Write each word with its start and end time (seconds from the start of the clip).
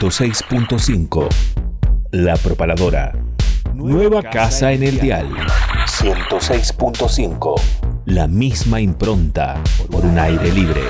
106.5 0.00 1.28
La 2.12 2.36
Propaladora. 2.36 3.12
Nueva 3.74 4.22
casa 4.22 4.72
en 4.72 4.82
el 4.82 4.98
dial. 4.98 5.28
106.5 5.86 7.60
La 8.06 8.26
misma 8.26 8.80
impronta 8.80 9.62
por 9.90 10.04
un 10.04 10.18
aire 10.18 10.52
libre. 10.52 10.80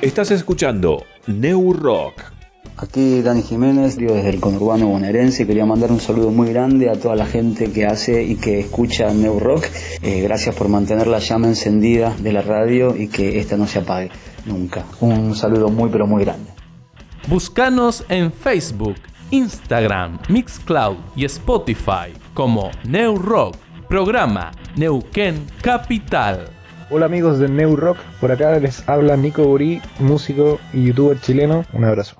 Estás 0.00 0.30
escuchando 0.30 1.04
New 1.26 1.74
Rock. 1.74 2.39
Aquí 2.76 3.20
Dani 3.22 3.42
Jiménez, 3.42 3.96
digo 3.96 4.14
desde 4.14 4.30
el 4.30 4.40
conurbano 4.40 4.88
bonaerense, 4.88 5.46
quería 5.46 5.66
mandar 5.66 5.92
un 5.92 6.00
saludo 6.00 6.30
muy 6.30 6.48
grande 6.50 6.88
a 6.88 6.94
toda 6.94 7.14
la 7.14 7.26
gente 7.26 7.70
que 7.72 7.84
hace 7.84 8.22
y 8.22 8.36
que 8.36 8.60
escucha 8.60 9.12
New 9.12 9.38
Rock. 9.38 9.66
Eh, 10.02 10.22
gracias 10.22 10.54
por 10.54 10.68
mantener 10.68 11.06
la 11.06 11.18
llama 11.18 11.48
encendida 11.48 12.14
de 12.18 12.32
la 12.32 12.42
radio 12.42 12.96
y 12.96 13.08
que 13.08 13.38
esta 13.38 13.56
no 13.56 13.66
se 13.66 13.80
apague 13.80 14.10
nunca. 14.46 14.84
Un 15.00 15.34
saludo 15.34 15.68
muy 15.68 15.90
pero 15.90 16.06
muy 16.06 16.24
grande. 16.24 16.50
Búscanos 17.28 18.04
en 18.08 18.32
Facebook, 18.32 18.96
Instagram, 19.30 20.18
Mixcloud 20.28 20.96
y 21.14 21.26
Spotify 21.26 22.14
como 22.32 22.70
New 22.84 23.16
Rock, 23.16 23.56
programa 23.88 24.52
Neuquén 24.76 25.46
Capital. 25.60 26.48
Hola 26.92 27.06
amigos 27.06 27.38
de 27.38 27.48
New 27.48 27.76
Rock, 27.76 27.98
por 28.20 28.32
acá 28.32 28.58
les 28.58 28.88
habla 28.88 29.16
Nico 29.16 29.44
Burí, 29.44 29.80
músico 30.00 30.58
y 30.72 30.86
youtuber 30.86 31.20
chileno. 31.20 31.64
Un 31.72 31.84
abrazo. 31.84 32.19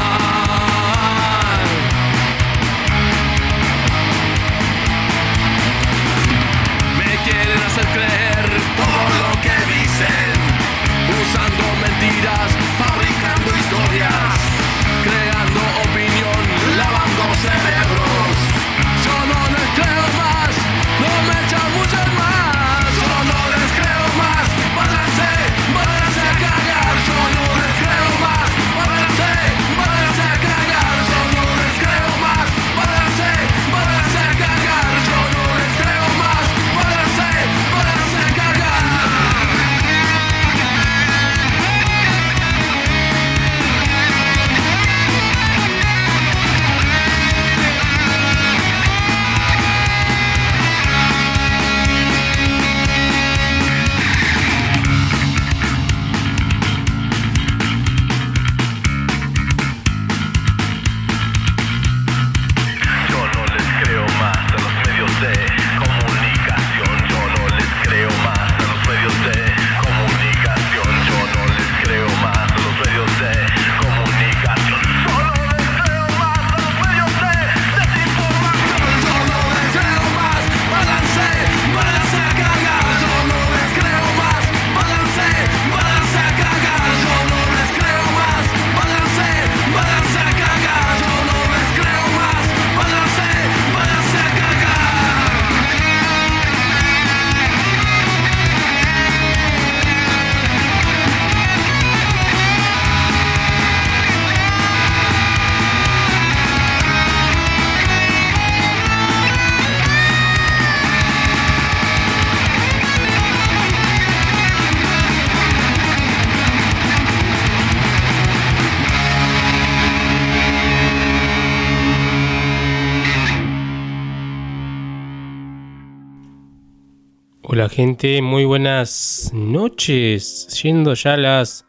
Hola 127.53 127.67
gente, 127.67 128.21
muy 128.21 128.45
buenas 128.45 129.29
noches. 129.33 130.45
Siendo 130.47 130.93
ya 130.93 131.17
las 131.17 131.65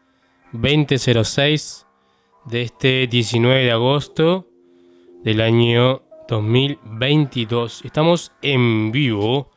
20.06 0.53 1.85
de 2.45 2.61
este 2.61 3.07
19 3.07 3.65
de 3.65 3.71
agosto 3.73 4.47
del 5.25 5.41
año 5.41 6.03
2022. 6.29 7.83
Estamos 7.83 8.31
en 8.41 8.93
vivo 8.93 9.51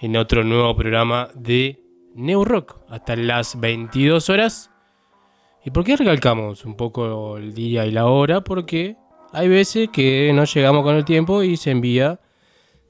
en 0.00 0.16
otro 0.16 0.44
nuevo 0.44 0.76
programa 0.76 1.30
de 1.34 1.82
New 2.14 2.44
Rock 2.44 2.76
hasta 2.88 3.16
las 3.16 3.58
22 3.58 4.30
horas. 4.30 4.70
¿Y 5.64 5.72
por 5.72 5.82
qué 5.82 5.96
recalcamos 5.96 6.64
un 6.64 6.76
poco 6.76 7.38
el 7.38 7.54
día 7.54 7.86
y 7.86 7.90
la 7.90 8.06
hora? 8.06 8.44
Porque 8.44 8.94
hay 9.32 9.48
veces 9.48 9.88
que 9.88 10.30
no 10.32 10.44
llegamos 10.44 10.84
con 10.84 10.94
el 10.94 11.04
tiempo 11.04 11.42
y 11.42 11.56
se 11.56 11.72
envía 11.72 12.20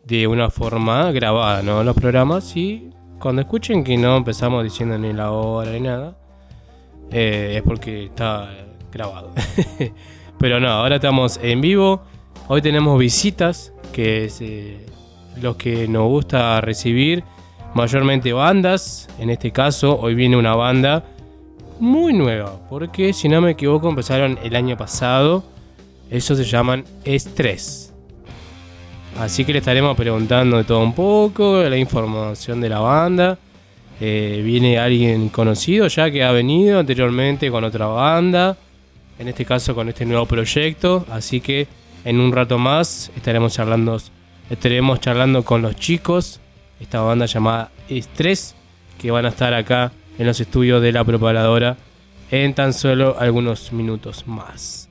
de 0.04 0.26
una 0.26 0.50
forma 0.50 1.10
grabada, 1.12 1.62
¿no? 1.62 1.82
Los 1.84 1.94
programas 1.94 2.56
y 2.56 2.90
cuando 3.18 3.42
escuchen 3.42 3.84
que 3.84 3.96
no 3.96 4.16
empezamos 4.16 4.64
diciendo 4.64 4.98
ni 4.98 5.12
la 5.12 5.30
hora 5.30 5.70
ni 5.70 5.80
nada, 5.80 6.16
eh, 7.10 7.54
es 7.56 7.62
porque 7.62 8.06
está 8.06 8.50
grabado. 8.90 9.30
Pero 10.38 10.58
no, 10.58 10.68
ahora 10.68 10.96
estamos 10.96 11.38
en 11.42 11.60
vivo. 11.60 12.02
Hoy 12.48 12.60
tenemos 12.62 12.98
visitas, 12.98 13.72
que 13.92 14.24
es 14.24 14.40
eh, 14.40 14.84
los 15.40 15.56
que 15.56 15.86
nos 15.86 16.08
gusta 16.08 16.60
recibir, 16.60 17.22
mayormente 17.74 18.32
bandas. 18.32 19.08
En 19.18 19.30
este 19.30 19.52
caso, 19.52 19.98
hoy 20.00 20.14
viene 20.14 20.36
una 20.36 20.56
banda 20.56 21.04
muy 21.78 22.12
nueva, 22.12 22.58
porque 22.68 23.12
si 23.12 23.28
no 23.28 23.40
me 23.40 23.52
equivoco 23.52 23.88
empezaron 23.88 24.38
el 24.42 24.56
año 24.56 24.76
pasado. 24.76 25.44
Eso 26.10 26.34
se 26.36 26.44
llaman 26.44 26.84
Estrés. 27.04 27.81
Así 29.18 29.44
que 29.44 29.52
le 29.52 29.58
estaremos 29.58 29.96
preguntando 29.96 30.56
de 30.56 30.64
todo 30.64 30.80
un 30.80 30.94
poco, 30.94 31.62
la 31.62 31.76
información 31.76 32.60
de 32.60 32.68
la 32.68 32.80
banda. 32.80 33.38
Eh, 34.00 34.42
viene 34.44 34.78
alguien 34.78 35.28
conocido 35.28 35.86
ya 35.86 36.10
que 36.10 36.24
ha 36.24 36.32
venido 36.32 36.80
anteriormente 36.80 37.50
con 37.50 37.62
otra 37.62 37.86
banda, 37.86 38.56
en 39.18 39.28
este 39.28 39.44
caso 39.44 39.74
con 39.74 39.88
este 39.88 40.04
nuevo 40.04 40.26
proyecto. 40.26 41.06
Así 41.10 41.40
que 41.40 41.68
en 42.04 42.18
un 42.18 42.32
rato 42.32 42.58
más 42.58 43.12
estaremos 43.14 43.52
charlando, 43.52 44.00
estaremos 44.50 44.98
charlando 45.00 45.44
con 45.44 45.62
los 45.62 45.76
chicos, 45.76 46.40
esta 46.80 47.00
banda 47.00 47.26
llamada 47.26 47.70
Estrés, 47.88 48.56
que 48.98 49.10
van 49.10 49.26
a 49.26 49.28
estar 49.28 49.54
acá 49.54 49.92
en 50.18 50.26
los 50.26 50.40
estudios 50.40 50.82
de 50.82 50.90
la 50.90 51.04
propagadora 51.04 51.76
en 52.30 52.54
tan 52.54 52.72
solo 52.72 53.16
algunos 53.20 53.72
minutos 53.72 54.26
más. 54.26 54.88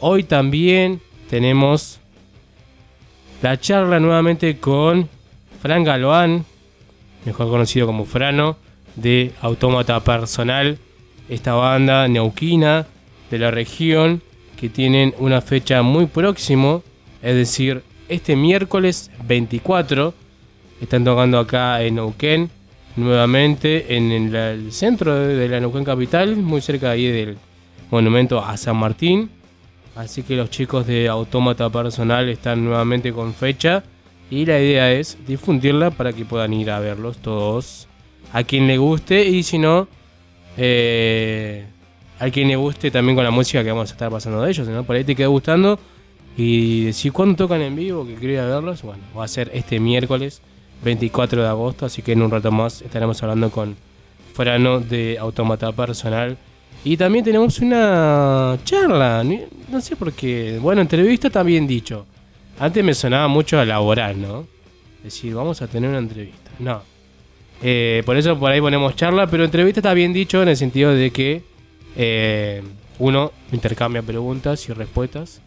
Hoy 0.00 0.24
también 0.24 1.00
tenemos 1.30 2.01
la 3.42 3.58
charla 3.58 3.98
nuevamente 3.98 4.58
con 4.58 5.08
Fran 5.60 5.82
Galoán, 5.82 6.44
mejor 7.24 7.48
conocido 7.48 7.86
como 7.86 8.04
Frano, 8.04 8.56
de 8.94 9.32
Autómata 9.40 9.98
Personal, 10.00 10.78
esta 11.28 11.54
banda 11.54 12.06
neuquina 12.06 12.86
de 13.30 13.38
la 13.38 13.50
región 13.50 14.22
que 14.56 14.68
tienen 14.68 15.12
una 15.18 15.40
fecha 15.40 15.82
muy 15.82 16.06
próximo, 16.06 16.84
es 17.20 17.34
decir, 17.34 17.82
este 18.08 18.36
miércoles 18.36 19.10
24 19.26 20.14
están 20.80 21.04
tocando 21.04 21.38
acá 21.38 21.82
en 21.82 21.96
Neuquén, 21.96 22.50
nuevamente 22.94 23.96
en 23.96 24.12
el, 24.12 24.72
centro 24.72 25.14
de 25.14 25.48
la 25.48 25.58
Neuquén 25.58 25.84
capital, 25.84 26.36
muy 26.36 26.60
cerca 26.60 26.90
ahí 26.90 27.06
del 27.06 27.38
monumento 27.90 28.44
a 28.44 28.56
San 28.56 28.76
Martín. 28.76 29.30
Así 29.94 30.22
que 30.22 30.36
los 30.36 30.50
chicos 30.50 30.86
de 30.86 31.08
Autómata 31.08 31.68
Personal 31.68 32.28
están 32.28 32.64
nuevamente 32.64 33.12
con 33.12 33.34
fecha 33.34 33.82
y 34.30 34.46
la 34.46 34.58
idea 34.58 34.90
es 34.92 35.18
difundirla 35.26 35.90
para 35.90 36.12
que 36.12 36.24
puedan 36.24 36.54
ir 36.54 36.70
a 36.70 36.80
verlos 36.80 37.18
todos. 37.18 37.88
A 38.32 38.44
quien 38.44 38.66
le 38.66 38.78
guste 38.78 39.26
y 39.26 39.42
si 39.42 39.58
no, 39.58 39.88
eh, 40.56 41.66
a 42.18 42.30
quien 42.30 42.48
le 42.48 42.56
guste 42.56 42.90
también 42.90 43.14
con 43.14 43.24
la 43.24 43.30
música 43.30 43.62
que 43.62 43.70
vamos 43.70 43.90
a 43.90 43.92
estar 43.92 44.10
pasando 44.10 44.40
de 44.40 44.50
ellos. 44.50 44.66
¿no? 44.68 44.84
Por 44.84 44.96
ahí 44.96 45.04
te 45.04 45.14
queda 45.14 45.26
gustando 45.26 45.78
y 46.36 46.84
decir 46.84 47.12
cuándo 47.12 47.36
tocan 47.36 47.60
en 47.60 47.76
vivo, 47.76 48.06
que 48.06 48.14
quería 48.14 48.46
verlos. 48.46 48.82
Bueno, 48.82 49.02
va 49.16 49.24
a 49.24 49.28
ser 49.28 49.50
este 49.52 49.78
miércoles 49.78 50.40
24 50.82 51.42
de 51.42 51.48
agosto, 51.48 51.84
así 51.84 52.00
que 52.00 52.12
en 52.12 52.22
un 52.22 52.30
rato 52.30 52.50
más 52.50 52.80
estaremos 52.80 53.22
hablando 53.22 53.50
con 53.50 53.76
Frano 54.32 54.80
de 54.80 55.18
Autómata 55.18 55.70
Personal 55.72 56.38
y 56.84 56.96
también 56.96 57.24
tenemos 57.24 57.58
una 57.60 58.58
charla, 58.64 59.24
no 59.68 59.80
sé 59.80 59.94
por 59.96 60.12
qué. 60.12 60.58
Bueno, 60.60 60.80
entrevista 60.80 61.30
también 61.30 61.66
dicho. 61.66 62.06
Antes 62.58 62.84
me 62.84 62.94
sonaba 62.94 63.28
mucho 63.28 63.58
a 63.58 63.64
laboral, 63.64 64.20
¿no? 64.20 64.46
Decir, 65.02 65.34
vamos 65.34 65.62
a 65.62 65.68
tener 65.68 65.90
una 65.90 65.98
entrevista. 65.98 66.50
No. 66.58 66.82
Eh, 67.62 68.02
por 68.04 68.16
eso 68.16 68.38
por 68.38 68.50
ahí 68.50 68.60
ponemos 68.60 68.96
charla, 68.96 69.28
pero 69.28 69.44
entrevista 69.44 69.80
está 69.80 69.94
bien 69.94 70.12
dicho 70.12 70.42
en 70.42 70.48
el 70.48 70.56
sentido 70.56 70.92
de 70.92 71.10
que 71.10 71.44
eh, 71.96 72.62
uno 72.98 73.32
intercambia 73.52 74.02
preguntas 74.02 74.68
y 74.68 74.72
respuestas 74.72 75.40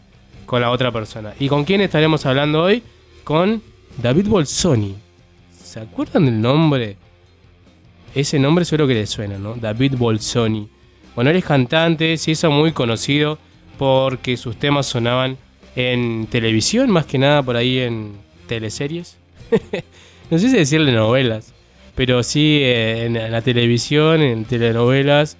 con 0.46 0.62
la 0.62 0.70
otra 0.70 0.90
persona. 0.90 1.34
¿Y 1.38 1.48
con 1.48 1.64
quién 1.64 1.82
estaremos 1.82 2.24
hablando 2.24 2.62
hoy? 2.62 2.82
Con 3.24 3.62
David 4.02 4.28
Bolsoni. 4.28 4.96
¿Se 5.62 5.80
acuerdan 5.80 6.24
del 6.24 6.40
nombre? 6.40 6.96
Ese 8.14 8.38
nombre 8.38 8.64
suelo 8.64 8.86
que 8.86 8.94
le 8.94 9.06
suena, 9.06 9.36
¿no? 9.36 9.54
David 9.54 9.96
Bolsoni. 9.98 10.75
Bueno, 11.16 11.30
él 11.30 11.36
es 11.36 11.44
cantante, 11.46 12.14
se 12.18 12.32
hizo 12.32 12.50
muy 12.50 12.72
conocido 12.72 13.38
porque 13.78 14.36
sus 14.36 14.56
temas 14.58 14.84
sonaban 14.84 15.38
en 15.74 16.26
televisión, 16.26 16.90
más 16.90 17.06
que 17.06 17.16
nada 17.16 17.42
por 17.42 17.56
ahí 17.56 17.78
en 17.78 18.12
teleseries. 18.46 19.16
no 20.30 20.38
sé 20.38 20.50
si 20.50 20.56
decirle 20.56 20.92
novelas, 20.92 21.54
pero 21.94 22.22
sí 22.22 22.60
eh, 22.62 23.06
en, 23.06 23.32
la 23.32 23.40
televisión, 23.40 24.20
en 24.20 24.44
telenovelas. 24.44 25.38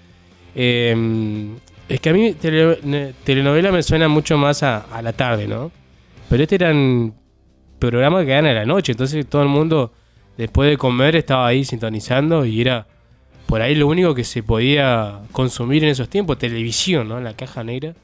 Em, 0.55 1.57
es 1.91 2.01
que 2.01 2.09
a 2.09 2.15
mí 2.15 2.33
telenovela 2.33 3.71
me 3.71 3.83
suena 3.83 4.09
mucho 4.09 4.39
más 4.39 4.63
a, 4.63 4.87
la 5.03 5.13
tarde, 5.13 5.47
¿no? 5.47 5.71
Pero 6.31 6.43
este 6.43 6.55
eran 6.55 7.13
programas 7.79 8.25
que 8.25 8.33
eran 8.33 8.47
a 8.47 8.55
la 8.55 8.65
noche, 8.65 8.93
entonces 8.93 9.27
todo 9.27 9.43
el 9.43 9.49
mundo 9.49 9.93
después 10.39 10.71
de 10.71 10.79
comer 10.79 11.17
estaba 11.17 11.47
ahí 11.47 11.67
sintonizando 11.67 12.47
y 12.47 12.63
era 12.63 12.87
por 13.47 13.63
ahí 13.63 13.75
lo 13.75 13.87
único 13.87 14.15
que 14.15 14.25
se 14.25 14.43
podía 14.43 15.21
consumir 15.33 15.85
en 15.85 15.91
esos 15.91 16.09
tiempos, 16.09 16.39
televisión, 16.39 17.09
¿no? 17.09 17.21
La 17.21 17.35
caja 17.35 17.63
negra. 17.63 17.95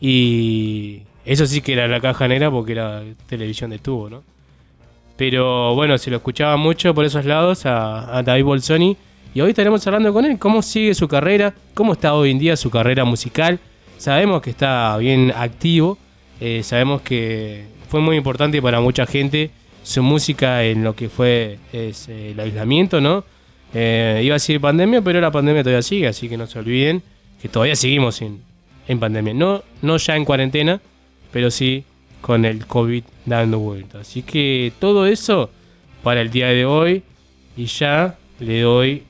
Y 0.00 1.02
eso 1.24 1.46
sí 1.46 1.60
que 1.60 1.74
era 1.74 1.86
la 1.86 2.00
caja 2.00 2.26
negra 2.28 2.50
porque 2.50 2.72
era 2.72 3.02
televisión 3.26 3.70
de 3.70 3.78
tubo, 3.78 4.08
¿no? 4.08 4.22
Pero 5.16 5.74
bueno, 5.74 5.98
se 5.98 6.10
lo 6.10 6.16
escuchaba 6.16 6.56
mucho 6.56 6.94
por 6.94 7.04
esos 7.04 7.24
lados 7.24 7.66
a, 7.66 8.22
David 8.24 8.44
Bolsoni. 8.44 8.96
Y 9.34 9.40
hoy 9.42 9.50
estaremos 9.50 9.86
hablando 9.86 10.12
con 10.12 10.24
él, 10.24 10.38
cómo 10.38 10.62
sigue 10.62 10.94
su 10.94 11.06
carrera, 11.06 11.54
cómo 11.74 11.92
está 11.92 12.14
hoy 12.14 12.30
en 12.30 12.38
día 12.38 12.56
su 12.56 12.70
carrera 12.70 13.04
musical. 13.04 13.58
Sabemos 13.98 14.40
que 14.40 14.50
está 14.50 14.96
bien 14.96 15.32
activo, 15.36 15.98
eh, 16.40 16.62
sabemos 16.62 17.02
que 17.02 17.66
fue 17.88 18.00
muy 18.00 18.16
importante 18.16 18.62
para 18.62 18.80
mucha 18.80 19.06
gente 19.06 19.50
su 19.82 20.02
música 20.02 20.64
en 20.64 20.84
lo 20.84 20.94
que 20.94 21.08
fue 21.08 21.58
el 21.72 22.40
aislamiento, 22.40 23.00
¿no? 23.00 23.24
Eh, 23.74 24.22
iba 24.24 24.34
a 24.34 24.36
decir 24.36 24.60
pandemia, 24.60 25.02
pero 25.02 25.20
la 25.20 25.30
pandemia 25.30 25.62
todavía 25.62 25.82
sigue, 25.82 26.08
así 26.08 26.28
que 26.28 26.36
no 26.36 26.46
se 26.46 26.58
olviden 26.58 27.02
que 27.40 27.48
todavía 27.48 27.76
seguimos 27.76 28.20
en, 28.22 28.40
en 28.86 28.98
pandemia. 28.98 29.34
No, 29.34 29.62
no 29.82 29.96
ya 29.96 30.16
en 30.16 30.24
cuarentena, 30.24 30.80
pero 31.32 31.50
sí 31.50 31.84
con 32.20 32.44
el 32.44 32.66
COVID 32.66 33.04
dando 33.26 33.58
vuelta. 33.58 34.00
Así 34.00 34.22
que 34.22 34.72
todo 34.78 35.06
eso 35.06 35.50
para 36.02 36.20
el 36.20 36.30
día 36.30 36.48
de 36.48 36.64
hoy. 36.64 37.02
Y 37.56 37.66
ya 37.66 38.16
le 38.38 38.60
doy 38.60 39.02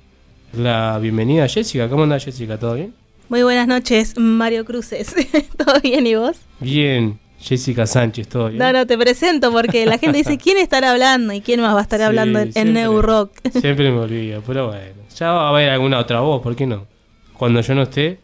la 0.53 0.99
bienvenida 0.99 1.45
a 1.45 1.49
Jessica. 1.49 1.89
¿Cómo 1.89 2.05
anda 2.05 2.19
Jessica? 2.19 2.59
¿Todo 2.59 2.75
bien? 2.75 2.95
Muy 3.29 3.43
buenas 3.43 3.69
noches, 3.69 4.19
Mario 4.19 4.65
Cruces. 4.65 5.15
¿Todo 5.57 5.81
bien 5.83 6.07
y 6.07 6.15
vos? 6.15 6.39
Bien, 6.61 7.19
Jessica 7.41 7.87
Sánchez, 7.87 8.29
todo 8.29 8.49
bien. 8.49 8.59
No, 8.59 8.73
no, 8.73 8.87
te 8.87 8.99
presento 8.99 9.53
porque 9.53 9.87
la 9.87 9.99
gente 9.99 10.19
dice 10.19 10.39
quién 10.43 10.59
estará 10.59 10.91
hablando 10.91 11.33
y 11.33 11.41
quién 11.41 11.61
más 11.61 11.75
va 11.75 11.81
a 11.81 11.83
estar 11.83 12.03
hablando 12.03 12.41
en, 12.41 12.75
New 12.75 13.01
Rock. 13.01 13.33
Siempre 13.53 13.91
me 13.91 13.99
olvido, 14.01 14.43
pero 14.47 14.69
bueno. 14.69 15.03
Ya 15.17 15.33
va 15.33 15.47
a 15.47 15.49
haber 15.51 15.71
alguna 15.71 15.99
otra 15.99 16.21
voz, 16.21 16.43
¿por 16.43 16.55
qué 16.55 16.67
no? 16.67 16.87
Cuando 17.35 17.61
yo 17.61 17.75
no 17.75 17.83
esté, 17.83 18.19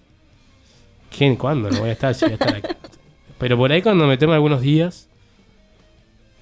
¿quién? 1.16 1.36
¿Cuándo? 1.36 1.70
No 1.70 1.80
voy 1.80 1.90
a 1.90 1.92
estar, 1.92 2.14
si 2.14 2.24
voy 2.24 2.32
a 2.32 2.34
estar 2.34 2.56
aquí. 2.56 2.68
Pero 3.38 3.56
por 3.56 3.70
ahí 3.70 3.82
cuando 3.82 4.06
me 4.06 4.16
temo 4.16 4.32
algunos 4.32 4.60
días, 4.60 5.08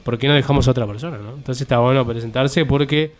¿por 0.04 0.18
qué 0.18 0.28
no 0.28 0.34
dejamos 0.34 0.68
a 0.68 0.72
otra 0.72 0.86
persona, 0.86 1.18
no? 1.18 1.34
Entonces 1.34 1.62
está 1.62 1.78
bueno 1.78 2.06
presentarse 2.06 2.64
porque 2.66 3.12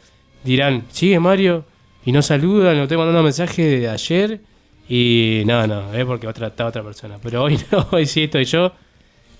dirán, 0.44 0.84
sigue 0.90 1.18
Mario 1.18 1.64
y 2.04 2.12
no 2.12 2.20
saluda, 2.22 2.74
no 2.74 2.82
estoy 2.82 2.98
mandando 2.98 3.22
mensaje 3.22 3.62
de 3.62 3.88
ayer 3.88 4.40
y 4.88 5.42
no, 5.46 5.66
no, 5.66 5.92
es 5.94 6.04
porque 6.04 6.26
va 6.26 6.32
a 6.32 6.34
tratar 6.34 6.66
a 6.66 6.68
otra 6.68 6.82
persona. 6.82 7.18
Pero 7.22 7.42
hoy 7.44 7.58
no, 7.70 7.88
hoy 7.92 8.06
sí 8.06 8.24
estoy 8.24 8.44
yo 8.44 8.72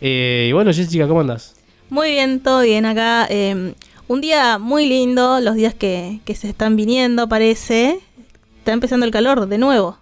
eh, 0.05 0.47
y 0.49 0.53
bueno, 0.53 0.73
Jessica, 0.73 1.07
¿cómo 1.07 1.21
andas? 1.21 1.55
Muy 1.89 2.11
bien, 2.11 2.41
todo 2.41 2.63
bien 2.63 2.87
acá. 2.87 3.25
Em, 3.31 3.75
un 4.09 4.21
día 4.21 4.59
muy 4.59 4.87
lindo, 4.87 5.39
los 5.39 5.55
días 5.55 5.75
que, 5.75 6.21
se 6.35 6.49
están 6.49 6.75
viniendo, 6.75 7.29
parece. 7.29 8.01
Está 8.59 8.73
empezando 8.73 9.07
el 9.07 9.13
calor 9.13 9.47
de 9.47 9.59
nuevo. 9.59 9.97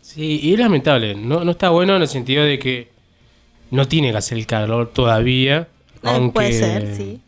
Sí, 0.00 0.40
y 0.42 0.54
es 0.54 0.58
lamentable. 0.58 1.14
No, 1.14 1.44
no 1.44 1.50
está 1.50 1.68
bueno 1.68 1.96
en 1.96 2.02
el 2.02 2.08
sentido 2.08 2.44
de 2.44 2.58
que 2.58 2.88
no 3.70 3.86
tiene 3.86 4.10
que 4.10 4.16
hacer 4.16 4.38
el 4.38 4.46
calor 4.46 4.88
todavía. 4.88 5.68
aunque, 6.02 6.32
puede 6.32 6.52
ser, 6.54 6.96
sí. 6.96 7.20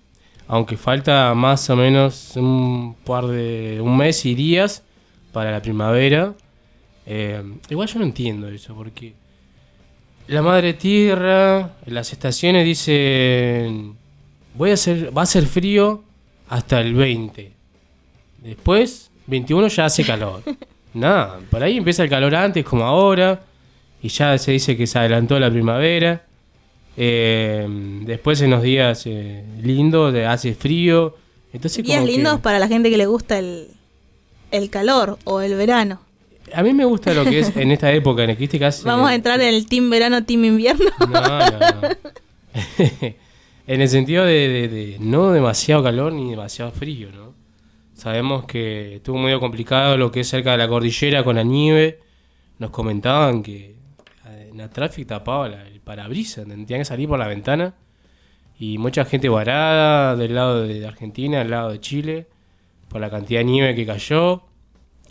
aunque 0.48 0.78
falta 0.78 1.34
más 1.34 1.68
o 1.68 1.76
menos 1.76 2.36
un 2.36 2.96
par 3.04 3.26
de 3.26 3.80
un 3.82 3.98
mes 3.98 4.24
y 4.24 4.34
días 4.34 4.82
para 5.30 5.50
la 5.50 5.60
primavera. 5.60 6.32
Eh, 7.04 7.42
igual 7.68 7.86
yo 7.86 7.98
no 7.98 8.06
entiendo 8.06 8.48
eso, 8.48 8.74
porque 8.74 9.12
la 10.28 10.42
madre 10.42 10.74
tierra, 10.74 11.72
las 11.86 12.12
estaciones 12.12 12.64
dicen, 12.64 13.94
voy 14.54 14.70
a 14.70 14.74
hacer, 14.74 15.16
va 15.16 15.22
a 15.22 15.26
ser 15.26 15.46
frío 15.46 16.02
hasta 16.48 16.80
el 16.80 16.94
20. 16.94 17.52
Después, 18.42 19.10
21 19.26 19.68
ya 19.68 19.84
hace 19.86 20.04
calor. 20.04 20.42
Nada, 20.94 21.40
por 21.50 21.62
ahí 21.62 21.78
empieza 21.78 22.02
el 22.02 22.10
calor 22.10 22.34
antes, 22.34 22.64
como 22.64 22.84
ahora, 22.84 23.42
y 24.02 24.08
ya 24.08 24.36
se 24.38 24.52
dice 24.52 24.76
que 24.76 24.86
se 24.86 24.98
adelantó 24.98 25.38
la 25.38 25.50
primavera. 25.50 26.24
Eh, 26.96 27.66
después 28.04 28.40
en 28.42 28.50
los 28.50 28.62
días 28.62 29.02
eh, 29.06 29.44
lindos, 29.62 30.14
hace 30.26 30.54
frío. 30.54 31.16
Entonces, 31.52 31.82
Días 31.84 31.96
como 31.98 32.06
que- 32.06 32.12
lindos 32.12 32.40
para 32.40 32.58
la 32.58 32.68
gente 32.68 32.90
que 32.90 32.96
le 32.98 33.06
gusta 33.06 33.38
el, 33.38 33.68
el 34.50 34.68
calor 34.70 35.18
o 35.24 35.40
el 35.40 35.54
verano. 35.54 36.00
A 36.54 36.62
mí 36.62 36.72
me 36.72 36.84
gusta 36.84 37.14
lo 37.14 37.24
que 37.24 37.40
es 37.40 37.56
en 37.56 37.70
esta 37.72 37.92
época, 37.92 38.24
en 38.24 38.30
el 38.30 38.36
que 38.36 38.40
viste 38.40 38.58
que 38.58 38.66
hace- 38.66 38.86
Vamos 38.86 39.08
a 39.10 39.14
entrar 39.14 39.40
en 39.40 39.54
el 39.54 39.66
team 39.66 39.88
verano, 39.90 40.24
team 40.24 40.44
invierno. 40.44 40.90
No, 41.00 41.08
no, 41.10 41.58
no. 41.58 41.88
en 43.66 43.80
el 43.80 43.88
sentido 43.88 44.24
de, 44.24 44.48
de- 44.48 44.68
de 44.68 44.96
no 45.00 45.32
demasiado 45.32 45.82
calor 45.82 46.12
ni 46.12 46.30
demasiado 46.30 46.70
frío, 46.72 47.08
¿no? 47.12 47.32
Sabemos 47.94 48.44
que 48.46 48.96
estuvo 48.96 49.16
muy 49.18 49.38
complicado 49.38 49.96
lo 49.96 50.10
que 50.10 50.20
es 50.20 50.28
cerca 50.28 50.52
de 50.52 50.58
la 50.58 50.68
cordillera 50.68 51.22
con 51.24 51.36
la 51.36 51.42
nieve. 51.44 52.00
Nos 52.58 52.70
comentaban 52.70 53.42
que 53.42 53.76
eh, 54.26 54.50
la 54.56 54.68
tráfico 54.68 55.08
tapaba 55.08 55.48
la- 55.48 55.66
el 55.68 55.80
parabrisas, 55.80 56.46
tenían 56.46 56.66
que 56.66 56.84
salir 56.84 57.08
por 57.08 57.18
la 57.18 57.28
ventana. 57.28 57.74
Y 58.58 58.78
mucha 58.78 59.04
gente 59.04 59.28
varada 59.28 60.16
del 60.16 60.34
lado 60.34 60.62
de 60.62 60.86
Argentina, 60.86 61.38
del 61.38 61.50
lado 61.50 61.70
de 61.70 61.80
Chile, 61.80 62.26
por 62.88 63.00
la 63.00 63.10
cantidad 63.10 63.40
de 63.40 63.44
nieve 63.44 63.74
que 63.74 63.86
cayó. 63.86 64.42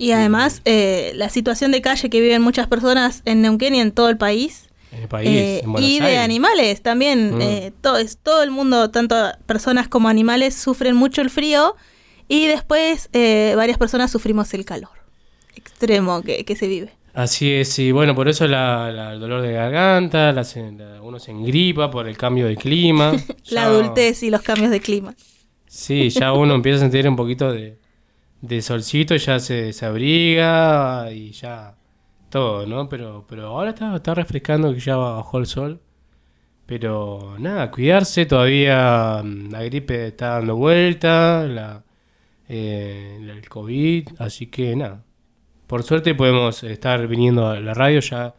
Y 0.01 0.13
además, 0.13 0.61
eh, 0.65 1.11
la 1.15 1.29
situación 1.29 1.71
de 1.71 1.81
calle 1.81 2.09
que 2.09 2.19
viven 2.21 2.41
muchas 2.41 2.65
personas 2.67 3.21
en 3.25 3.41
Neuquén 3.43 3.75
y 3.75 3.79
en 3.81 3.91
todo 3.91 4.09
el 4.09 4.17
país. 4.17 4.67
En 4.91 5.03
el 5.03 5.07
país, 5.07 5.29
Eh, 5.29 5.61
en 5.63 5.83
y 5.83 5.99
de 5.99 6.05
Aires. 6.07 6.19
animales 6.21 6.81
también. 6.81 7.35
Mm. 7.37 7.41
eh, 7.41 7.71
todo, 7.81 7.97
es, 7.97 8.17
todo 8.17 8.41
el 8.41 8.49
mundo, 8.49 8.89
tanto 8.89 9.15
personas 9.45 9.87
como 9.87 10.09
animales, 10.09 10.55
sufren 10.55 10.95
mucho 10.95 11.21
el 11.21 11.29
frío. 11.29 11.75
Y 12.27 12.47
después, 12.47 13.09
eh, 13.13 13.53
varias 13.55 13.77
personas 13.77 14.09
sufrimos 14.09 14.53
el 14.55 14.65
calor 14.65 14.89
extremo 15.55 16.21
que, 16.23 16.45
que 16.45 16.55
se 16.55 16.67
vive. 16.67 16.91
Así 17.13 17.51
es, 17.51 17.77
y 17.77 17.91
bueno, 17.91 18.15
por 18.15 18.29
eso 18.29 18.47
la, 18.47 18.89
la- 18.91 19.13
el 19.13 19.19
dolor 19.19 19.41
de 19.41 19.51
garganta, 19.51 20.31
la 20.31 20.43
se- 20.45 20.71
la- 20.71 21.01
uno 21.01 21.19
se 21.19 21.31
engripa 21.31 21.91
por 21.91 22.07
el 22.07 22.17
cambio 22.17 22.47
de 22.47 22.55
clima. 22.55 23.11
La 23.49 23.61
Ya- 23.61 23.65
adultez 23.65 24.23
y 24.23 24.29
los 24.29 24.41
cambios 24.41 24.71
de 24.71 24.79
clima. 24.79 25.13
Sí, 25.67 26.09
ya 26.09 26.33
uno 26.33 26.55
empieza 26.55 26.77
a 26.77 26.81
sentir 26.81 27.07
un 27.07 27.15
poquito 27.17 27.51
de, 27.51 27.77
de 28.41 28.61
solcito, 28.61 29.15
ya 29.15 29.39
se, 29.39 29.73
se 29.73 29.85
abriga 29.85 31.11
y 31.11 31.31
ya 31.31 31.75
todo, 32.29 32.65
¿no? 32.65 32.89
Pero, 32.89 33.25
pero 33.27 33.47
ahora 33.47 33.71
está, 33.71 33.95
está 33.95 34.15
refrescando 34.15 34.73
que 34.73 34.79
ya 34.79 34.95
bajó 34.95 35.37
el 35.39 35.45
sol. 35.45 35.81
Pero 36.65 37.35
nada, 37.39 37.69
cuidarse, 37.71 38.25
todavía 38.25 39.21
mm, 39.23 39.51
la 39.51 39.63
gripe 39.63 40.07
está 40.07 40.29
dando 40.39 40.55
vuelta, 40.55 41.45
la, 41.47 41.83
eh, 42.47 43.17
el 43.21 43.49
COVID, 43.49 44.07
así 44.19 44.47
que 44.47 44.75
nada. 44.75 45.03
Por 45.67 45.83
suerte 45.83 46.15
podemos 46.15 46.63
estar 46.63 47.07
viniendo 47.07 47.47
a 47.47 47.59
la 47.59 47.73
radio 47.73 47.99
ya 48.01 48.35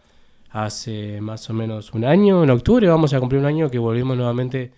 hace 0.51 1.21
más 1.21 1.49
o 1.51 1.55
menos 1.55 1.93
un 1.95 2.05
año, 2.05 2.43
en 2.45 2.51
octubre 2.51 2.87
vamos 2.89 3.15
a 3.15 3.21
cumplir 3.21 3.41
un 3.41 3.47
año 3.47 3.71
que 3.71 3.79
volvimos 3.79 4.17
nuevamente 4.17 4.73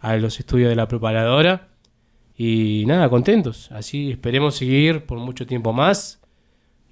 a 0.00 0.16
los 0.16 0.38
estudios 0.40 0.68
de 0.70 0.76
la 0.76 0.88
preparadora. 0.88 1.67
Y 2.40 2.84
nada, 2.86 3.10
contentos. 3.10 3.70
Así 3.72 4.12
esperemos 4.12 4.54
seguir 4.54 5.04
por 5.04 5.18
mucho 5.18 5.44
tiempo 5.44 5.72
más. 5.72 6.20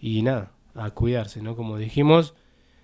Y 0.01 0.23
nada, 0.23 0.51
a 0.75 0.91
cuidarse, 0.91 1.41
¿no? 1.41 1.55
Como 1.55 1.79
dijimos, 1.79 2.35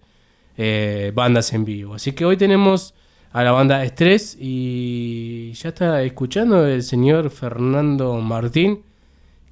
eh, 0.56 1.12
bandas 1.14 1.52
en 1.52 1.64
vivo. 1.64 1.94
Así 1.94 2.12
que 2.12 2.24
hoy 2.24 2.36
tenemos 2.36 2.94
a 3.32 3.44
la 3.44 3.52
banda 3.52 3.84
Estrés 3.84 4.36
y 4.40 5.52
ya 5.52 5.68
está 5.68 6.02
escuchando 6.02 6.66
el 6.66 6.82
señor 6.82 7.30
Fernando 7.30 8.14
Martín 8.20 8.82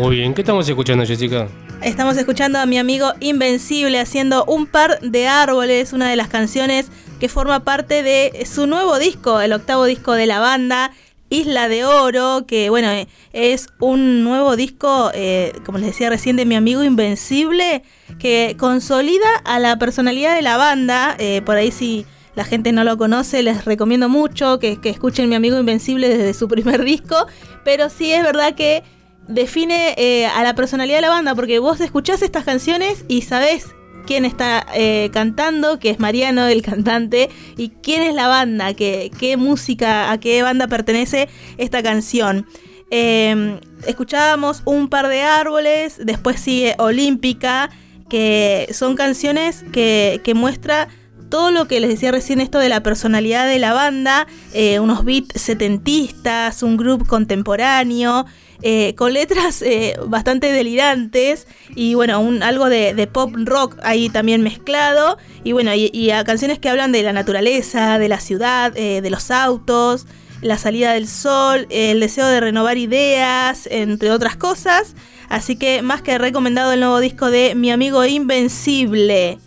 Muy 0.10 0.18
bien, 0.18 0.34
¿qué 0.34 0.42
estamos 0.42 0.68
escuchando, 0.68 1.06
Jessica? 1.06 1.48
Estamos 1.84 2.18
escuchando 2.18 2.58
a 2.58 2.66
mi 2.66 2.80
amigo 2.80 3.14
Invencible 3.20 4.00
haciendo 4.00 4.44
un 4.46 4.66
par 4.66 5.00
de 5.02 5.28
árboles, 5.28 5.94
una 5.94 6.10
de 6.10 6.16
las 6.16 6.30
canciones 6.30 6.88
que 7.20 7.30
forma 7.30 7.64
parte 7.64 8.02
de 8.02 8.44
su 8.48 8.66
nuevo 8.66 8.98
disco, 8.98 9.40
el 9.40 9.54
octavo 9.54 9.86
disco 9.86 10.14
de 10.14 10.26
la 10.26 10.40
banda, 10.40 10.94
Isla 11.30 11.70
de 11.70 11.86
Oro, 11.86 12.46
que 12.48 12.72
bueno, 12.72 12.90
eh, 12.90 13.08
es 13.34 13.68
un 13.80 14.24
nuevo 14.24 14.56
disco, 14.56 15.12
eh, 15.14 15.54
como 15.64 15.78
les 15.78 15.86
decía 15.86 16.10
recién, 16.10 16.38
de 16.38 16.46
mi 16.46 16.56
amigo 16.56 16.84
Invencible, 16.84 17.84
que 18.18 18.56
consolida 18.58 19.30
a 19.46 19.60
la 19.60 19.78
personalidad 19.78 20.34
de 20.34 20.42
la 20.42 20.58
banda, 20.58 21.16
eh, 21.20 21.44
por 21.46 21.56
ahí 21.56 21.70
si 21.70 22.08
la 22.34 22.46
gente 22.46 22.72
no 22.72 22.84
lo 22.84 22.98
conoce, 22.98 23.44
les 23.44 23.64
recomiendo 23.64 24.10
mucho 24.10 24.58
que, 24.58 24.82
que 24.82 24.90
escuchen 24.90 25.30
mi 25.30 25.36
amigo 25.36 25.60
Invencible 25.60 26.10
desde 26.10 26.34
su 26.34 26.48
primer 26.48 26.84
disco, 26.84 27.28
pero 27.64 27.92
sí 27.92 28.12
es 28.12 28.24
verdad 28.24 28.56
que 28.56 28.82
define 29.30 29.94
eh, 29.98 30.26
a 30.26 30.44
la 30.44 30.56
personalidad 30.56 30.98
de 30.98 31.02
la 31.04 31.10
banda, 31.10 31.36
porque 31.36 31.60
vos 31.60 31.80
escuchás 31.80 32.22
estas 32.22 32.44
canciones 32.44 33.06
y 33.08 33.22
sabés 33.22 33.68
quién 34.06 34.26
está 34.26 34.66
eh, 34.74 35.10
cantando, 35.14 35.80
que 35.80 35.92
es 35.92 36.00
Mariano, 36.00 36.48
el 36.48 36.62
cantante, 36.62 37.30
y 37.56 37.70
quién 37.70 38.02
es 38.02 38.16
la 38.16 38.28
banda, 38.28 38.74
que, 38.74 39.12
qué 39.20 39.38
música, 39.38 40.12
a 40.12 40.20
qué 40.20 40.42
banda 40.42 40.68
pertenece 40.68 41.30
esta 41.58 41.84
canción. 41.84 42.48
Eh, 42.92 43.60
escuchábamos 43.86 44.64
un 44.66 44.90
par 44.90 45.08
de 45.08 45.22
árboles, 45.22 45.98
después 46.04 46.40
sigue 46.40 46.76
Olímpica, 46.80 47.70
que 48.10 48.68
son 48.74 48.96
canciones 48.96 49.64
que, 49.72 50.22
que 50.24 50.34
muestra 50.34 50.88
todo 51.30 51.52
lo 51.52 51.68
que 51.68 51.80
les 51.80 51.92
decía 51.92 52.12
recién 52.12 52.42
esto 52.42 52.60
de 52.60 52.70
la 52.70 52.84
personalidad 52.84 53.48
de 53.48 53.60
la 53.60 53.74
banda, 53.74 54.28
eh, 54.54 54.80
unos 54.80 55.06
beats 55.06 55.40
setentistas, 55.40 56.64
un 56.64 56.76
grupo 56.76 57.06
contemporáneo, 57.06 58.26
eh, 58.62 58.94
con 58.96 59.14
letras 59.14 59.62
eh, 59.62 59.96
bastante 60.08 60.52
delirantes 60.52 61.48
y 61.76 61.94
bueno, 61.94 62.20
un, 62.20 62.44
algo 62.44 62.70
de, 62.70 63.10
pop 63.12 63.34
rock 63.36 63.78
ahí 63.84 64.10
también 64.10 64.42
mezclado 64.42 65.18
y 65.44 65.54
bueno, 65.54 65.74
y, 65.74 65.90
y 65.94 66.12
a 66.12 66.24
canciones 66.24 66.60
que 66.60 66.70
hablan 66.70 66.92
de 66.92 67.04
la 67.04 67.14
naturaleza, 67.14 67.98
de 67.98 68.10
la 68.10 68.20
ciudad, 68.20 68.76
eh, 68.76 69.02
de 69.02 69.10
los 69.10 69.32
autos, 69.32 70.08
la 70.42 70.58
salida 70.58 70.94
del 70.94 71.08
sol, 71.08 71.68
el 71.70 72.00
deseo 72.00 72.28
de 72.28 72.40
renovar 72.40 72.78
ideas, 72.78 73.68
entre 73.72 74.12
otras 74.12 74.36
cosas. 74.36 74.96
Así 75.30 75.56
que 75.56 75.82
más 75.82 76.02
que 76.02 76.18
recomendado 76.18 76.74
el 76.74 76.80
nuevo 76.80 77.00
disco 77.00 77.30
de 77.30 77.56
mi 77.56 77.72
amigo 77.72 78.06
Invencible. 78.06 79.40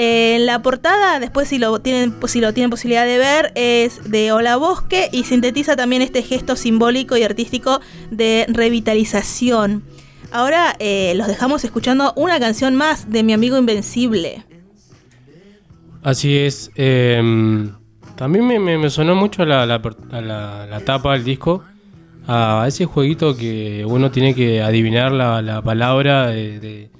En 0.00 0.46
la 0.46 0.62
portada, 0.62 1.18
después 1.18 1.48
si 1.48 1.58
lo 1.58 1.80
tienen, 1.80 2.14
si 2.28 2.40
lo 2.40 2.54
tienen 2.54 2.70
posibilidad 2.70 3.04
de 3.04 3.18
ver, 3.18 3.50
es 3.56 4.08
de 4.08 4.30
Hola 4.30 4.56
Bosque 4.56 5.08
y 5.10 5.24
sintetiza 5.24 5.74
también 5.74 6.02
este 6.02 6.22
gesto 6.22 6.54
simbólico 6.54 7.16
y 7.16 7.24
artístico 7.24 7.80
de 8.12 8.46
revitalización. 8.48 9.82
Ahora 10.30 10.76
eh, 10.78 11.14
los 11.16 11.26
dejamos 11.26 11.64
escuchando 11.64 12.12
una 12.14 12.38
canción 12.38 12.76
más 12.76 13.10
de 13.10 13.24
mi 13.24 13.32
amigo 13.32 13.58
Invencible. 13.58 14.44
Así 16.04 16.38
es. 16.38 16.70
eh, 16.76 17.20
también 18.14 18.46
me, 18.46 18.90
sonó 18.90 19.16
mucho 19.16 19.44
la, 19.44 19.82
tapa 20.84 21.14
del 21.14 21.24
disco. 21.24 21.64
A 22.28 22.66
ese 22.68 22.84
jueguito 22.84 23.36
que 23.36 23.84
uno 23.84 24.12
tiene 24.12 24.32
que 24.32 24.62
adivinar 24.62 25.10
la, 25.10 25.42
la 25.42 25.60
palabra 25.60 26.28
de- 26.28 26.90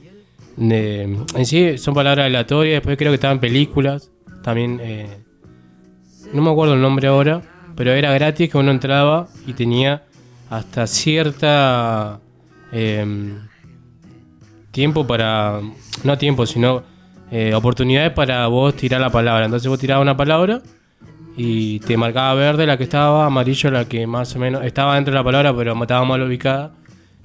de- 0.58 1.02
En 1.36 1.46
sí 1.46 1.78
son 1.78 1.94
palabras 1.94 2.26
aleatorias. 2.26 2.76
Después 2.76 2.96
creo 2.96 3.10
que 3.10 3.16
estaban 3.16 3.40
películas. 3.40 4.10
También... 4.42 4.80
eh, 4.82 5.06
no 6.32 6.42
me 6.42 6.50
acuerdo 6.50 6.74
el 6.74 6.80
nombre 6.82 7.08
ahora. 7.08 7.42
Pero 7.76 7.92
era 7.92 8.12
gratis 8.12 8.50
que 8.50 8.58
uno 8.58 8.70
entraba 8.70 9.28
y 9.46 9.52
tenía 9.52 10.02
hasta 10.50 10.86
cierta... 10.86 12.20
em, 12.72 13.38
tiempo 14.70 15.06
para. 15.06 15.60
No 16.04 16.18
tiempo, 16.18 16.46
sino 16.46 16.82
eh, 17.30 17.54
oportunidades 17.54 18.12
para 18.12 18.46
vos 18.46 18.74
tirar 18.74 19.00
la 19.00 19.10
palabra. 19.10 19.44
Entonces 19.44 19.68
vos 19.68 19.78
tirabas 19.78 20.02
una 20.02 20.16
palabra 20.16 20.62
y 21.36 21.78
te 21.80 21.96
marcaba 21.96 22.34
verde 22.34 22.66
la 22.66 22.76
que 22.76 22.84
estaba, 22.84 23.26
amarillo 23.26 23.70
la 23.70 23.84
que 23.86 24.06
más 24.06 24.34
o 24.36 24.38
menos 24.38 24.64
estaba 24.64 24.94
dentro 24.96 25.12
de 25.12 25.18
la 25.20 25.24
palabra, 25.24 25.56
pero 25.56 25.80
estaba 25.80 26.04
mal 26.04 26.22
ubicada. 26.22 26.72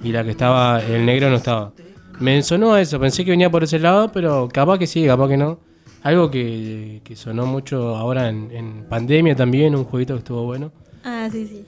Y 0.03 0.11
la 0.11 0.23
que 0.23 0.31
estaba, 0.31 0.81
el 0.83 1.05
negro 1.05 1.29
no 1.29 1.35
estaba. 1.37 1.71
Me 2.19 2.41
sonó 2.41 2.77
eso, 2.77 2.99
pensé 2.99 3.25
que 3.25 3.31
venía 3.31 3.49
por 3.49 3.63
ese 3.63 3.79
lado, 3.79 4.11
pero 4.11 4.47
capaz 4.51 4.77
que 4.77 4.87
sí, 4.87 5.05
capaz 5.05 5.29
que 5.29 5.37
no. 5.37 5.59
Algo 6.03 6.29
que, 6.29 7.01
que 7.03 7.15
sonó 7.15 7.45
mucho 7.45 7.95
ahora 7.95 8.29
en, 8.29 8.49
en 8.51 8.85
pandemia 8.89 9.35
también, 9.35 9.75
un 9.75 9.85
jueguito 9.85 10.13
que 10.13 10.19
estuvo 10.19 10.43
bueno. 10.43 10.71
Ah, 11.03 11.27
sí, 11.31 11.47
sí. 11.47 11.65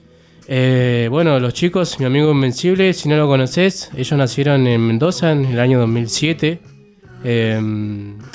Eh, 0.47 1.07
bueno, 1.09 1.39
los 1.39 1.53
chicos, 1.53 1.99
mi 1.99 2.05
amigo 2.05 2.31
Invencible, 2.31 2.93
si 2.93 3.09
no 3.09 3.17
lo 3.17 3.27
conoces, 3.27 3.89
ellos 3.95 4.17
nacieron 4.17 4.67
en 4.67 4.85
Mendoza 4.85 5.31
en 5.31 5.45
el 5.45 5.59
año 5.59 5.79
2007. 5.79 6.59
Eh, 7.23 7.59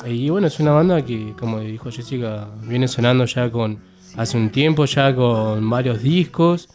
y 0.07 0.29
bueno, 0.29 0.47
es 0.47 0.59
una 0.59 0.71
banda 0.71 1.05
que, 1.05 1.33
como 1.39 1.59
dijo 1.61 1.89
Jessica, 1.89 2.49
viene 2.63 2.87
sonando 2.87 3.25
ya 3.25 3.49
con 3.49 3.79
hace 4.17 4.37
un 4.37 4.49
tiempo, 4.49 4.85
ya 4.85 5.15
con 5.15 5.69
varios 5.69 6.03
discos. 6.03 6.69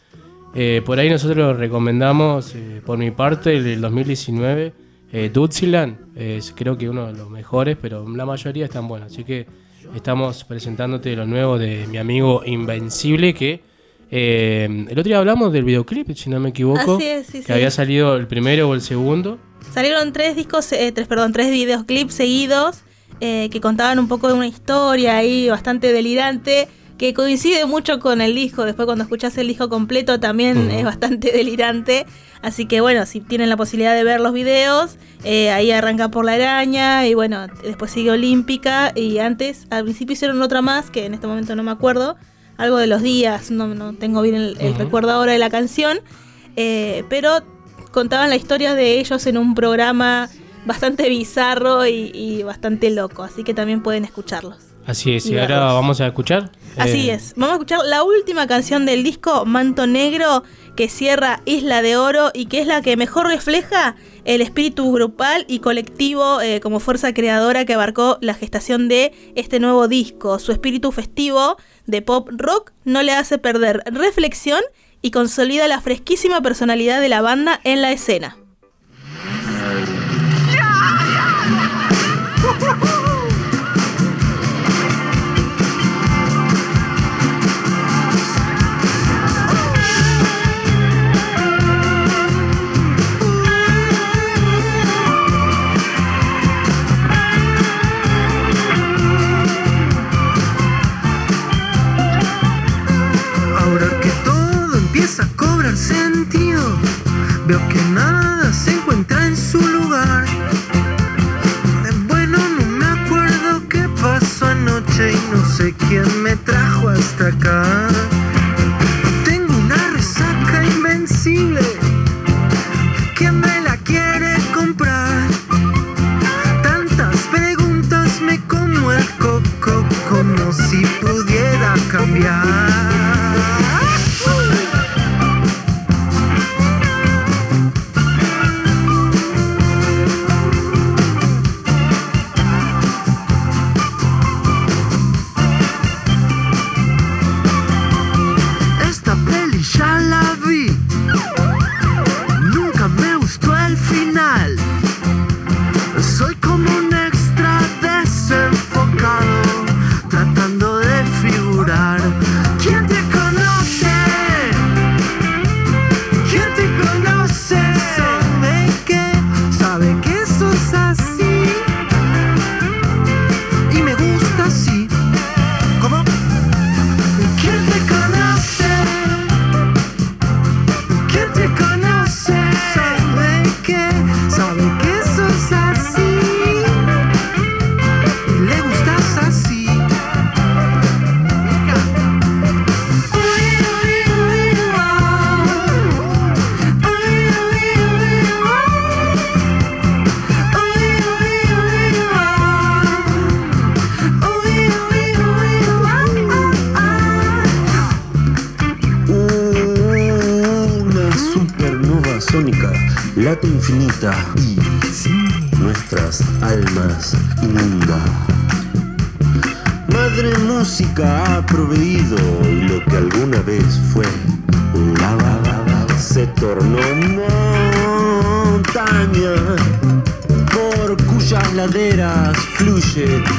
Eh, 0.55 0.81
por 0.87 0.99
ahí 0.99 1.11
nosotros 1.11 1.59
recomendamos, 1.59 2.55
por 2.87 2.96
mi 2.96 3.11
parte, 3.11 3.57
el 3.57 3.64
del 3.64 3.81
2019, 3.83 4.72
eh, 5.12 5.31
Dutziland. 5.33 5.97
Es 6.16 6.53
creo 6.57 6.77
que 6.77 6.88
uno 6.88 7.07
de 7.07 7.12
los 7.14 7.29
mejores, 7.31 7.77
pero 7.81 8.09
la 8.09 8.25
mayoría 8.27 8.64
están 8.64 8.88
buenos. 8.88 9.12
Así 9.12 9.25
que 9.25 9.47
estamos 9.95 10.45
presentándote 10.45 11.14
lo 11.14 11.27
nuevo 11.27 11.59
de 11.59 11.87
mi 11.87 11.99
amigo 11.99 12.42
Invencible, 12.45 13.35
que 13.35 13.62
eh, 14.11 14.64
el 14.88 14.92
otro 14.99 15.03
día 15.05 15.19
hablamos 15.19 15.53
del 15.53 15.64
videoclip, 15.64 16.11
si 16.14 16.31
no 16.31 16.38
me 16.40 16.51
equivoco, 16.51 16.97
Así 16.97 17.07
es, 17.07 17.27
sí, 17.27 17.38
que 17.40 17.45
sí. 17.47 17.53
había 17.53 17.71
salido 17.71 18.16
el 18.16 18.27
primero 18.27 18.69
o 18.69 18.75
el 18.75 18.81
segundo. 18.81 19.38
Salieron 19.73 20.12
tres 20.12 20.37
discos, 20.37 20.71
eh, 20.73 20.92
tres, 20.92 21.09
perdón, 21.09 21.33
tres 21.33 21.51
videoclips 21.51 22.14
seguidos. 22.14 22.83
eh, 23.21 23.49
que 23.51 23.61
contaban 23.62 23.99
un 23.99 24.09
poco 24.09 24.29
de 24.29 24.35
una 24.35 24.47
historia 24.47 25.16
ahí 25.16 25.49
bastante 25.49 25.90
delirante 25.92 26.69
que 26.99 27.13
coincide 27.15 27.67
mucho 27.67 27.99
con 27.99 28.21
el 28.21 28.35
disco. 28.35 28.65
Después 28.65 28.87
cuando 28.87 29.05
escuchas 29.05 29.37
el 29.39 29.49
disco 29.49 29.69
completo 29.69 30.19
también 30.19 30.71
es 30.71 30.85
bastante 30.85 31.33
delirante. 31.37 32.07
Así 32.43 32.67
que 32.67 32.81
bueno, 32.81 33.07
si 33.07 33.21
tienen 33.21 33.49
la 33.49 33.57
posibilidad 33.57 33.95
de 33.95 34.05
ver 34.05 34.21
los 34.21 34.33
videos, 34.33 34.97
eh, 35.25 35.51
ahí 35.51 35.71
arranca 35.71 36.11
por 36.11 36.25
la 36.25 36.35
araña 36.35 37.07
y 37.07 37.15
bueno, 37.15 37.47
después 37.63 37.91
sigue 37.91 38.11
Olímpica 38.11 38.93
y 38.95 39.19
antes, 39.19 39.67
al 39.71 39.85
principio 39.85 40.15
hicieron 40.15 40.41
otra 40.43 40.63
más 40.63 40.91
que 40.91 41.07
en 41.07 41.15
este 41.15 41.27
momento 41.27 41.55
no 41.57 41.63
me 41.63 41.71
acuerdo. 41.71 42.17
Algo 42.57 42.79
de 42.79 42.87
los 42.87 43.03
días, 43.03 43.51
no, 43.51 43.67
no 43.69 43.93
tengo 43.93 44.23
bien 44.23 44.35
el, 44.35 44.75
recuerdo 44.77 45.11
ahora 45.11 45.33
de 45.33 45.39
la 45.39 45.51
canción. 45.51 45.99
eh, 46.57 47.05
pero 47.11 47.43
contaban 47.91 48.31
la 48.31 48.37
historia 48.37 48.75
de 48.75 48.99
ellos 48.99 49.27
en 49.27 49.37
un 49.37 49.55
programa 49.55 50.31
bastante 50.65 51.09
bizarro 51.09 51.87
y, 51.87 52.11
y 52.15 52.43
bastante 52.43 52.91
loco. 52.91 53.23
Así 53.23 53.45
que 53.45 53.53
también 53.53 53.83
pueden 53.83 54.05
escucharlos. 54.05 54.65
Así 54.87 55.14
es, 55.14 55.27
Y 55.27 55.35
y 55.35 55.38
ahora 55.38 55.72
vamos 55.72 56.01
a 56.01 56.07
escuchar. 56.07 56.51
Así 56.77 57.11
eh, 57.11 57.14
es. 57.14 57.35
Vamos 57.37 57.51
a 57.51 57.55
escuchar 57.55 57.81
la 57.85 58.05
última 58.05 58.46
canción 58.46 58.87
del 58.87 59.03
disco, 59.03 59.44
Manto 59.44 59.87
Negro, 59.87 60.44
que 60.77 60.88
cierra 60.88 61.40
Isla 61.44 61.83
de 61.83 61.96
Oro 61.96 62.31
y 62.33 62.46
que 62.46 62.61
es 62.61 62.66
la 62.66 62.83
que 62.83 62.96
mejor 62.96 63.27
refleja 63.27 63.96
el 64.25 64.40
espíritu 64.40 64.92
grupal 64.92 65.44
y 65.49 65.59
colectivo 65.59 66.40
eh, 66.40 66.61
como 66.61 66.81
fuerza 66.81 67.12
creadora 67.14 67.64
que 67.64 67.75
abarcó 67.75 68.18
la 68.20 68.35
gestación 68.35 68.88
de 68.88 69.12
este 69.35 69.59
nuevo 69.59 69.88
disco. 69.88 70.38
Su 70.38 70.53
espíritu 70.53 70.92
festivo 70.92 71.57
de 71.87 72.03
pop 72.03 72.29
rock 72.33 72.72
no 72.85 73.03
le 73.03 73.12
hace 73.12 73.38
perder 73.38 73.83
reflexión 73.87 74.61
y 75.03 75.11
consolida 75.11 75.66
la 75.68 75.81
fresquísima 75.81 76.40
personalidad 76.42 77.01
de 77.01 77.09
la 77.09 77.22
banda 77.22 77.61
en 77.64 77.83
la 77.83 77.92
escena. 77.92 78.37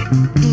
Mm-hmm. 0.10 0.47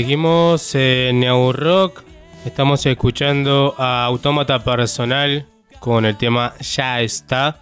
Seguimos 0.00 0.74
en 0.76 1.20
New 1.20 1.52
Rock. 1.52 2.00
Estamos 2.46 2.86
escuchando 2.86 3.74
a 3.76 4.06
Autómata 4.06 4.64
Personal 4.64 5.44
con 5.78 6.06
el 6.06 6.16
tema 6.16 6.54
Ya 6.58 7.02
está. 7.02 7.58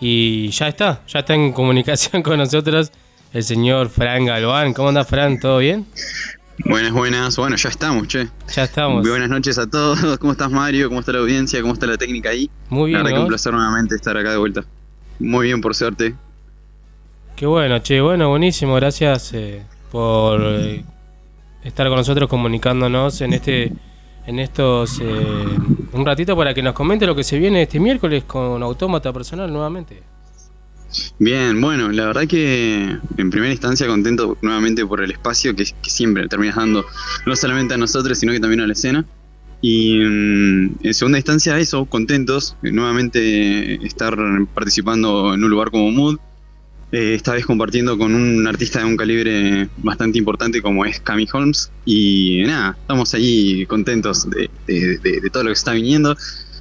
Y 0.00 0.48
ya 0.48 0.66
está, 0.66 1.02
ya 1.06 1.20
está 1.20 1.34
en 1.34 1.52
comunicación 1.52 2.22
con 2.24 2.38
nosotros 2.38 2.90
el 3.32 3.44
señor 3.44 3.90
Fran 3.90 4.24
Galván. 4.26 4.74
¿Cómo 4.74 4.88
anda 4.88 5.04
Fran? 5.04 5.38
¿Todo 5.38 5.58
bien? 5.58 5.86
Buenas, 6.64 6.90
buenas. 6.90 7.36
Bueno, 7.36 7.54
ya 7.54 7.68
estamos, 7.68 8.08
che. 8.08 8.26
Ya 8.52 8.64
estamos. 8.64 9.02
Muy 9.02 9.10
buenas 9.10 9.30
noches 9.30 9.56
a 9.56 9.70
todos. 9.70 10.00
¿Cómo 10.18 10.32
estás, 10.32 10.50
Mario? 10.50 10.88
¿Cómo 10.88 10.98
está 10.98 11.12
la 11.12 11.20
audiencia? 11.20 11.60
¿Cómo 11.62 11.74
está 11.74 11.86
la 11.86 11.96
técnica 11.96 12.30
ahí? 12.30 12.50
Muy 12.70 12.90
bien, 12.90 12.98
La 12.98 13.04
verdad 13.04 13.10
que 13.10 13.18
¿no? 13.18 13.22
un 13.22 13.28
placer 13.28 13.52
nuevamente 13.52 13.94
estar 13.94 14.16
acá 14.16 14.32
de 14.32 14.38
vuelta. 14.38 14.64
Muy 15.20 15.46
bien, 15.46 15.60
por 15.60 15.76
suerte. 15.76 16.16
Qué 17.36 17.46
bueno, 17.46 17.78
che, 17.78 18.00
bueno, 18.00 18.30
buenísimo. 18.30 18.74
Gracias 18.74 19.32
eh, 19.32 19.62
por 19.92 20.40
eh, 20.42 20.84
estar 21.62 21.88
con 21.88 21.96
nosotros 21.96 22.28
comunicándonos 22.28 23.20
en 23.20 23.32
este 23.32 23.72
en 24.26 24.38
estos 24.38 25.00
eh, 25.00 25.04
un 25.92 26.04
ratito 26.04 26.36
para 26.36 26.52
que 26.52 26.62
nos 26.62 26.74
comente 26.74 27.06
lo 27.06 27.16
que 27.16 27.24
se 27.24 27.38
viene 27.38 27.62
este 27.62 27.80
miércoles 27.80 28.24
con 28.24 28.62
Autómata 28.62 29.12
Personal 29.12 29.50
nuevamente. 29.50 30.02
Bien, 31.18 31.60
bueno, 31.60 31.90
la 31.90 32.06
verdad 32.06 32.26
que 32.26 32.96
en 33.16 33.30
primera 33.30 33.52
instancia 33.52 33.86
contento 33.86 34.36
nuevamente 34.42 34.86
por 34.86 35.02
el 35.02 35.10
espacio 35.10 35.54
que, 35.54 35.64
que 35.64 35.90
siempre 35.90 36.28
terminas 36.28 36.56
dando, 36.56 36.84
no 37.26 37.36
solamente 37.36 37.74
a 37.74 37.78
nosotros, 37.78 38.18
sino 38.18 38.32
que 38.32 38.40
también 38.40 38.60
a 38.60 38.66
la 38.66 38.72
escena. 38.72 39.04
Y 39.60 39.98
mm, 39.98 40.76
en 40.82 40.94
segunda 40.94 41.18
instancia 41.18 41.58
eso, 41.58 41.84
contentos, 41.86 42.56
nuevamente 42.62 43.84
estar 43.86 44.16
participando 44.54 45.34
en 45.34 45.42
un 45.42 45.50
lugar 45.50 45.70
como 45.70 45.90
Mood, 45.90 46.18
eh, 46.90 47.14
esta 47.14 47.34
vez 47.34 47.44
compartiendo 47.44 47.98
con 47.98 48.14
un 48.14 48.46
artista 48.46 48.78
de 48.78 48.86
un 48.86 48.96
calibre 48.96 49.68
bastante 49.78 50.18
importante 50.18 50.62
como 50.62 50.84
es 50.86 51.00
Cami 51.00 51.26
Holmes. 51.32 51.70
Y 51.84 52.42
nada, 52.46 52.76
estamos 52.80 53.12
ahí 53.14 53.66
contentos 53.66 54.26
de, 54.30 54.48
todo 55.30 55.42
lo 55.44 55.48
que 55.50 55.54
está 55.54 55.72
viniendo, 55.72 56.16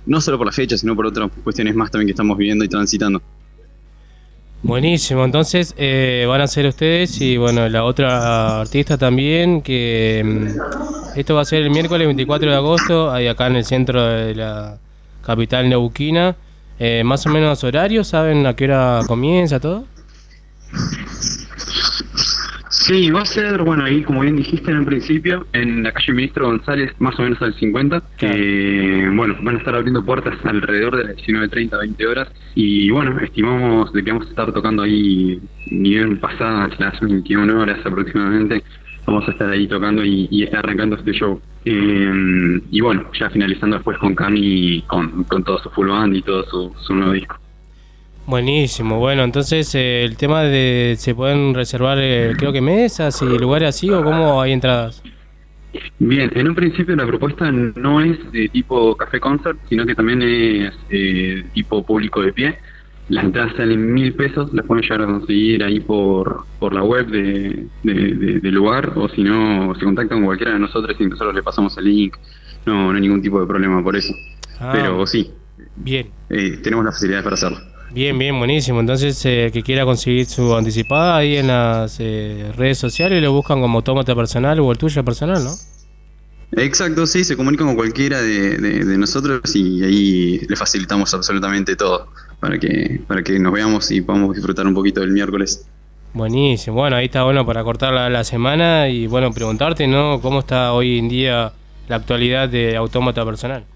no 0.05 0.19
solo 0.19 0.37
por 0.37 0.47
la 0.47 0.53
fecha, 0.53 0.77
sino 0.77 0.95
por 0.95 1.05
otras 1.05 1.31
cuestiones 1.43 1.75
más 1.75 1.91
también 1.91 2.07
que 2.07 2.11
estamos 2.11 2.37
viviendo 2.37 2.65
y 2.65 2.67
transitando. 2.67 3.21
Buenísimo, 4.63 5.23
entonces 5.23 5.75
eh, 5.77 6.25
van 6.27 6.41
a 6.41 6.47
ser 6.47 6.65
ustedes 6.65 7.21
y 7.21 7.37
bueno, 7.37 7.69
la 7.69 7.83
otra 7.83 8.59
artista 8.59 8.97
también, 8.97 9.61
que 9.61 10.23
mm, 10.25 11.19
esto 11.19 11.35
va 11.35 11.41
a 11.41 11.45
ser 11.45 11.61
el 11.61 11.69
miércoles 11.69 12.07
24 12.07 12.49
de 12.49 12.55
agosto, 12.55 13.11
ahí 13.11 13.27
acá 13.27 13.47
en 13.47 13.55
el 13.57 13.65
centro 13.65 14.03
de 14.03 14.35
la 14.35 14.77
capital 15.23 15.69
neuquina. 15.69 16.35
Eh, 16.79 17.03
más 17.03 17.25
o 17.25 17.29
menos 17.29 17.63
horario, 17.63 18.03
¿saben 18.03 18.45
a 18.45 18.55
qué 18.55 18.65
hora 18.65 19.01
comienza 19.07 19.59
todo? 19.59 19.85
Sí, 22.69 23.11
va 23.11 23.21
a 23.21 23.25
ser, 23.25 23.63
bueno, 23.63 23.83
ahí 23.83 24.01
como 24.03 24.21
bien 24.21 24.37
dijiste 24.37 24.71
en 24.71 24.77
un 24.77 24.85
principio, 24.85 25.45
en 25.51 25.83
la 25.83 25.91
calle 25.91 26.13
Ministro 26.13 26.45
González, 26.47 26.93
más 26.99 27.19
o 27.19 27.23
menos 27.23 27.41
al 27.41 27.53
50, 27.53 28.01
que, 28.17 29.09
bueno, 29.13 29.35
van 29.41 29.55
a 29.55 29.57
estar 29.57 29.75
abriendo 29.75 30.05
puertas 30.05 30.37
alrededor 30.45 30.95
de 30.95 31.03
las 31.03 31.17
19.30, 31.17 31.79
20 31.79 32.07
horas, 32.07 32.29
y 32.55 32.89
bueno, 32.89 33.19
estimamos 33.19 33.91
de 33.91 34.03
que 34.03 34.11
vamos 34.11 34.27
a 34.27 34.29
estar 34.29 34.53
tocando 34.53 34.83
ahí, 34.83 35.41
ni 35.69 35.89
bien 35.89 36.17
pasadas 36.19 36.79
las 36.79 36.99
21 37.01 37.59
horas 37.61 37.79
aproximadamente, 37.85 38.63
vamos 39.05 39.27
a 39.27 39.31
estar 39.31 39.49
ahí 39.49 39.67
tocando 39.67 40.05
y, 40.05 40.27
y 40.31 40.45
arrancando 40.55 40.95
este 40.95 41.11
show. 41.11 41.41
Eh, 41.65 42.61
y 42.71 42.79
bueno, 42.79 43.09
ya 43.19 43.29
finalizando 43.29 43.75
después 43.75 43.97
con 43.97 44.15
Cami, 44.15 44.83
con, 44.87 45.25
con 45.25 45.43
todo 45.43 45.57
su 45.59 45.69
full 45.71 45.89
band 45.89 46.15
y 46.15 46.21
todo 46.21 46.45
su, 46.45 46.73
su 46.79 46.95
nuevo 46.95 47.11
disco. 47.11 47.37
Buenísimo, 48.27 48.99
bueno, 48.99 49.23
entonces 49.23 49.73
eh, 49.73 50.03
el 50.03 50.17
tema 50.17 50.43
de 50.43 50.95
se 50.99 51.15
pueden 51.15 51.53
reservar, 51.53 51.97
eh, 52.01 52.33
creo 52.37 52.51
que 52.51 52.59
mesas 52.59 53.21
y 53.21 53.25
lugares 53.25 53.69
así 53.69 53.89
o 53.89 54.03
cómo 54.03 54.41
hay 54.41 54.51
entradas. 54.51 55.01
Bien, 55.97 56.29
en 56.35 56.49
un 56.49 56.55
principio 56.55 56.93
la 56.97 57.05
propuesta 57.05 57.49
no 57.51 58.01
es 58.01 58.17
de 58.33 58.49
tipo 58.49 58.95
café 58.97 59.19
concert, 59.21 59.57
sino 59.69 59.85
que 59.85 59.95
también 59.95 60.21
es 60.21 60.73
eh, 60.89 61.43
tipo 61.53 61.85
público 61.85 62.21
de 62.21 62.33
pie. 62.33 62.57
Las 63.09 63.23
entradas 63.23 63.53
salen 63.55 63.93
mil 63.93 64.13
pesos, 64.13 64.53
las 64.53 64.65
pueden 64.65 64.81
llegar 64.83 65.03
a 65.03 65.05
conseguir 65.05 65.63
ahí 65.63 65.79
por, 65.79 66.43
por 66.59 66.73
la 66.73 66.83
web 66.83 67.07
de, 67.07 67.65
de- 67.83 67.93
de- 67.93 68.39
del 68.41 68.53
lugar, 68.53 68.91
o 68.97 69.07
si 69.07 69.23
no, 69.23 69.73
se 69.75 69.85
contactan 69.85 70.17
con 70.17 70.25
cualquiera 70.25 70.51
de 70.53 70.59
nosotros 70.59 70.93
y 70.99 71.05
nosotros 71.05 71.33
le 71.33 71.43
pasamos 71.43 71.77
el 71.77 71.85
link. 71.85 72.17
No, 72.65 72.89
no 72.91 72.95
hay 72.95 73.01
ningún 73.01 73.21
tipo 73.21 73.39
de 73.39 73.47
problema 73.47 73.81
por 73.81 73.95
eso. 73.95 74.13
Ah. 74.59 74.71
Pero 74.73 75.07
sí, 75.07 75.31
Bien, 75.77 76.07
eh, 76.29 76.57
tenemos 76.61 76.83
las 76.83 76.95
facilidades 76.95 77.23
para 77.23 77.33
hacerlo. 77.35 77.57
Bien, 77.89 78.17
bien, 78.17 78.37
buenísimo. 78.37 78.79
Entonces, 78.79 79.23
eh, 79.25 79.49
que 79.53 79.63
quiera 79.63 79.85
conseguir 79.85 80.25
su 80.27 80.55
anticipada 80.55 81.17
ahí 81.17 81.37
en 81.37 81.47
las 81.47 81.97
eh, 81.99 82.51
redes 82.55 82.77
sociales, 82.79 83.21
lo 83.21 83.31
buscan 83.33 83.61
como 83.61 83.77
Autómata 83.79 84.15
Personal 84.15 84.59
o 84.59 84.71
el 84.71 84.77
tuyo 84.77 85.03
personal, 85.05 85.43
¿no? 85.43 85.61
Exacto, 86.51 87.05
sí, 87.05 87.23
se 87.25 87.35
comunican 87.35 87.67
con 87.67 87.75
cualquiera 87.75 88.21
de, 88.21 88.57
de- 88.57 88.85
de 88.85 88.97
nosotros 88.97 89.41
y 89.55 89.83
ahí 89.83 90.39
le 90.47 90.55
facilitamos 90.55 91.13
absolutamente 91.13 91.75
todo 91.75 92.09
para 92.39 92.57
que, 92.57 93.03
para 93.07 93.21
que 93.21 93.37
nos 93.39 93.51
veamos 93.53 93.91
y 93.91 94.01
podamos 94.01 94.33
disfrutar 94.35 94.65
un 94.65 94.73
poquito 94.73 95.01
del 95.01 95.11
miércoles. 95.11 95.69
Buenísimo, 96.13 96.77
bueno, 96.77 96.95
ahí 96.95 97.05
está 97.05 97.23
bueno 97.23 97.45
para 97.45 97.63
cortar 97.63 97.93
la, 97.93 98.09
la 98.09 98.23
semana 98.23 98.89
y 98.89 99.07
bueno, 99.07 99.33
preguntarte, 99.33 99.87
¿no? 99.87 100.19
¿Cómo 100.21 100.39
está 100.39 100.71
hoy 100.73 100.97
en 100.99 101.09
día 101.09 101.53
la 101.87 101.95
actualidad 101.97 102.49
de 102.49 102.75
Autómata 102.77 103.23
Personal? 103.25 103.67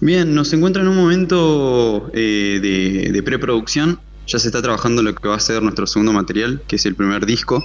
Bien, 0.00 0.32
nos 0.32 0.52
encuentra 0.52 0.82
en 0.82 0.88
un 0.88 0.96
momento 0.96 2.10
eh, 2.14 3.10
de, 3.12 3.22
preproducción. 3.22 3.98
Ya 4.26 4.38
se 4.38 4.48
está 4.48 4.62
trabajando 4.62 5.02
lo 5.02 5.14
que 5.14 5.28
va 5.28 5.36
a 5.36 5.40
ser 5.40 5.62
nuestro 5.62 5.86
segundo 5.86 6.12
material, 6.12 6.62
que 6.68 6.76
es 6.76 6.86
el 6.86 6.94
primer 6.94 7.26
disco. 7.26 7.64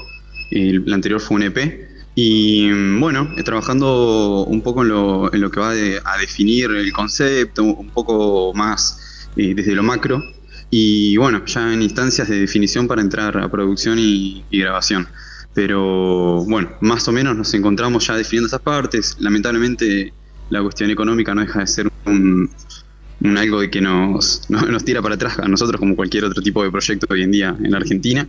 El, 0.50 0.92
anterior 0.92 1.22
fue 1.22 1.36
un 1.36 1.44
EP. 1.44 1.90
Y 2.16 2.70
mm, 2.72 3.00
bueno, 3.00 3.32
eh, 3.38 3.44
trabajando 3.44 4.46
un 4.46 4.62
poco 4.62 4.82
en 4.82 4.90
lo, 4.90 5.34
en 5.34 5.42
lo 5.42 5.52
que 5.52 5.60
va 5.60 5.72
a 5.72 6.18
definir 6.18 6.72
el 6.72 6.92
concepto, 6.92 7.64
un 7.64 7.90
poco 7.90 8.52
más 8.56 9.30
eh, 9.36 9.54
desde 9.54 9.76
lo 9.76 9.84
macro. 9.84 10.24
Y 10.72 11.18
bueno, 11.18 11.46
ya 11.46 11.72
en 11.72 11.84
instancias 11.84 12.28
de 12.30 12.40
definición 12.40 12.88
para 12.88 13.02
entrar 13.02 13.38
a 13.38 13.50
producción 13.50 14.00
y, 14.00 14.44
y 14.50 14.60
grabación. 14.60 15.08
Pero 15.54 16.44
bueno, 16.46 16.72
más 16.82 17.08
o 17.08 17.12
menos 17.12 17.36
nos 17.36 17.54
encontramos 17.54 18.08
ya 18.08 18.16
definiendo 18.16 18.48
esas 18.48 18.62
partes. 18.62 19.18
Lamentablemente 19.20 20.14
la 20.50 20.62
cuestión 20.62 20.90
económica 20.92 21.34
no 21.34 21.42
deja 21.42 21.60
de 21.60 21.68
ser 21.68 21.90
un, 22.06 22.50
un 23.22 23.38
algo 23.38 23.60
que 23.72 23.82
nos, 23.82 24.42
no- 24.50 24.62
nos 24.62 24.84
tira 24.86 25.02
para 25.02 25.16
atrás 25.16 25.40
a 25.40 25.48
nosotros 25.48 25.80
como 25.80 25.96
cualquier 25.96 26.26
otro 26.26 26.42
tipo 26.42 26.64
de 26.64 26.72
proyecto 26.72 27.08
hoy 27.10 27.24
en 27.24 27.32
día 27.32 27.56
en 27.64 27.74
Argentina. 27.76 28.28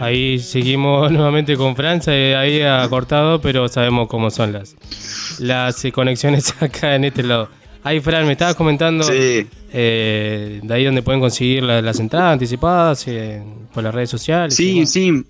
Ahí 0.00 0.38
seguimos 0.38 1.10
nuevamente 1.12 1.56
con 1.56 1.76
Francia, 1.76 2.14
eh, 2.14 2.36
ahí 2.36 2.60
ha 2.62 2.86
cortado, 2.88 3.40
pero 3.40 3.68
sabemos 3.68 4.08
cómo 4.08 4.30
son 4.30 4.52
las, 4.52 4.76
las 5.38 5.82
conexiones 5.92 6.54
acá 6.62 6.94
en 6.94 7.04
este 7.04 7.22
lado. 7.22 7.48
Ahí, 7.84 8.00
Fran, 8.00 8.26
me 8.26 8.32
estabas 8.32 8.54
comentando 8.56 9.04
Sí. 9.04 9.46
eh, 9.72 10.60
de 10.62 10.74
ahí 10.74 10.84
donde 10.84 11.02
pueden 11.02 11.20
conseguir 11.20 11.62
la- 11.62 11.82
las 11.82 12.00
entradas 12.00 12.32
anticipadas 12.32 13.04
eh, 13.06 13.42
por 13.72 13.84
las 13.84 13.94
redes 13.94 14.10
sociales. 14.10 14.54
Sí, 14.54 14.86
sí. 14.86 15.22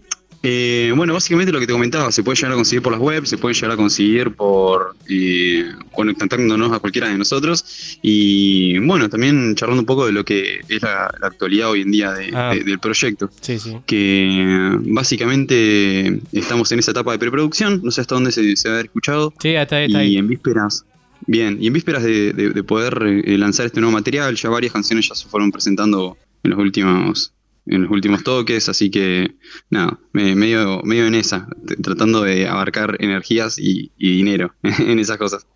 Eh, 0.47 0.93
bueno, 0.95 1.15
básicamente 1.15 1.51
lo 1.51 1.59
que 1.59 1.67
te 1.67 1.73
comentaba, 1.73 2.13
se 2.13 2.23
puede 2.23 2.37
llegar 2.37 2.53
a 2.53 2.55
conseguir 2.57 2.83
por 2.83 2.93
las 2.93 3.01
webs, 3.01 3.31
se 3.31 3.39
puede 3.39 3.55
llegar 3.55 3.71
a 3.73 3.77
conseguir 3.77 4.33
por 4.35 4.95
eh, 5.09 5.65
contactándonos 5.91 6.71
a 6.71 6.81
cualquiera 6.81 7.09
de 7.09 7.17
nosotros 7.17 7.65
y 8.03 8.79
bueno, 8.81 9.09
también 9.09 9.55
charlando 9.55 9.81
un 9.81 9.87
poco 9.87 10.05
de 10.05 10.13
lo 10.13 10.23
que 10.23 10.61
es 10.69 10.83
la, 10.83 11.11
la 11.19 11.29
actualidad 11.29 11.71
hoy 11.71 11.81
en 11.81 11.91
día 11.91 12.13
de- 12.13 12.31
Ah. 12.35 12.53
de- 12.55 12.63
del 12.63 12.79
proyecto. 12.79 13.31
Sí, 13.41 13.59
sí. 13.59 13.79
Que 13.87 14.77
básicamente 14.83 16.21
estamos 16.33 16.71
en 16.73 16.79
esa 16.79 16.91
etapa 16.91 17.13
de 17.13 17.19
preproducción, 17.19 17.81
no 17.83 17.91
sé 17.91 18.03
hasta 18.03 18.15
dónde 18.15 18.31
se, 18.31 18.55
se 18.57 18.69
va 18.69 18.75
a 18.75 18.77
haber 18.77 18.87
escuchado. 18.87 19.33
Sí, 19.41 19.57
hasta 19.57 19.77
ahí, 19.77 19.87
está 19.87 20.05
y 20.05 20.17
en 20.19 20.29
vísperas, 20.29 20.85
bien, 21.27 21.59
y 21.61 21.67
en 21.69 21.73
vísperas 21.73 22.03
de, 22.03 22.33
de- 22.33 22.51
de 22.51 22.63
poder 22.65 23.03
eh, 23.25 23.39
lanzar 23.39 23.67
este 23.67 23.81
nuevo 23.81 23.93
material, 23.95 24.35
ya 24.37 24.49
varias 24.51 24.73
canciones 24.73 25.09
ya 25.09 25.15
se 25.15 25.29
fueron 25.29 25.51
presentando 25.53 26.17
en 26.43 26.51
los 26.51 26.59
últimos 26.59 27.31
en 27.67 27.81
los 27.81 27.91
últimos 27.91 28.23
toques, 28.23 28.69
así 28.69 28.91
que 28.91 29.37
nada, 29.71 29.99
me- 30.13 30.35
medio, 30.37 30.83
medio 30.85 31.07
en 31.07 31.15
esa, 31.15 31.49
tratando 31.83 32.21
de 32.23 32.47
abarcar 32.47 32.99
energías 33.01 33.59
y, 33.59 33.91
y 33.97 34.17
dinero 34.17 34.55
en 34.63 34.99
esas 34.99 35.17
cosas. 35.17 35.47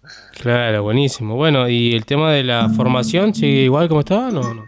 Claro, 0.40 0.82
buenísimo. 0.84 1.36
Bueno, 1.36 1.68
¿y 1.68 1.92
el 1.92 2.06
tema 2.06 2.32
de 2.32 2.44
la 2.44 2.70
formación 2.70 3.34
sigue 3.34 3.64
igual 3.64 3.88
como 3.88 4.00
estaba? 4.00 4.30
No, 4.30 4.54
no. 4.54 4.64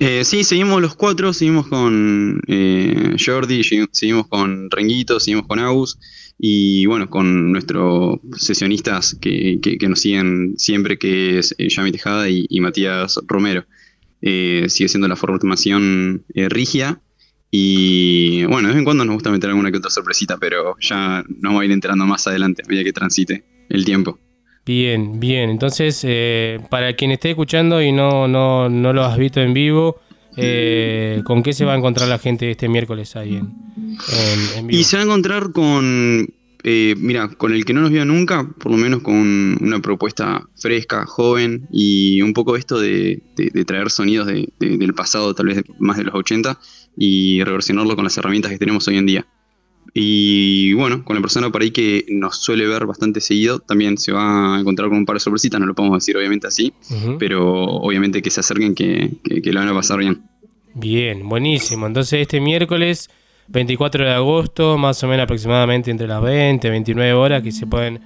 Eh, 0.00 0.24
sí, 0.24 0.42
seguimos 0.42 0.82
los 0.82 0.96
cuatro, 0.96 1.32
seguimos 1.32 1.68
con 1.68 2.40
eh, 2.48 3.14
Jordi, 3.24 3.60
segui- 3.60 3.88
seguimos 3.92 4.26
con 4.26 4.68
Renguito, 4.68 5.20
seguimos 5.20 5.46
con 5.46 5.60
Agus 5.60 5.98
y 6.38 6.84
bueno, 6.86 7.08
con 7.08 7.50
nuestros 7.52 8.18
sesionistas 8.36 9.16
que, 9.20 9.58
que- 9.62 9.78
que 9.78 9.88
nos 9.88 10.00
siguen 10.00 10.54
siempre, 10.58 10.98
que 10.98 11.38
es 11.38 11.54
eh, 11.58 11.68
Yami 11.68 11.92
Tejada 11.92 12.28
y, 12.28 12.46
Matías 12.60 13.18
Romero. 13.26 13.64
Eh, 14.22 14.66
sigue 14.68 14.88
siendo 14.88 15.08
la 15.08 15.16
formación 15.16 16.24
eh, 16.34 16.48
rigia 16.48 17.00
y 17.50 18.44
bueno, 18.44 18.68
de 18.68 18.74
vez 18.74 18.78
en 18.78 18.84
cuando 18.84 19.04
nos 19.04 19.14
gusta 19.14 19.30
meter 19.30 19.50
alguna 19.50 19.70
que 19.70 19.78
otra 19.78 19.90
sorpresita, 19.90 20.36
pero 20.38 20.74
ya 20.80 21.22
nos 21.28 21.42
vamos 21.42 21.62
a 21.62 21.64
ir 21.64 21.70
enterando 21.70 22.04
más 22.06 22.26
adelante 22.26 22.62
a 22.64 22.68
medida 22.68 22.84
que 22.84 22.92
transite 22.92 23.44
el 23.68 23.84
tiempo. 23.84 24.18
Bien, 24.64 25.20
bien. 25.20 25.48
Entonces, 25.50 26.00
eh, 26.02 26.58
para 26.70 26.94
quien 26.96 27.12
esté 27.12 27.30
escuchando 27.30 27.80
y 27.80 27.92
no, 27.92 28.26
no, 28.26 28.68
no 28.68 28.92
lo 28.92 29.04
has 29.04 29.16
visto 29.16 29.40
en 29.40 29.54
vivo, 29.54 30.00
eh, 30.36 31.22
¿con 31.24 31.42
qué 31.42 31.52
se 31.52 31.64
va 31.64 31.74
a 31.74 31.76
encontrar 31.76 32.08
la 32.08 32.18
gente 32.18 32.50
este 32.50 32.68
miércoles 32.68 33.16
ahí 33.16 33.36
en? 33.36 33.52
Y 34.70 34.84
se 34.84 34.96
va 34.96 35.02
a 35.02 35.06
encontrar 35.06 35.52
con, 35.52 36.28
eh, 36.64 36.94
mira, 36.98 37.28
con 37.28 37.52
el 37.52 37.64
que 37.64 37.72
no 37.72 37.80
nos 37.80 37.90
vio 37.90 38.04
nunca, 38.04 38.46
por 38.58 38.70
lo 38.72 38.78
menos 38.78 39.00
con 39.02 39.16
una 39.62 39.80
propuesta 39.80 40.46
fresca, 40.56 41.06
joven 41.06 41.66
y 41.70 42.20
un 42.22 42.32
poco 42.32 42.56
esto 42.56 42.78
de, 42.80 43.22
de- 43.36 43.50
de 43.50 43.64
traer 43.64 43.90
sonidos 43.90 44.26
de- 44.26 44.48
del 44.58 44.94
pasado, 44.94 45.34
tal 45.34 45.46
vez 45.46 45.62
más 45.78 45.96
de 45.96 46.04
los 46.04 46.14
80, 46.14 46.58
y 46.96 47.42
reversionarlo 47.44 47.94
con 47.94 48.04
las 48.04 48.16
herramientas 48.18 48.50
que 48.50 48.58
tenemos 48.58 48.86
hoy 48.88 48.96
en 48.98 49.06
día. 49.06 49.26
Y 49.94 50.72
bueno, 50.74 51.04
con 51.04 51.16
la 51.16 51.22
persona 51.22 51.50
por 51.50 51.62
ahí 51.62 51.70
que 51.70 52.04
nos 52.08 52.36
suele 52.36 52.66
ver 52.66 52.86
bastante 52.86 53.20
seguido, 53.20 53.58
también 53.60 53.96
se 53.98 54.12
va 54.12 54.56
a 54.56 54.60
encontrar 54.60 54.88
con 54.88 54.98
un 54.98 55.06
par 55.06 55.16
de 55.16 55.20
sorpresitas, 55.20 55.58
no 55.58 55.66
lo 55.66 55.74
podemos 55.74 55.98
decir 55.98 56.16
obviamente 56.16 56.46
así, 56.46 56.72
pero 57.18 57.64
obviamente 57.64 58.20
que 58.20 58.30
se 58.30 58.40
acerquen, 58.40 58.74
que, 58.74 59.10
que, 59.24 59.40
que 59.40 59.52
la 59.52 59.60
van 59.60 59.70
a 59.70 59.74
pasar 59.74 59.98
bien. 59.98 60.22
Bien, 60.74 61.26
buenísimo. 61.26 61.86
Entonces 61.86 62.20
este 62.20 62.40
miércoles 62.40 63.08
24 63.48 64.04
de 64.04 64.12
agosto, 64.12 64.76
más 64.76 65.02
o 65.02 65.08
menos 65.08 65.24
aproximadamente 65.24 65.90
entre 65.90 66.06
las 66.06 66.22
20, 66.22 66.68
29 66.68 67.12
horas 67.14 67.42
que 67.42 67.52
se 67.52 67.66
pueden 67.66 68.00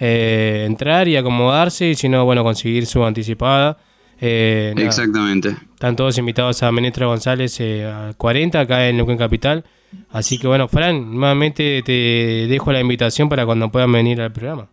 eh, 0.00 0.64
entrar 0.66 1.08
y 1.08 1.16
acomodarse 1.16 1.90
y 1.90 1.94
si 1.94 2.08
no, 2.08 2.24
bueno, 2.24 2.42
conseguir 2.42 2.86
su 2.86 3.04
anticipada. 3.04 3.78
Eh, 4.20 4.72
nada, 4.74 4.86
Exactamente. 4.86 5.56
Están 5.74 5.96
todos 5.96 6.16
invitados 6.18 6.62
a 6.62 6.72
Menestra 6.72 7.06
González 7.06 7.60
eh, 7.60 7.84
a 7.84 8.14
40 8.16 8.60
acá 8.60 8.88
en 8.88 8.96
Neuquén 8.96 9.18
Capital. 9.18 9.64
Así 10.10 10.38
que 10.38 10.46
bueno, 10.46 10.68
Fran, 10.68 11.12
nuevamente 11.12 11.82
te 11.84 12.46
dejo 12.48 12.72
la 12.72 12.80
invitación 12.80 13.28
para 13.28 13.44
cuando 13.46 13.70
puedan 13.70 13.92
venir 13.92 14.20
al 14.20 14.32
programa. 14.32 14.68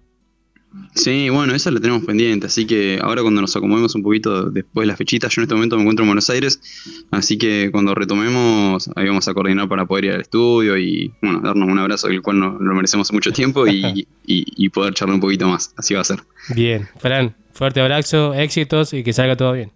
Sí, 0.95 1.27
bueno, 1.29 1.53
esa 1.53 1.69
la 1.69 1.81
tenemos 1.81 2.05
pendiente, 2.05 2.47
así 2.47 2.65
que 2.65 2.97
ahora 3.01 3.21
cuando 3.23 3.41
nos 3.41 3.53
acomodemos 3.57 3.93
un 3.95 4.03
poquito 4.03 4.49
después 4.49 4.83
de 4.83 4.87
las 4.87 4.97
fechitas, 4.97 5.33
yo 5.35 5.41
en 5.41 5.43
este 5.43 5.53
momento 5.55 5.75
me 5.75 5.81
encuentro 5.81 6.03
en 6.03 6.09
Buenos 6.09 6.29
Aires, 6.29 6.61
así 7.11 7.37
que 7.37 7.69
cuando 7.73 7.93
retomemos, 7.93 8.89
ahí 8.95 9.05
vamos 9.07 9.27
a 9.27 9.33
coordinar 9.33 9.67
para 9.67 9.85
poder 9.85 10.05
ir 10.05 10.11
al 10.13 10.21
estudio 10.21 10.77
y, 10.77 11.11
bueno, 11.21 11.41
darnos 11.41 11.67
un 11.67 11.77
abrazo, 11.77 12.07
el 12.07 12.21
cual 12.21 12.39
no, 12.39 12.57
lo 12.57 12.73
merecemos 12.73 13.11
mucho 13.11 13.31
tiempo 13.33 13.67
y, 13.67 14.07
y- 14.25 14.45
y 14.65 14.69
poder 14.69 14.93
charlar 14.93 15.15
un 15.15 15.21
poquito 15.21 15.45
más, 15.49 15.73
así 15.75 15.93
va 15.93 16.01
a 16.01 16.05
ser. 16.05 16.19
Bien, 16.55 16.87
Fran, 16.99 17.35
fuerte 17.51 17.81
abrazo, 17.81 18.33
éxitos 18.33 18.93
y 18.93 19.03
que 19.03 19.11
salga 19.11 19.35
todo 19.35 19.51
bien. 19.51 19.71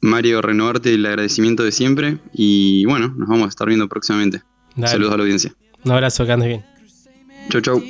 Mario, 0.00 0.40
renovarte 0.40 0.94
el 0.94 1.04
agradecimiento 1.04 1.64
de 1.64 1.72
siempre 1.72 2.18
y, 2.32 2.86
bueno, 2.86 3.08
nos 3.16 3.28
vamos 3.28 3.44
a 3.46 3.48
estar 3.48 3.66
viendo 3.68 3.88
próximamente. 3.88 4.40
Dale. 4.76 4.92
Saludos 4.92 5.14
a 5.14 5.16
la 5.16 5.22
audiencia. 5.22 5.52
Un 5.84 5.92
abrazo, 5.92 6.26
que 6.26 6.32
andes 6.32 6.48
bien. 6.48 6.64
Chau, 7.50 7.60
chau. 7.60 7.82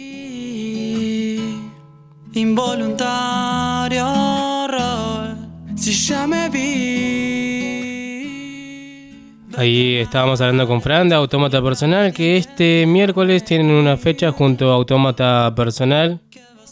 Involuntario 2.35 4.05
rol, 4.67 5.37
si 5.77 5.93
ya 5.93 6.27
me 6.27 6.51
vi. 6.51 6.65
Ahí 9.57 9.95
estábamos 9.99 10.41
hablando 10.41 10.67
con 10.67 10.83
Fran 10.83 11.09
de 11.09 11.15
Autómata 11.15 11.63
Personal, 11.63 12.13
que 12.13 12.37
este 12.37 12.87
miércoles 12.87 13.45
tienen 13.45 13.71
una 13.71 13.97
fecha 13.97 14.33
junto 14.33 14.73
a 14.73 14.75
Autómata 14.75 15.55
Personal 15.55 16.21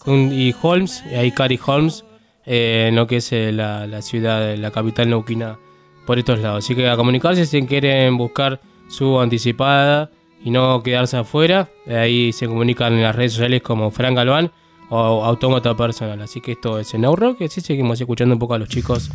y 0.07 0.53
Holmes, 0.61 1.05
y 1.09 1.14
ahí 1.14 1.31
Cary 1.31 1.61
Holmes, 1.64 2.05
eh, 2.44 2.87
en 2.88 2.96
lo 2.96 3.07
que 3.07 3.18
es 3.18 3.31
eh, 3.33 3.53
la, 3.53 3.87
la 3.87 4.03
ciudad, 4.03 4.57
la 4.57 4.72
capital 4.72 5.11
neuquina, 5.11 5.57
por 6.05 6.18
estos 6.18 6.40
lados. 6.40 6.64
Así 6.64 6.75
que 6.75 6.88
a 6.88 6.96
comunicarse 6.96 7.46
si 7.46 7.64
quieren 7.66 8.16
buscar 8.18 8.61
su 8.89 9.20
anticipada 9.20 10.11
y 10.45 10.51
no 10.51 10.83
quedarse 10.83 11.16
afuera, 11.16 11.70
eh, 11.87 11.97
ahí 11.97 12.33
se 12.33 12.47
comunican 12.47 12.95
en 12.95 13.03
las 13.03 13.14
redes 13.14 13.33
sociales 13.33 13.62
como 13.62 13.91
Fran 13.91 14.14
Galván 14.14 14.51
o 14.89 15.24
Autómata 15.24 15.76
Personal. 15.76 16.20
Así 16.20 16.41
que 16.41 16.53
esto 16.53 16.78
es 16.78 16.93
en 16.95 17.05
Rock, 17.05 17.41
y 17.41 17.45
así 17.45 17.61
seguimos 17.61 18.01
escuchando 18.01 18.35
un 18.35 18.39
poco 18.39 18.55
a 18.55 18.59
los 18.59 18.68
chicos 18.68 19.11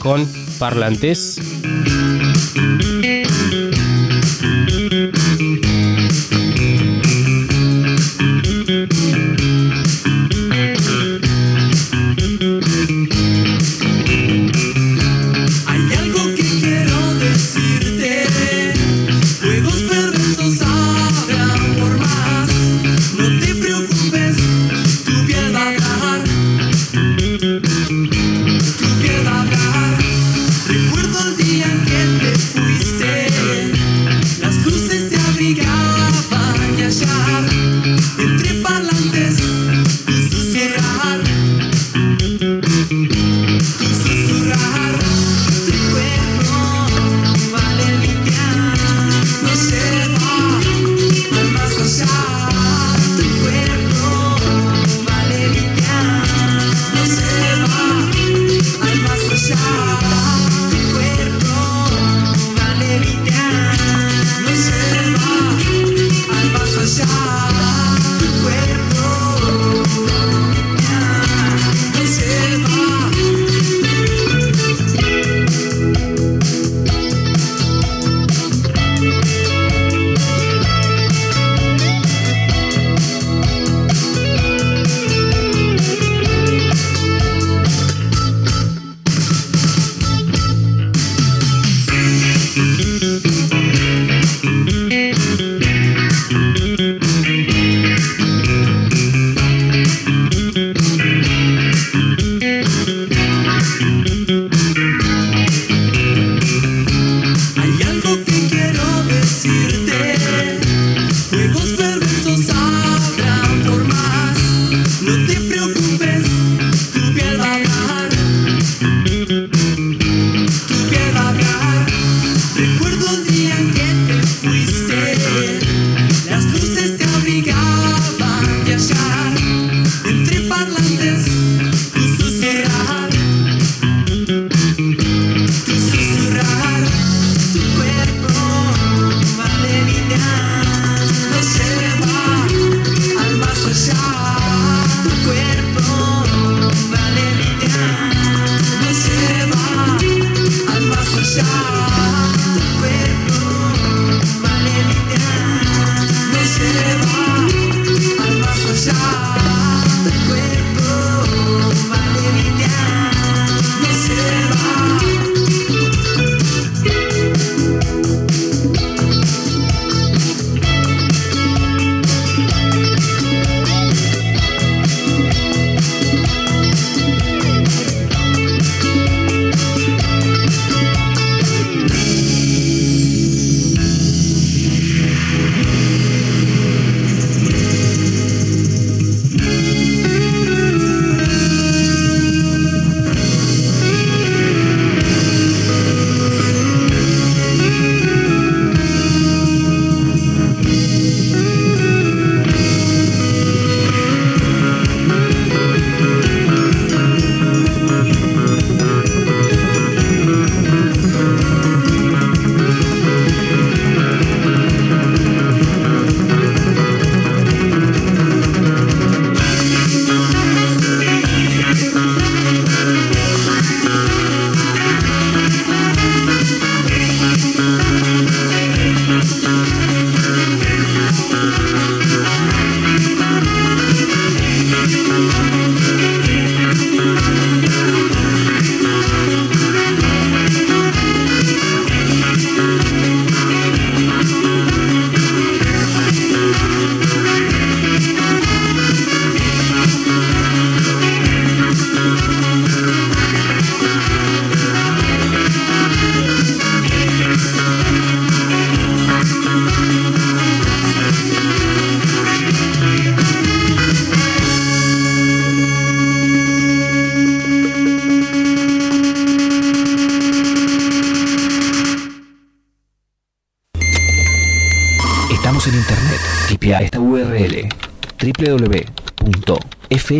con 0.00 0.26
parlantes. 0.58 1.40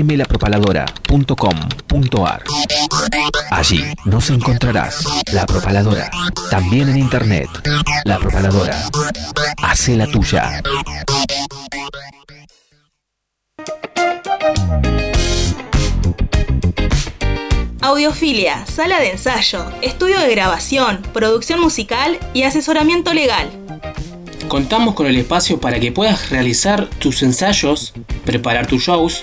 www.fmlapropaladora.com.ar. 0.02 2.44
Allí 3.50 3.84
nos 4.04 4.30
encontrarás 4.30 5.04
La 5.32 5.46
Propaladora, 5.46 6.10
también 6.50 6.88
en 6.88 6.98
internet. 6.98 7.48
La 8.04 8.18
Propaladora. 8.18 8.76
Hace 9.62 9.96
la 9.96 10.06
tuya. 10.06 10.62
Audiofilia, 17.80 18.66
sala 18.66 18.98
de 18.98 19.12
ensayo, 19.12 19.64
estudio 19.80 20.20
de 20.20 20.32
grabación, 20.32 21.02
producción 21.12 21.60
musical 21.60 22.18
y 22.34 22.42
asesoramiento 22.42 23.14
legal. 23.14 23.48
Contamos 24.48 24.94
con 24.94 25.06
el 25.06 25.16
espacio 25.16 25.60
para 25.60 25.78
que 25.78 25.92
puedas 25.92 26.30
realizar 26.30 26.88
tus 26.98 27.22
ensayos, 27.22 27.94
preparar 28.24 28.66
tus 28.66 28.82
shows 28.82 29.22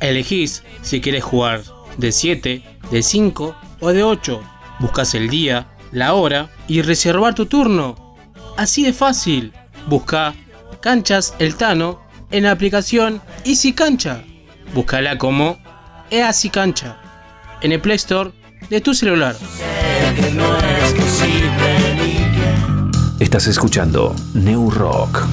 Elegís 0.00 0.62
si 0.82 1.00
quieres 1.00 1.24
jugar 1.24 1.62
de 1.96 2.12
7, 2.12 2.62
de 2.90 3.02
5 3.02 3.56
o 3.80 3.88
de 3.92 4.02
8. 4.02 4.42
Buscas 4.80 5.14
el 5.14 5.28
día, 5.28 5.68
la 5.92 6.14
hora 6.14 6.50
y 6.68 6.82
reservar 6.82 7.34
tu 7.34 7.46
turno. 7.46 8.16
Así 8.56 8.84
de 8.84 8.92
fácil. 8.92 9.52
Busca 9.86 10.34
Canchas 10.80 11.34
El 11.38 11.56
Tano 11.56 12.00
en 12.30 12.44
la 12.44 12.50
aplicación 12.50 13.20
Easy 13.44 13.72
Cancha. 13.72 14.24
Búscala 14.74 15.18
como 15.18 15.58
Easy 16.10 16.50
Cancha 16.50 16.98
en 17.60 17.72
el 17.72 17.80
Play 17.80 17.96
Store 17.96 18.32
de 18.68 18.80
tu 18.80 18.94
celular. 18.94 19.36
Estás 23.20 23.46
escuchando 23.46 24.14
New 24.34 24.70
Rock. 24.70 25.26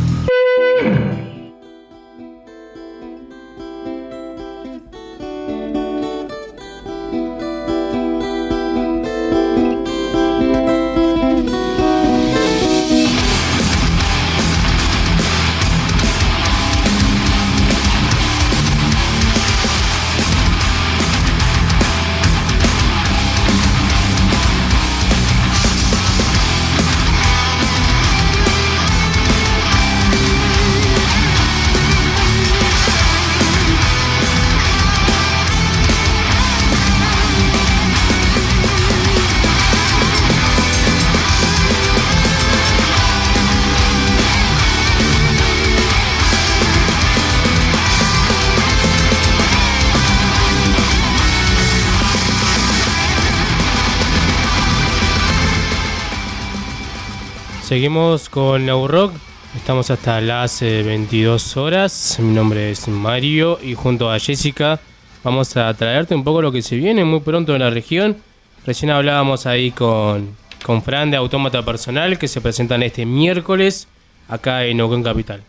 Seguimos 57.71 58.27
con 58.27 58.65
New 58.65 58.85
Rock. 58.85 59.13
Estamos 59.55 59.89
hasta 59.91 60.19
las 60.19 60.61
eh, 60.61 60.83
22 60.83 61.55
horas. 61.55 62.17
Mi 62.19 62.33
nombre 62.33 62.69
es 62.69 62.89
Mario 62.89 63.59
y 63.63 63.75
junto 63.75 64.11
a 64.11 64.19
Jessica 64.19 64.81
vamos 65.23 65.55
a 65.55 65.73
traerte 65.73 66.13
un 66.13 66.25
poco 66.25 66.41
lo 66.41 66.51
que 66.51 66.61
se 66.61 66.75
viene 66.75 67.05
muy 67.05 67.21
pronto 67.21 67.55
en 67.55 67.61
la 67.61 67.69
región. 67.69 68.17
Recién 68.65 68.91
hablábamos 68.91 69.45
ahí 69.45 69.71
con, 69.71 70.35
con 70.65 70.83
Fran 70.83 71.11
de 71.11 71.15
Autómata 71.15 71.63
Personal 71.63 72.19
que 72.19 72.27
se 72.27 72.41
presentan 72.41 72.83
este 72.83 73.05
miércoles 73.05 73.87
acá 74.27 74.65
en 74.65 74.75
Neuquén 74.75 75.01
Capital. 75.01 75.41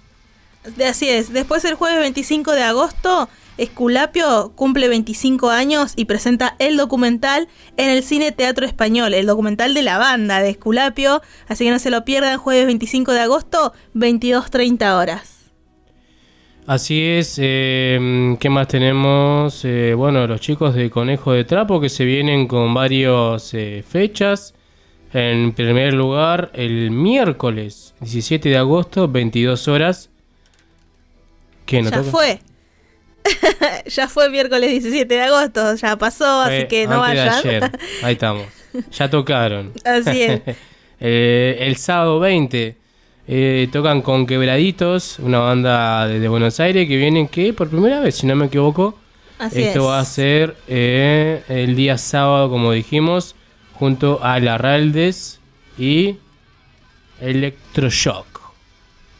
Así 0.84 1.08
es, 1.08 1.32
después 1.32 1.64
el 1.64 1.74
jueves 1.74 1.98
25 1.98 2.52
de 2.52 2.62
agosto, 2.62 3.28
Esculapio 3.58 4.52
cumple 4.54 4.88
25 4.88 5.50
años 5.50 5.92
y 5.96 6.04
presenta 6.04 6.54
el 6.58 6.76
documental 6.76 7.48
en 7.76 7.90
el 7.90 8.02
Cine 8.02 8.32
Teatro 8.32 8.64
Español, 8.64 9.12
el 9.12 9.26
documental 9.26 9.74
de 9.74 9.82
la 9.82 9.98
banda 9.98 10.40
de 10.40 10.50
Esculapio, 10.50 11.20
así 11.48 11.64
que 11.64 11.70
no 11.70 11.78
se 11.78 11.90
lo 11.90 12.04
pierdan, 12.04 12.38
jueves 12.38 12.66
25 12.66 13.12
de 13.12 13.20
agosto, 13.20 13.72
22.30 13.94 14.98
horas. 14.98 15.50
Así 16.64 17.02
es, 17.02 17.40
eh, 17.42 18.36
¿qué 18.38 18.48
más 18.48 18.68
tenemos? 18.68 19.64
Eh, 19.64 19.94
bueno, 19.94 20.28
los 20.28 20.40
chicos 20.40 20.74
de 20.76 20.90
Conejo 20.90 21.32
de 21.32 21.42
Trapo 21.42 21.80
que 21.80 21.88
se 21.88 22.04
vienen 22.04 22.46
con 22.46 22.72
varias 22.72 23.52
fechas. 23.88 24.54
En 25.12 25.52
primer 25.52 25.92
lugar, 25.92 26.52
el 26.54 26.90
miércoles 26.92 27.94
17 28.00 28.48
de 28.48 28.56
agosto, 28.56 29.08
22 29.08 29.66
horas. 29.68 30.11
¿Qué 31.66 31.82
no 31.82 31.90
ya 31.90 31.98
toca? 31.98 32.10
fue. 32.10 32.40
ya 33.86 34.08
fue 34.08 34.30
miércoles 34.30 34.70
17 34.70 35.14
de 35.14 35.22
agosto, 35.22 35.74
ya 35.76 35.96
pasó, 35.96 36.40
así 36.40 36.66
que 36.66 36.86
no 36.86 37.00
vayan. 37.00 37.28
ayer. 37.28 37.70
Ahí 38.02 38.14
estamos. 38.14 38.46
Ya 38.92 39.08
tocaron. 39.10 39.72
Así 39.84 40.22
es. 40.22 40.40
Eh, 41.04 41.66
el 41.66 41.78
sábado 41.78 42.20
20 42.20 42.76
eh, 43.26 43.68
tocan 43.72 44.02
con 44.02 44.24
Quebraditos, 44.24 45.18
una 45.18 45.40
banda 45.40 46.06
de, 46.06 46.20
de 46.20 46.28
Buenos 46.28 46.60
Aires 46.60 46.86
que 46.86 46.96
vienen 46.96 47.26
que 47.26 47.52
por 47.52 47.68
primera 47.68 47.98
vez, 47.98 48.14
si 48.14 48.26
no 48.28 48.36
me 48.36 48.46
equivoco. 48.46 48.96
Así 49.36 49.64
Esto 49.64 49.80
es. 49.80 49.84
va 49.86 49.98
a 49.98 50.04
ser 50.04 50.56
eh, 50.68 51.42
el 51.48 51.74
día 51.74 51.98
sábado, 51.98 52.48
como 52.50 52.70
dijimos, 52.70 53.34
junto 53.72 54.22
a 54.22 54.38
Larraldes 54.38 55.40
y 55.76 56.18
Electroshock. 57.20 58.40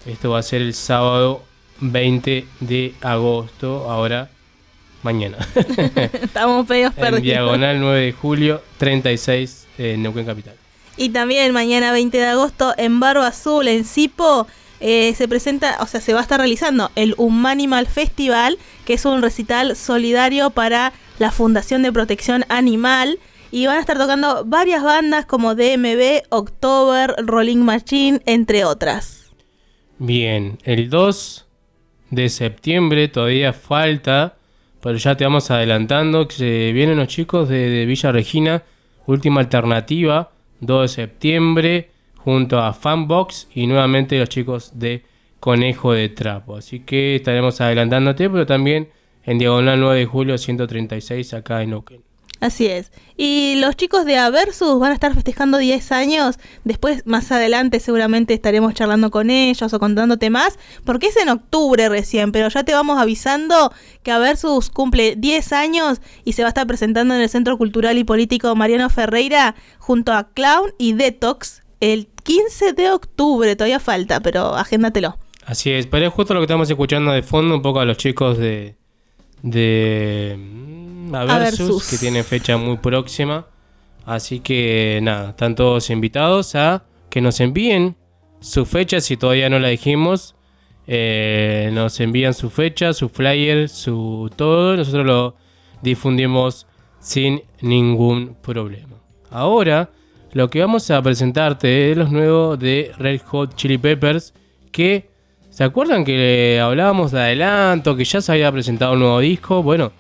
Esto 0.07 0.31
va 0.31 0.39
a 0.39 0.43
ser 0.45 0.63
el 0.63 0.75
sábado 0.75 1.43
20 1.83 2.47
de 2.61 2.95
agosto, 3.03 3.91
ahora 3.91 4.31
mañana. 5.03 5.37
Estamos 6.13 6.67
pedidos 6.67 6.93
en 6.97 7.01
perdidos. 7.01 7.23
diagonal 7.23 7.81
9 7.81 8.01
de 8.01 8.13
julio, 8.13 8.63
36 8.79 9.67
en 9.79 10.03
Neuquén 10.03 10.25
Capital. 10.25 10.55
Y 10.97 11.11
también 11.11 11.53
mañana 11.53 11.93
20 11.93 12.17
de 12.17 12.27
agosto 12.27 12.73
en 12.77 13.01
Barba 13.01 13.27
Azul, 13.27 13.67
en 13.67 13.85
Sipo, 13.85 14.47
eh, 14.81 15.15
se 15.17 15.27
presenta, 15.27 15.79
o 15.81 15.87
sea, 15.87 16.01
se 16.01 16.13
va 16.13 16.21
a 16.21 16.23
estar 16.23 16.39
realizando 16.39 16.91
el 16.95 17.15
Humanimal 17.17 17.87
Festival, 17.87 18.59
que 18.85 18.95
es 18.95 19.05
un 19.05 19.23
recital 19.23 19.77
solidario 19.77 20.51
para 20.51 20.93
la 21.19 21.31
Fundación 21.31 21.83
de 21.83 21.93
Protección 21.93 22.45
Animal. 22.49 23.19
Y 23.51 23.67
van 23.67 23.77
a 23.77 23.81
estar 23.81 23.99
tocando 23.99 24.45
varias 24.47 24.83
bandas 24.83 25.27
como 25.27 25.55
DMB, 25.55 26.23
October, 26.31 27.15
Rolling 27.19 27.59
Machine, 27.59 28.23
entre 28.25 28.65
otras. 28.65 29.31
Bien, 29.99 30.59
el 30.65 30.89
2 30.89 31.47
de 32.13 32.29
septiembre 32.29 33.09
todavía 33.09 33.53
falta, 33.55 34.37
pero 34.83 34.99
ya 34.99 35.17
te 35.17 35.25
vamos 35.25 35.51
adelantando 35.51 36.29
que 36.29 36.35
se 36.35 36.73
vienen 36.73 36.99
los 36.99 37.09
chicos 37.09 37.49
de, 37.49 37.71
de 37.71 37.87
Villa 37.87 38.13
Regina, 38.13 38.63
última 39.07 39.41
alternativa, 39.41 40.31
2 40.61 40.83
de 40.83 40.89
septiembre, 40.89 41.91
junto 42.17 42.59
a 42.59 42.75
Fanbox 42.75 43.49
y 43.55 43.67
nuevamente 43.67 44.19
los 44.19 44.29
chicos 44.29 44.79
de 44.79 45.05
Conejo 45.41 45.95
de 45.95 46.11
Trapo. 46.11 46.57
Así 46.57 46.81
que 46.81 47.17
estaremos 47.17 47.61
adelantándote, 47.63 48.29
pero 48.29 48.45
también 48.45 48.91
en 49.25 49.39
Diagonal 49.39 49.81
9 49.81 50.01
de 50.01 50.07
julio 50.07 50.37
136 50.37 51.33
acá 51.33 51.63
en 51.63 51.71
Neuquén. 51.71 52.12
Así 52.43 52.67
es. 52.67 52.91
Y 53.17 53.55
los 53.61 53.77
chicos 53.77 54.05
de 54.05 54.19
Aversus 54.19 54.81
van 54.81 54.91
a 54.91 54.95
estar 54.95 55.15
festejando 55.15 55.59
10 55.59 55.93
años. 55.93 56.41
Después, 56.65 57.07
más 57.07 57.31
adelante, 57.31 57.79
seguramente 57.79 58.35
estaremos 58.35 58.75
charlando 58.75 59.13
con 59.13 59.31
ellos 59.31 59.73
o 59.73 59.79
contándote 59.79 60.29
más. 60.29 60.59
Porque 60.85 61.07
es 61.07 61.17
en 61.17 61.29
octubre 61.29 61.89
recién, 61.89 62.33
pero 62.33 62.49
ya 62.49 62.65
te 62.65 62.75
vamos 62.75 62.99
avisando 62.99 63.73
que 64.03 64.11
Aversus 64.11 64.71
cumple 64.71 65.15
10 65.15 65.53
años 65.53 66.01
y 66.25 66.33
se 66.33 66.43
va 66.43 66.49
a 66.49 66.51
estar 66.51 66.67
presentando 66.67 67.15
en 67.15 67.21
el 67.21 67.29
Centro 67.29 67.57
Cultural 67.57 67.97
y 67.97 68.03
Político 68.03 68.57
Mariano 68.57 68.91
Ferreira 68.91 69.55
junto 69.79 70.13
a 70.13 70.29
Clown 70.31 70.75
y 70.79 70.95
Detox 70.95 71.63
el 71.79 72.09
15 72.25 72.73
de 72.73 72.91
octubre. 72.91 73.55
Todavía 73.55 73.79
falta, 73.79 74.19
pero 74.19 74.57
agéndatelo. 74.57 75.17
Así 75.47 75.71
es, 75.71 75.87
pero 75.87 76.09
es 76.09 76.13
justo 76.13 76.35
lo 76.35 76.41
que 76.41 76.47
estamos 76.47 76.69
escuchando 76.69 77.13
de 77.13 77.23
fondo, 77.23 77.55
un 77.55 77.63
poco 77.63 77.79
a 77.79 77.85
los 77.85 77.99
chicos 77.99 78.37
de. 78.37 78.75
de. 79.43 80.82
Aversus, 81.15 81.61
Aversus. 81.61 81.91
que 81.91 81.99
tienen 81.99 82.25
fecha 82.25 82.57
muy 82.57 82.77
próxima. 82.79 83.47
Así 84.05 84.41
que 84.41 85.01
nada, 85.03 85.31
están 85.31 85.55
todos 85.55 85.91
invitados 85.91 86.55
a 86.55 86.85
que 87.09 87.21
nos 87.21 87.41
envíen 87.41 87.97
su 88.41 88.67
fecha, 88.67 89.01
si 89.01 89.17
todavía 89.17 89.49
no 89.49 89.59
la 89.59 89.69
dijimos. 89.69 90.35
Eh, 90.87 91.71
nos 91.73 92.01
envían 92.01 92.35
su 92.35 92.51
fecha, 92.51 92.93
su 92.93 93.09
flyer, 93.09 93.69
su 93.69 94.31
todo. 94.35 94.77
Nosotros 94.77 95.07
lo 95.07 95.37
difundimos 95.83 96.67
sin 96.99 97.43
ningún 97.61 98.37
problema. 98.43 98.97
Ahora, 99.31 99.91
lo 100.33 100.51
que 100.51 100.61
vamos 100.61 100.91
a 100.91 101.01
presentarte 101.03 101.91
es 101.91 101.97
los 101.97 102.11
nuevos 102.11 102.59
de 102.59 102.93
Red 102.99 103.21
Hot 103.27 103.55
Chili 103.55 103.79
Peppers. 103.79 104.35
Que, 104.73 105.11
¿se 105.51 105.63
acuerdan 105.63 106.05
que 106.05 106.61
hablábamos 106.63 107.13
de 107.13 107.21
adelanto? 107.21 107.95
Que 107.95 108.05
ya 108.05 108.21
se 108.21 108.33
había 108.33 108.51
presentado 108.51 108.95
un 108.95 109.01
nuevo 109.01 109.21
disco. 109.21 109.63
Bueno, 109.63 109.93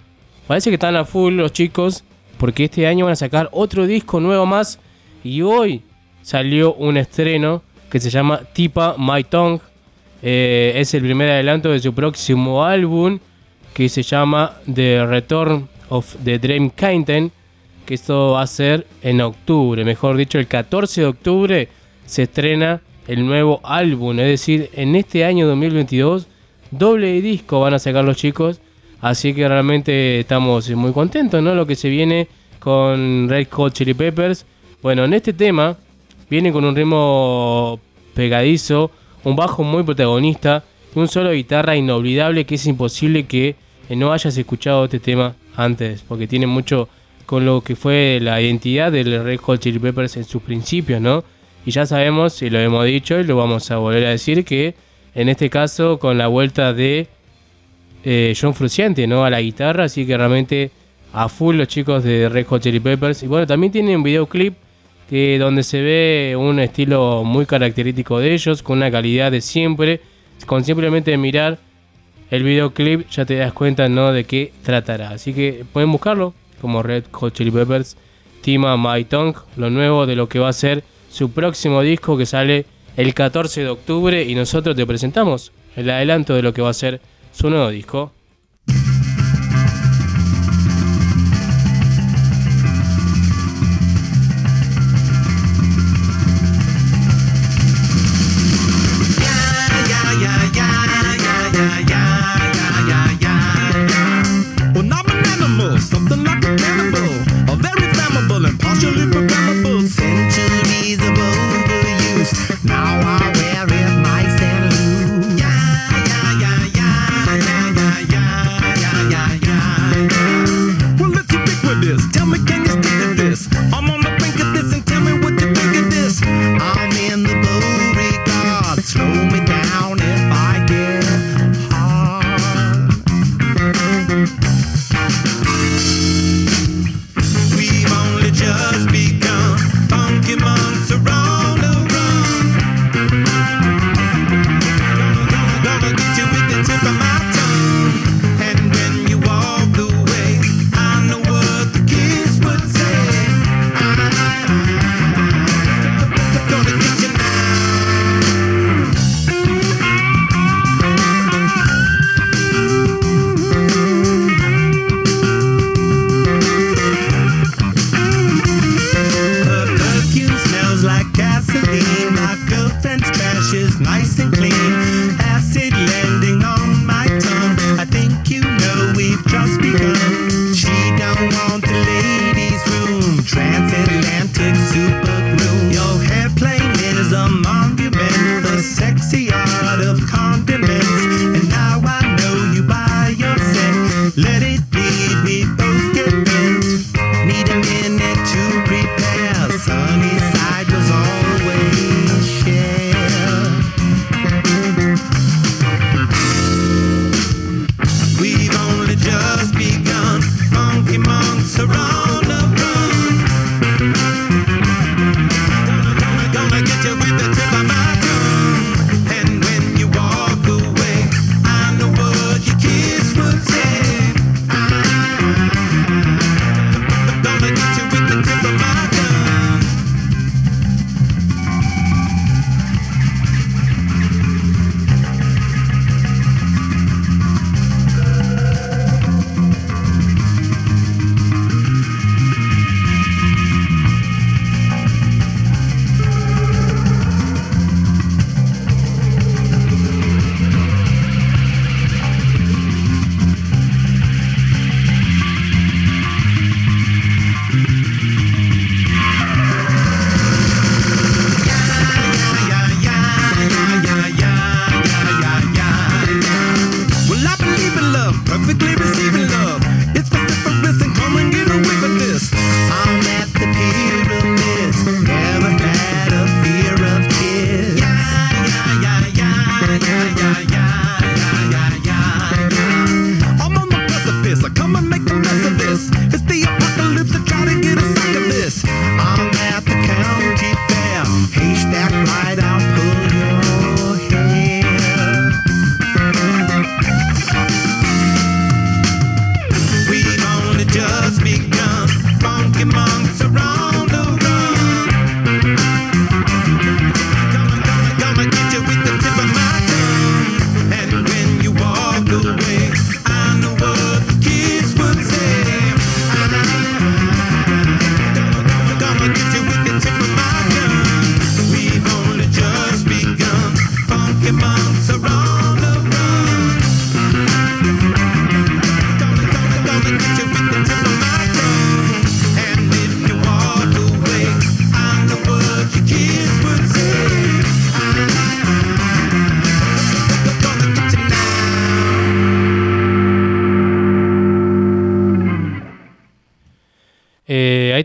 parece 0.47 0.71
que 0.71 0.75
están 0.75 0.97
a 0.97 1.05
full 1.05 1.35
los 1.35 1.53
chicos. 1.53 2.05
Porque 2.39 2.65
este 2.65 2.87
año 2.87 3.05
van 3.05 3.13
a 3.13 3.17
sacar 3.17 3.49
otro 3.53 3.87
disco 3.87 4.19
nuevo 4.21 4.47
más. 4.47 4.79
Y 5.23 5.43
hoy 5.43 5.83
salió 6.23 6.75
un 6.75 6.97
estreno 6.97 7.63
que 7.89 8.01
se 8.01 8.11
llama 8.11 8.41
Tipa 8.53 8.97
My 8.99 9.23
Tongue. 9.23 9.61
Eh, 10.23 10.73
es 10.77 10.95
el 10.95 11.03
primer 11.03 11.31
adelanto 11.31 11.71
de 11.71 11.79
su 11.79 11.93
próximo 11.93 12.65
álbum 12.65 13.19
que 13.75 13.89
se 13.89 14.03
llama 14.03 14.57
The 14.73 15.07
Return 15.07 15.69
of 15.89 16.17
the 16.25 16.39
Dream 16.39 16.71
Kitten. 16.71 17.31
Que 17.87 17.95
esto 17.95 18.33
va 18.33 18.43
a 18.43 18.47
ser 18.47 18.87
en 19.03 19.21
octubre, 19.21 19.85
mejor 19.85 20.17
dicho, 20.17 20.39
el 20.39 20.47
14 20.47 21.01
de 21.01 21.07
octubre 21.07 21.69
se 22.07 22.25
estrena 22.25 22.81
el 23.09 23.27
nuevo 23.27 23.61
álbum. 23.65 24.19
Es 24.21 24.27
decir, 24.27 24.71
en 24.75 24.95
este 24.95 25.25
año 25.25 25.47
2022, 25.49 26.29
doble 26.71 27.21
disco 27.21 27.61
van 27.61 27.75
a 27.75 27.79
sacar 27.79 28.05
los 28.05 28.17
chicos. 28.17 28.61
Así 29.03 29.35
que 29.35 29.47
realmente 29.47 30.21
estamos 30.21 30.71
muy 30.71 30.93
contentos, 30.93 31.43
¿no? 31.43 31.55
Lo 31.55 31.67
que 31.67 31.75
se 31.75 31.91
viene 31.91 32.29
con 32.59 33.29
Red 33.29 33.49
Hot 33.51 33.75
Chili 33.75 33.93
Peppers. 33.93 34.47
Bueno, 34.83 35.05
en 35.05 35.13
este 35.13 35.35
tema 35.35 35.77
viene 36.31 36.51
con 36.53 36.65
un 36.65 36.75
ritmo 36.75 37.79
pegadizo, 38.15 38.91
un 39.25 39.37
bajo 39.37 39.63
muy 39.63 39.83
protagonista 39.83 40.65
un 40.95 41.09
solo 41.09 41.31
de 41.31 41.37
guitarra 41.37 41.77
inolvidable 41.77 42.45
que 42.45 42.57
es 42.57 42.67
imposible 42.67 43.25
que 43.25 43.57
eh, 43.89 43.97
no 43.97 44.13
hayas 44.13 44.37
escuchado 44.37 44.85
este 44.85 45.01
tema 45.01 45.35
antes, 45.57 46.03
porque 46.07 46.27
tiene 46.27 46.47
mucho 46.47 46.89
con 47.27 47.47
lo 47.47 47.63
que 47.63 47.77
fue 47.77 48.19
la 48.21 48.41
identidad 48.41 48.93
del 48.93 49.25
Red 49.25 49.41
Hot 49.41 49.61
Chili 49.61 49.79
Peppers 49.79 50.17
en 50.17 50.25
sus 50.25 50.43
principios, 50.43 51.01
¿no? 51.01 51.25
Y 51.65 51.71
ya 51.71 51.87
sabemos, 51.87 52.43
y 52.43 52.51
lo 52.51 52.59
hemos 52.59 52.85
dicho 52.85 53.19
y 53.19 53.25
lo 53.25 53.37
vamos 53.37 53.71
a 53.71 53.77
volver 53.77 54.05
a 54.07 54.11
decir, 54.11 54.45
que 54.45 54.75
en 55.15 55.29
este 55.29 55.49
caso 55.49 55.99
con 55.99 56.19
la 56.19 56.27
vuelta 56.27 56.73
de 56.73 57.07
eh, 58.05 58.35
John 58.39 58.55
Frusciante, 58.55 59.07
¿no? 59.07 59.25
A 59.25 59.31
la 59.31 59.41
guitarra, 59.41 59.85
así 59.85 60.07
que 60.07 60.17
realmente 60.17 60.71
a 61.13 61.29
full 61.29 61.57
los 61.57 61.69
chicos 61.69 62.05
de 62.05 62.29
Red 62.29 62.47
Hot 62.47 62.63
Chili 62.63 62.81
Peppers. 62.81 63.23
Y 63.23 63.27
bueno, 63.27 63.47
también 63.47 63.73
tienen 63.73 63.97
un 63.97 64.03
videoclip 64.03 64.55
que 65.09 65.39
donde 65.39 65.63
se 65.63 65.83
ve 65.83 66.37
un 66.39 66.59
estilo 66.59 67.23
muy 67.25 67.47
característico 67.47 68.19
de 68.19 68.33
ellos, 68.33 68.63
con 68.63 68.79
una 68.79 68.91
calidad 68.91 69.31
de 69.31 69.41
siempre. 69.41 70.01
Con 70.47 70.65
simplemente 70.65 71.17
mirar 71.17 71.59
el 72.31 72.43
videoclip 72.43 73.09
ya 73.11 73.25
te 73.25 73.37
das 73.37 73.53
cuenta, 73.53 73.89
¿no? 73.89 74.13
De 74.13 74.25
qué 74.25 74.53
tratará. 74.63 75.11
Así 75.11 75.35
que 75.35 75.65
pueden 75.73 75.93
buscarlo 75.93 76.35
como 76.61 76.83
Red 76.83 77.05
Hot 77.13 77.35
Chili 77.35 77.51
Peppers, 77.51 77.97
Tima 78.41 78.77
My 78.77 79.05
Tongue, 79.05 79.39
lo 79.57 79.69
nuevo 79.69 80.07
de 80.07 80.17
lo 80.17 80.29
que 80.29 80.39
va 80.39 80.49
a 80.49 80.53
ser 80.53 80.83
su 81.11 81.31
próximo 81.31 81.83
disco 81.83 82.17
que 82.17 82.25
sale 82.25 82.65
el 82.97 83.13
14 83.15 83.63
de 83.63 83.69
octubre 83.69 84.25
y 84.25 84.35
nosotros 84.35 84.75
te 84.75 84.87
presentamos 84.87 85.53
el 85.77 85.91
adelanto 85.91 86.35
de 86.35 86.43
lo 86.43 86.55
que 86.55 86.63
va 86.63 86.71
a 86.71 86.75
ser 86.75 87.01
su 87.33 87.51
nuevo 87.51 87.71
disco. 87.71 88.13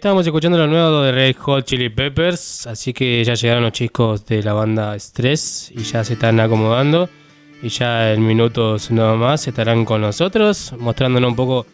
Estábamos 0.08 0.26
escuchando 0.26 0.58
lo 0.58 0.68
nuevo 0.68 1.02
de 1.02 1.12
Red 1.12 1.36
Hot 1.36 1.66
Chili 1.66 1.90
Peppers, 1.90 2.66
así 2.66 2.94
que 2.94 3.22
ya 3.26 3.34
llegaron 3.34 3.64
los 3.64 3.74
chicos 3.74 4.26
de 4.26 4.42
la 4.42 4.54
banda 4.54 4.98
Stress 4.98 5.70
y 5.76 5.84
ya 5.84 6.02
se 6.06 6.14
están 6.14 6.40
acomodando. 6.40 7.10
Y 7.62 7.68
ya 7.68 8.14
en 8.14 8.26
minutos 8.26 8.90
nada 8.90 9.16
más 9.16 9.46
estarán 9.50 9.84
con 9.84 10.00
nosotros, 10.00 10.74
mostrándonos 10.80 11.32
un 11.32 11.36
poco 11.36 11.66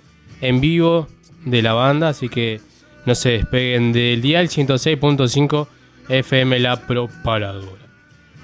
en 0.41 0.59
vivo 0.59 1.07
de 1.45 1.61
la 1.61 1.73
banda, 1.73 2.09
así 2.09 2.27
que 2.27 2.59
no 3.05 3.13
se 3.13 3.33
despeguen 3.33 3.93
del 3.93 4.19
dial 4.19 4.47
106.5 4.47 5.67
FM 6.09 6.57
La 6.57 6.87
Propaladora. 6.87 7.85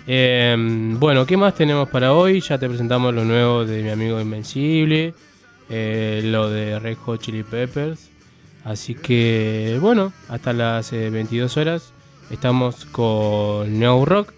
Eh, 0.06 0.56
bueno, 1.00 1.26
¿qué 1.26 1.36
más 1.36 1.56
tenemos 1.56 1.90
para 1.90 2.14
hoy? 2.14 2.42
Ya 2.42 2.60
te 2.60 2.68
presentamos 2.68 3.12
lo 3.12 3.26
nuevo 3.26 3.66
de 3.66 3.82
mi 3.82 3.90
amigo 3.90 4.22
Invencible, 4.22 5.16
eh, 5.68 6.22
lo 6.26 6.48
de 6.52 6.78
Red 6.78 6.98
Hot 6.98 7.22
Chili 7.22 7.42
Peppers. 7.42 8.09
Así 8.70 8.94
que, 8.94 9.80
bueno, 9.82 10.14
hasta 10.28 10.54
las 10.54 10.94
eh, 10.94 11.10
22 11.10 11.58
horas 11.58 11.92
estamos 12.30 12.86
con 12.86 13.80
Neo 13.80 14.06
Rock. 14.06 14.32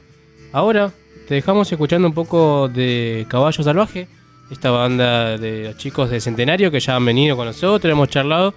Ahora 0.53 0.93
te 1.27 1.35
dejamos 1.35 1.69
escuchando 1.69 2.07
un 2.07 2.13
poco 2.13 2.69
de 2.69 3.25
Caballo 3.27 3.61
Salvaje, 3.61 4.07
esta 4.49 4.71
banda 4.71 5.37
de 5.37 5.65
los 5.65 5.75
chicos 5.75 6.09
de 6.09 6.21
Centenario 6.21 6.71
que 6.71 6.79
ya 6.79 6.95
han 6.95 7.03
venido 7.03 7.35
con 7.35 7.45
nosotros, 7.45 7.91
hemos 7.91 8.07
charlado, 8.07 8.53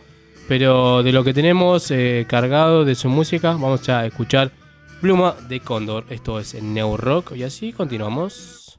pero 0.46 1.02
de 1.02 1.10
lo 1.10 1.24
que 1.24 1.34
tenemos 1.34 1.90
eh, 1.90 2.24
cargado 2.28 2.84
de 2.84 2.94
su 2.94 3.08
música, 3.08 3.54
vamos 3.54 3.88
a 3.88 4.06
escuchar 4.06 4.52
Pluma 5.00 5.34
de 5.48 5.58
Cóndor. 5.58 6.04
Esto 6.08 6.38
es 6.38 6.54
Neo 6.62 6.96
Rock 6.96 7.32
y 7.34 7.42
así 7.42 7.72
continuamos. 7.72 8.78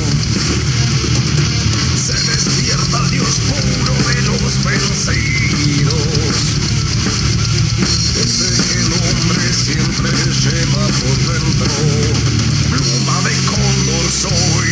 siempre 10.61 10.79
lleva 10.79 10.87
por 10.87 11.17
dentro. 11.33 11.71
Pluma 12.69 13.21
de 13.21 13.35
cóndor 13.45 14.11
soy. 14.11 14.70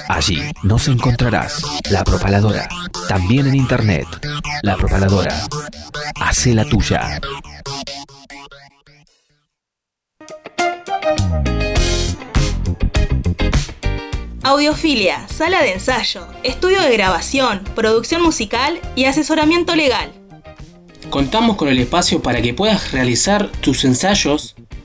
Allí 0.07 0.41
nos 0.63 0.87
encontrarás 0.87 1.61
La 1.89 2.05
Propaladora, 2.05 2.69
también 3.07 3.47
en 3.47 3.55
internet. 3.55 4.05
La 4.63 4.77
Propaladora. 4.77 5.35
Hace 6.21 6.53
la 6.53 6.63
tuya. 6.65 7.19
Audiofilia, 14.43 15.27
sala 15.27 15.61
de 15.61 15.73
ensayo, 15.73 16.25
estudio 16.43 16.81
de 16.81 16.93
grabación, 16.93 17.65
producción 17.75 18.23
musical 18.23 18.79
y 18.95 19.03
asesoramiento 19.05 19.75
legal. 19.75 20.13
Contamos 21.09 21.57
con 21.57 21.67
el 21.67 21.79
espacio 21.79 22.21
para 22.21 22.41
que 22.41 22.53
puedas 22.53 22.91
realizar 22.91 23.51
tus 23.61 23.83
ensayos, 23.83 24.55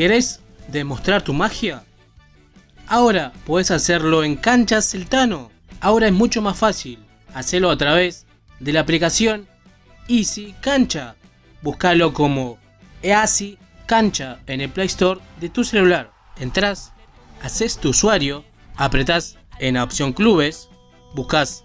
¿Querés 0.00 0.40
demostrar 0.68 1.20
tu 1.20 1.34
magia? 1.34 1.84
Ahora 2.86 3.32
podés 3.44 3.70
hacerlo 3.70 4.24
en 4.24 4.34
Canchas 4.34 4.90
Celtano. 4.90 5.50
Ahora 5.80 6.06
es 6.06 6.12
mucho 6.14 6.40
más 6.40 6.56
fácil. 6.56 6.98
Hacelo 7.34 7.70
a 7.70 7.76
través 7.76 8.24
de 8.60 8.72
la 8.72 8.80
aplicación 8.80 9.46
Easy 10.08 10.54
Cancha. 10.62 11.16
Búscalo 11.60 12.14
como 12.14 12.58
Easy 13.02 13.58
Cancha 13.84 14.38
en 14.46 14.62
el 14.62 14.70
Play 14.70 14.86
Store 14.86 15.20
de 15.38 15.50
tu 15.50 15.64
celular. 15.64 16.12
Entrás, 16.38 16.94
haces 17.42 17.76
tu 17.76 17.90
usuario, 17.90 18.42
apretás 18.76 19.36
en 19.58 19.74
la 19.74 19.84
opción 19.84 20.14
Clubes, 20.14 20.70
buscas 21.14 21.64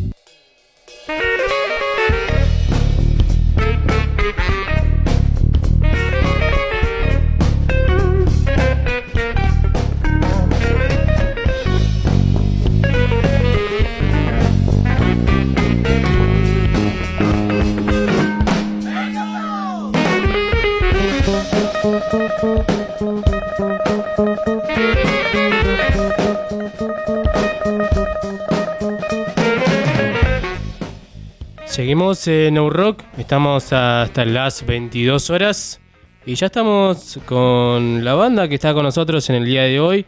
Seguimos 32.01 32.27
en 32.27 32.53
No 32.55 32.67
Rock, 32.71 33.03
estamos 33.19 33.71
hasta 33.71 34.25
las 34.25 34.65
22 34.65 35.29
horas 35.29 35.79
y 36.25 36.33
ya 36.33 36.47
estamos 36.47 37.19
con 37.27 38.03
la 38.03 38.15
banda 38.15 38.47
que 38.47 38.55
está 38.55 38.73
con 38.73 38.81
nosotros 38.81 39.29
en 39.29 39.35
el 39.35 39.45
día 39.45 39.61
de 39.65 39.79
hoy. 39.79 40.03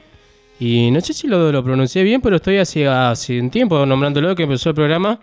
Y 0.60 0.90
no 0.90 1.02
sé 1.02 1.14
si 1.14 1.28
lo, 1.28 1.52
lo 1.52 1.64
pronuncié 1.64 2.02
bien, 2.02 2.20
pero 2.20 2.38
estoy 2.38 2.58
hace, 2.58 2.88
hace 2.88 3.40
un 3.40 3.52
tiempo 3.52 3.86
nombrándolo 3.86 4.36
que 4.36 4.42
empezó 4.42 4.70
el 4.70 4.76
programa. 4.76 5.20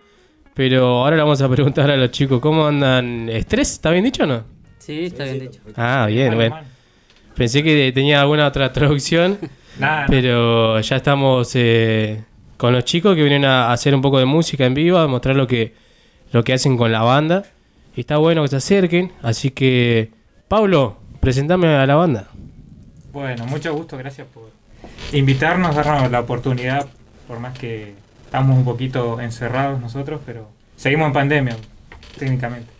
Pero 0.54 1.00
ahora 1.00 1.16
le 1.16 1.22
vamos 1.22 1.42
a 1.42 1.48
preguntar 1.48 1.90
a 1.90 1.96
los 1.96 2.12
chicos 2.12 2.38
cómo 2.38 2.64
andan. 2.64 3.28
¿Estrés? 3.28 3.72
¿Está 3.72 3.90
bien 3.90 4.04
dicho 4.04 4.22
o 4.22 4.26
no? 4.28 4.44
Sí, 4.78 5.06
está 5.06 5.24
bien 5.24 5.40
dicho. 5.40 5.60
Ah, 5.74 6.06
bien, 6.08 6.36
bueno. 6.36 6.56
Pensé 7.34 7.64
que 7.64 7.90
tenía 7.90 8.20
alguna 8.20 8.46
otra 8.46 8.72
traducción, 8.72 9.38
Nada, 9.80 10.02
no. 10.02 10.06
pero 10.08 10.78
ya 10.78 10.94
estamos 10.94 11.50
eh, 11.56 12.22
con 12.56 12.72
los 12.72 12.84
chicos 12.84 13.16
que 13.16 13.22
vienen 13.22 13.44
a 13.44 13.72
hacer 13.72 13.92
un 13.92 14.00
poco 14.00 14.20
de 14.20 14.24
música 14.24 14.64
en 14.66 14.74
vivo, 14.74 14.98
a 14.98 15.08
mostrar 15.08 15.34
lo 15.34 15.48
que, 15.48 15.89
lo 16.32 16.44
que 16.44 16.52
hacen 16.52 16.76
con 16.76 16.92
la 16.92 17.02
banda. 17.02 17.44
Y 17.96 18.00
está 18.00 18.18
bueno 18.18 18.42
que 18.42 18.48
se 18.48 18.56
acerquen, 18.56 19.12
así 19.22 19.50
que, 19.50 20.10
Pablo, 20.48 20.96
presentame 21.20 21.68
a 21.74 21.86
la 21.86 21.96
banda. 21.96 22.28
Bueno, 23.12 23.44
mucho 23.46 23.74
gusto, 23.74 23.96
gracias 23.98 24.26
por 24.32 24.50
invitarnos, 25.12 25.74
darnos 25.74 26.10
la 26.10 26.20
oportunidad, 26.20 26.86
por 27.26 27.40
más 27.40 27.58
que 27.58 27.94
estamos 28.24 28.56
un 28.56 28.64
poquito 28.64 29.20
encerrados 29.20 29.80
nosotros, 29.80 30.20
pero 30.24 30.48
seguimos 30.76 31.08
en 31.08 31.12
pandemia, 31.12 31.56
técnicamente. 32.18 32.70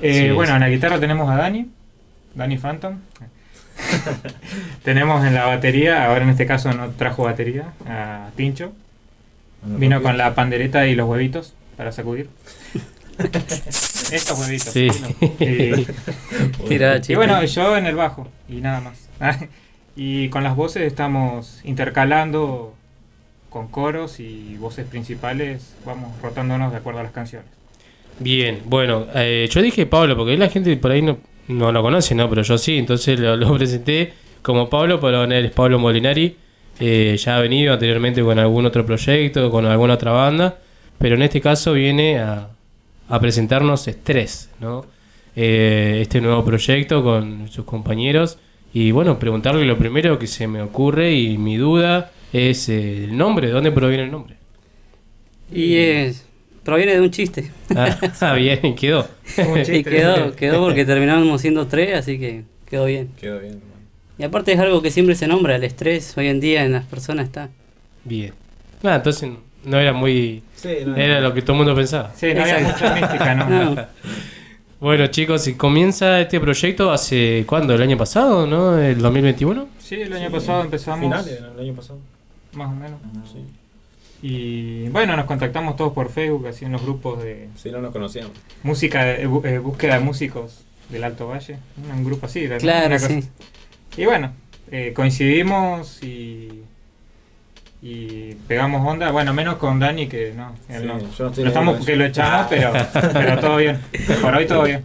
Eh, 0.00 0.26
Sí, 0.28 0.30
bueno, 0.34 0.50
sí. 0.50 0.54
en 0.56 0.60
la 0.60 0.68
guitarra 0.68 0.98
tenemos 0.98 1.30
a 1.30 1.36
Dani, 1.36 1.70
Dani 2.34 2.58
Phantom. 2.58 2.96
tenemos 4.82 5.24
en 5.24 5.34
la 5.34 5.46
batería, 5.46 6.06
ahora 6.06 6.24
en 6.24 6.30
este 6.30 6.46
caso 6.46 6.72
no 6.72 6.90
trajo 6.90 7.22
batería, 7.24 7.72
a 7.88 8.30
Tincho. 8.36 8.72
Vino 9.64 10.02
con 10.02 10.18
la 10.18 10.34
pandereta 10.34 10.88
y 10.88 10.96
los 10.96 11.08
huevitos 11.08 11.54
para 11.76 11.92
sacudir. 11.92 12.28
Estos 14.12 14.38
huevitos. 14.38 14.72
Sí. 14.72 14.88
Tira, 16.68 17.00
y 17.06 17.14
bueno, 17.14 17.44
yo 17.44 17.76
en 17.76 17.86
el 17.86 17.96
bajo 17.96 18.28
y 18.48 18.56
nada 18.56 18.80
más. 18.80 19.08
y 19.96 20.28
con 20.28 20.42
las 20.42 20.56
voces 20.56 20.82
estamos 20.82 21.60
intercalando 21.64 22.74
con 23.50 23.68
coros 23.68 24.18
y 24.18 24.56
voces 24.58 24.86
principales, 24.86 25.74
vamos 25.84 26.10
rotándonos 26.22 26.72
de 26.72 26.78
acuerdo 26.78 27.00
a 27.00 27.02
las 27.02 27.12
canciones. 27.12 27.48
Bien, 28.18 28.60
bueno, 28.64 29.06
eh, 29.14 29.48
yo 29.50 29.60
dije 29.60 29.84
Pablo, 29.86 30.16
porque 30.16 30.36
la 30.36 30.48
gente 30.48 30.74
por 30.76 30.90
ahí 30.90 31.02
no, 31.02 31.18
no 31.48 31.70
lo 31.70 31.82
conoce, 31.82 32.14
¿no? 32.14 32.28
Pero 32.30 32.42
yo 32.42 32.56
sí, 32.56 32.78
entonces 32.78 33.18
lo, 33.18 33.36
lo 33.36 33.54
presenté 33.56 34.14
como 34.42 34.68
Pablo, 34.70 35.00
pero 35.00 35.24
él 35.24 35.32
es 35.32 35.50
Pablo 35.52 35.78
Molinari. 35.78 36.36
eh, 36.80 37.16
ya 37.18 37.36
ha 37.36 37.40
venido 37.40 37.72
anteriormente 37.74 38.22
con 38.22 38.38
algún 38.38 38.66
otro 38.66 38.84
proyecto, 38.86 39.50
con 39.50 39.66
alguna 39.66 39.94
otra 39.94 40.12
banda, 40.12 40.58
pero 40.98 41.14
en 41.16 41.22
este 41.22 41.40
caso 41.40 41.74
viene 41.74 42.18
a, 42.18 42.48
a 43.12 43.20
presentarnos 43.20 43.86
Estrés, 43.88 44.48
¿no? 44.58 44.86
Eh, 45.36 45.98
este 46.00 46.22
nuevo 46.22 46.42
proyecto 46.46 47.04
con 47.04 47.46
sus 47.50 47.66
compañeros. 47.66 48.38
Y 48.72 48.90
bueno, 48.90 49.18
preguntarle 49.18 49.66
lo 49.66 49.76
primero 49.76 50.18
que 50.18 50.26
se 50.26 50.48
me 50.48 50.62
ocurre 50.62 51.12
y 51.12 51.36
mi 51.36 51.58
duda 51.58 52.10
es 52.32 52.70
eh, 52.70 53.04
el 53.04 53.14
nombre, 53.14 53.48
¿de 53.48 53.52
dónde 53.52 53.70
proviene 53.70 54.04
el 54.04 54.10
nombre? 54.10 54.36
Y 55.52 55.76
es, 55.76 56.24
proviene 56.64 56.94
de 56.94 57.02
un 57.02 57.10
chiste. 57.10 57.50
Ah, 58.22 58.32
bien, 58.32 58.74
quedó. 58.76 59.06
y 59.36 59.84
quedó, 59.84 60.34
quedó 60.36 60.60
porque 60.60 60.86
terminamos 60.86 61.38
siendo 61.42 61.66
tres, 61.66 61.94
así 61.94 62.18
que 62.18 62.44
quedó 62.66 62.86
bien. 62.86 63.10
Quedó 63.20 63.40
bien. 63.40 63.60
Y 64.16 64.22
aparte 64.22 64.52
es 64.52 64.58
algo 64.58 64.80
que 64.80 64.90
siempre 64.90 65.16
se 65.16 65.26
nombra, 65.26 65.56
el 65.56 65.64
estrés 65.64 66.16
hoy 66.16 66.28
en 66.28 66.40
día 66.40 66.64
en 66.64 66.72
las 66.72 66.86
personas 66.86 67.26
está. 67.26 67.50
Bien. 68.04 68.32
Nada, 68.82 68.96
entonces 68.96 69.28
no 69.64 69.78
era 69.78 69.92
muy. 69.92 70.42
Sí, 70.56 70.68
no, 70.86 70.96
era 70.96 71.16
no. 71.20 71.28
lo 71.28 71.34
que 71.34 71.42
todo 71.42 71.52
el 71.52 71.58
mundo 71.58 71.74
pensaba. 71.74 72.12
Sí, 72.14 72.32
no 72.34 72.42
había 72.42 72.58
mucha 72.60 72.94
mística, 72.94 73.34
¿no? 73.34 73.74
No. 73.74 73.86
bueno, 74.80 75.06
chicos, 75.08 75.46
y 75.48 75.54
comienza 75.54 76.20
este 76.20 76.40
proyecto 76.40 76.90
hace. 76.92 77.44
¿Cuándo? 77.46 77.74
¿El 77.74 77.82
año 77.82 77.96
pasado, 77.96 78.46
no? 78.46 78.78
¿El 78.78 78.98
2021? 79.00 79.68
Sí, 79.78 79.96
el 80.00 80.12
año 80.12 80.30
pasado 80.30 80.62
empezamos. 80.62 81.00
Finales 81.00 81.40
del 81.40 81.60
año 81.60 81.74
pasado. 81.74 81.98
Más 82.54 82.68
o 82.68 82.74
menos. 82.74 82.98
Y 84.24 84.88
bueno, 84.90 85.16
nos 85.16 85.26
contactamos 85.26 85.76
todos 85.76 85.92
por 85.92 86.08
Facebook, 86.10 86.46
así 86.46 86.64
en 86.64 86.72
los 86.72 86.82
grupos 86.82 87.22
de. 87.22 87.48
Sí, 87.56 87.70
no 87.70 87.80
nos 87.80 87.92
conocíamos. 87.92 88.32
Música, 88.62 89.04
de- 89.04 89.22
eh, 89.24 89.28
eh, 89.44 89.58
búsqueda 89.58 89.94
de 89.98 90.00
músicos 90.04 90.60
del 90.90 91.02
Alto 91.04 91.26
Valle. 91.26 91.56
Un 91.92 92.04
grupo 92.04 92.26
así. 92.26 92.46
¿no? 92.46 92.56
Claro, 92.58 92.86
Una 92.86 92.96
cosa. 92.96 93.08
sí. 93.08 93.28
Y 93.96 94.04
bueno, 94.04 94.32
eh, 94.70 94.92
coincidimos 94.94 96.02
y. 96.04 96.62
Y 97.84 98.34
pegamos 98.46 98.86
onda, 98.86 99.10
bueno, 99.10 99.34
menos 99.34 99.56
con 99.56 99.80
Dani 99.80 100.06
que 100.06 100.32
no, 100.36 100.54
él 100.68 100.82
Sí, 100.82 100.86
no. 100.86 100.98
yo 101.32 101.42
no 101.42 101.48
estamos 101.48 101.76
con 101.78 101.84
que 101.86 101.92
eso. 101.92 101.98
lo 101.98 102.04
echamos, 102.06 102.46
pero, 102.48 102.72
pero 103.12 103.40
todo 103.40 103.56
bien. 103.56 103.78
Por 104.20 104.34
hoy 104.36 104.46
todo 104.46 104.62
bien. 104.64 104.84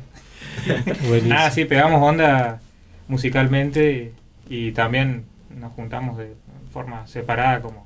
Buenísimo. 1.07 1.33
Nada, 1.35 1.51
sí, 1.51 1.65
pegamos 1.65 2.01
onda 2.01 2.59
musicalmente 3.07 4.13
y, 4.49 4.67
y 4.67 4.71
también 4.71 5.25
nos 5.59 5.73
juntamos 5.73 6.17
de 6.17 6.33
forma 6.73 7.05
separada 7.05 7.61
como, 7.61 7.85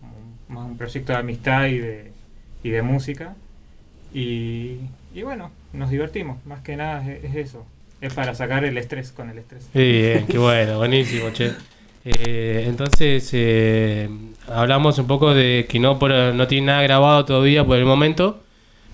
como 0.00 0.12
un- 0.16 0.54
más 0.54 0.64
un 0.70 0.78
proyecto 0.78 1.12
de 1.12 1.18
amistad 1.18 1.66
y 1.66 1.78
de, 1.78 2.10
y 2.62 2.70
de 2.70 2.80
música. 2.82 3.34
Y, 4.14 4.78
y 5.14 5.22
bueno, 5.22 5.50
nos 5.74 5.90
divertimos, 5.90 6.38
más 6.46 6.60
que 6.60 6.76
nada 6.76 7.04
es, 7.06 7.24
es 7.24 7.34
eso. 7.36 7.66
Es 8.00 8.14
para 8.14 8.34
sacar 8.34 8.64
el 8.64 8.78
estrés 8.78 9.12
con 9.12 9.28
el 9.28 9.38
estrés. 9.38 9.68
Bien, 9.74 10.26
qué 10.26 10.38
bueno, 10.38 10.78
buenísimo, 10.78 11.28
che. 11.30 11.52
Eh, 12.04 12.64
entonces, 12.66 13.30
eh, 13.32 14.08
hablamos 14.48 14.98
un 14.98 15.06
poco 15.06 15.32
de 15.32 15.66
que 15.68 15.78
no, 15.78 15.98
por, 15.98 16.10
no 16.12 16.46
tiene 16.46 16.66
nada 16.66 16.82
grabado 16.82 17.24
todavía 17.24 17.64
por 17.64 17.78
el 17.78 17.86
momento, 17.86 18.42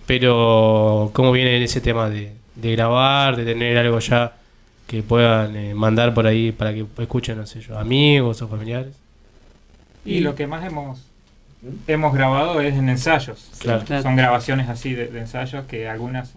pero 0.06 1.10
cómo 1.12 1.32
viene 1.32 1.62
ese 1.62 1.80
tema 1.80 2.08
de, 2.08 2.32
de 2.54 2.72
grabar, 2.72 3.36
de 3.36 3.44
tener 3.44 3.76
algo 3.78 3.98
ya 3.98 4.34
que 4.86 5.02
puedan 5.02 5.56
eh, 5.56 5.74
mandar 5.74 6.14
por 6.14 6.26
ahí 6.26 6.52
para 6.52 6.72
que 6.72 6.84
escuchen, 6.98 7.36
no 7.38 7.46
sé 7.46 7.60
yo, 7.60 7.78
amigos 7.78 8.42
o 8.42 8.48
familiares. 8.48 8.94
Y 10.04 10.20
lo 10.20 10.34
que 10.34 10.46
más 10.46 10.64
hemos 10.64 11.06
hemos 11.86 12.14
grabado 12.14 12.60
es 12.60 12.74
en 12.74 12.88
ensayos. 12.88 13.50
Claro. 13.58 13.84
Son 14.02 14.16
grabaciones 14.16 14.68
así 14.68 14.94
de, 14.94 15.08
de 15.08 15.20
ensayos 15.20 15.66
que 15.66 15.88
algunas 15.88 16.32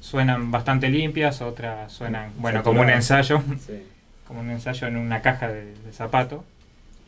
suenan 0.00 0.50
bastante 0.50 0.88
limpias, 0.88 1.42
otras 1.42 1.92
suenan, 1.92 2.30
bueno, 2.38 2.62
como 2.62 2.80
un 2.80 2.90
ensayo, 2.90 3.42
Sí. 3.66 3.82
Como 4.26 4.40
un 4.40 4.50
ensayo 4.50 4.86
en 4.86 4.96
una 4.96 5.22
caja 5.22 5.48
de, 5.48 5.74
de 5.74 5.92
zapato. 5.92 6.44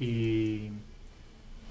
Y 0.01 0.71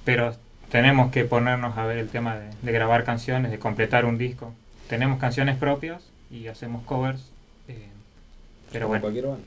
pero 0.06 0.36
tenemos 0.70 1.12
que 1.12 1.24
ponernos 1.26 1.78
a 1.78 1.86
ver 1.86 1.98
el 1.98 2.10
tema 2.10 2.36
de, 2.36 2.50
de 2.62 2.72
grabar 2.72 3.04
canciones, 3.04 3.52
de 3.52 3.60
completar 3.60 4.06
un 4.06 4.18
disco. 4.18 4.54
Tenemos 4.90 5.20
canciones 5.20 5.56
propias 5.58 6.04
y 6.32 6.48
hacemos 6.48 6.84
covers. 6.84 7.22
eh, 7.68 7.88
pero 8.72 8.86
Como 8.86 8.90
bueno. 8.90 9.02
cualquier 9.02 9.26
banda. 9.28 9.44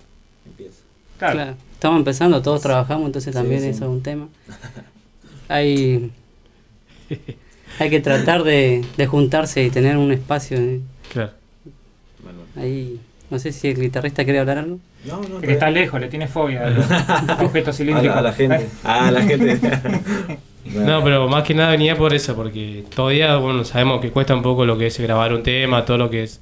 Empieza. 0.46 0.82
Claro. 1.18 1.54
Estamos 1.72 1.98
empezando, 1.98 2.42
todos 2.42 2.62
trabajamos, 2.62 3.06
entonces 3.06 3.34
también 3.34 3.60
sí. 3.62 3.68
eso 3.68 3.84
es 3.84 3.90
un 3.90 4.02
tema. 4.02 4.28
Hay, 5.48 6.10
hay 7.78 7.90
que 7.90 8.00
tratar 8.00 8.42
de, 8.42 8.84
de 8.96 9.06
juntarse 9.06 9.62
y 9.62 9.70
tener 9.70 9.96
un 9.96 10.10
espacio. 10.12 10.58
¿eh? 10.58 10.80
Claro. 11.12 11.32
Ahí, 12.56 13.00
no 13.30 13.38
sé 13.38 13.52
si 13.52 13.68
el 13.68 13.80
guitarrista 13.80 14.24
quiere 14.24 14.40
hablar 14.40 14.58
algo. 14.58 14.80
No, 15.06 15.20
no, 15.22 15.40
Que 15.40 15.52
está 15.52 15.70
lejos, 15.70 16.00
le 16.00 16.08
tiene 16.08 16.26
fobia 16.26 16.66
a 16.66 16.70
los 16.70 16.86
objetos 17.40 17.76
cilíndricos. 17.76 18.16
A 18.16 18.20
la, 18.20 18.28
a 18.28 18.30
la 18.30 18.32
gente. 18.32 18.68
Ah, 18.84 19.10
la 19.10 19.22
gente. 19.22 19.60
No, 20.66 21.02
pero 21.04 21.28
más 21.28 21.44
que 21.44 21.54
nada 21.54 21.70
venía 21.70 21.96
por 21.96 22.12
eso, 22.12 22.34
porque 22.34 22.84
todavía, 22.94 23.36
bueno, 23.36 23.64
sabemos 23.64 24.00
que 24.00 24.10
cuesta 24.10 24.34
un 24.34 24.42
poco 24.42 24.64
lo 24.64 24.76
que 24.76 24.86
es 24.88 24.98
grabar 24.98 25.32
un 25.32 25.42
tema, 25.42 25.84
todo 25.84 25.96
lo 25.96 26.10
que 26.10 26.24
es 26.24 26.40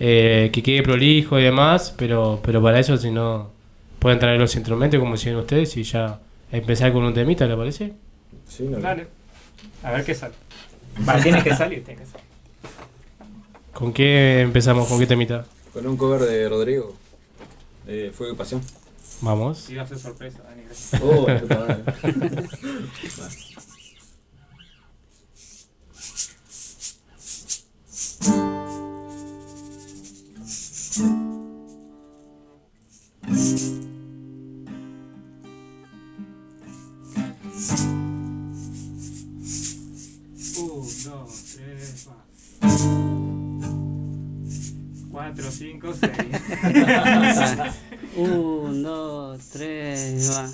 eh, 0.00 0.50
que 0.52 0.62
quede 0.62 0.82
prolijo 0.82 1.38
y 1.38 1.44
demás, 1.44 1.94
pero, 1.96 2.40
pero 2.44 2.62
para 2.62 2.78
eso, 2.78 2.96
si 2.96 3.10
no, 3.10 3.50
pueden 3.98 4.18
traer 4.18 4.38
los 4.38 4.54
instrumentos 4.54 5.00
como 5.00 5.12
decían 5.12 5.36
ustedes 5.36 5.76
y 5.76 5.82
ya 5.82 6.20
empezar 6.52 6.92
con 6.92 7.04
un 7.04 7.14
temita, 7.14 7.46
¿le 7.46 7.56
parece? 7.56 7.92
Sí, 8.48 8.64
no, 8.64 8.78
Dale. 8.78 9.06
A 9.82 9.92
ver 9.92 10.04
qué 10.04 10.14
sale. 10.14 10.34
Va, 11.08 11.18
tiene 11.20 11.42
que 11.42 11.54
salir, 11.54 11.82
tiene 11.84 12.00
que 12.00 12.06
salir. 12.06 12.26
¿Con 13.72 13.92
qué 13.92 14.40
empezamos? 14.42 14.86
¿Con 14.88 14.98
qué 14.98 15.06
temita? 15.06 15.44
Con 15.72 15.86
un 15.86 15.96
cover 15.96 16.20
de 16.20 16.48
Rodrigo. 16.48 16.94
Eh, 17.86 18.12
Fuego 18.14 18.34
y 18.34 18.36
Pasión. 18.36 18.62
Vamos. 19.20 19.68
Iba 19.70 19.82
a 19.82 19.86
ser 19.86 19.98
sorpresa, 19.98 20.42
Dani. 20.42 20.64
gracias. 20.64 21.02
Oh, 21.02 21.26
la 21.26 21.94
5, 45.58 45.94
6. 46.00 46.12
1, 48.16 48.82
2, 48.82 49.40
3, 49.52 50.30
va. 50.32 50.48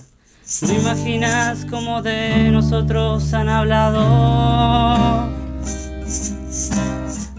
No 0.62 0.72
imaginas 0.74 1.64
cómo 1.70 2.02
de 2.02 2.50
nosotros 2.50 3.32
han 3.32 3.48
hablado. 3.48 5.30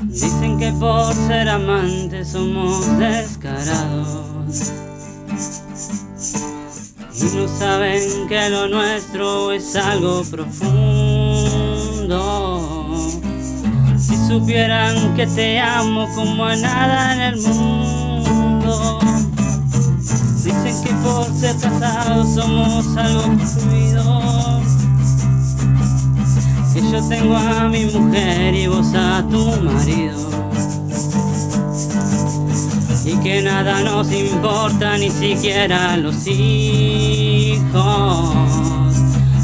Dicen 0.04 0.58
que 0.58 0.72
por 0.72 1.14
ser 1.14 1.50
amantes 1.50 2.30
somos 2.30 2.98
descarados. 2.98 4.72
Y 7.14 7.24
no 7.36 7.48
saben 7.48 8.28
que 8.28 8.50
lo 8.50 8.68
nuestro 8.70 9.52
es 9.52 9.76
algo 9.76 10.24
profundo. 10.24 10.72
Supieran 14.32 15.14
que 15.14 15.28
te 15.28 15.60
amo 15.60 16.08
como 16.16 16.46
a 16.46 16.56
nada 16.56 17.14
en 17.16 17.22
el 17.34 17.42
mundo. 17.42 18.98
Dicen 20.42 20.84
que 20.86 20.94
por 21.04 21.26
ser 21.36 21.58
casados 21.58 22.36
somos 22.36 22.96
algo 22.96 23.24
prohibido. 23.24 24.62
Que 26.74 26.82
yo 26.82 27.06
tengo 27.10 27.36
a 27.36 27.68
mi 27.68 27.84
mujer 27.84 28.56
y 28.56 28.68
vos 28.68 28.94
a 28.96 29.22
tu 29.30 29.48
marido. 29.64 30.30
Y 33.04 33.18
que 33.18 33.42
nada 33.42 33.82
nos 33.82 34.10
importa, 34.14 34.98
ni 34.98 35.10
siquiera 35.10 35.98
los 35.98 36.26
hijos. 36.26 37.62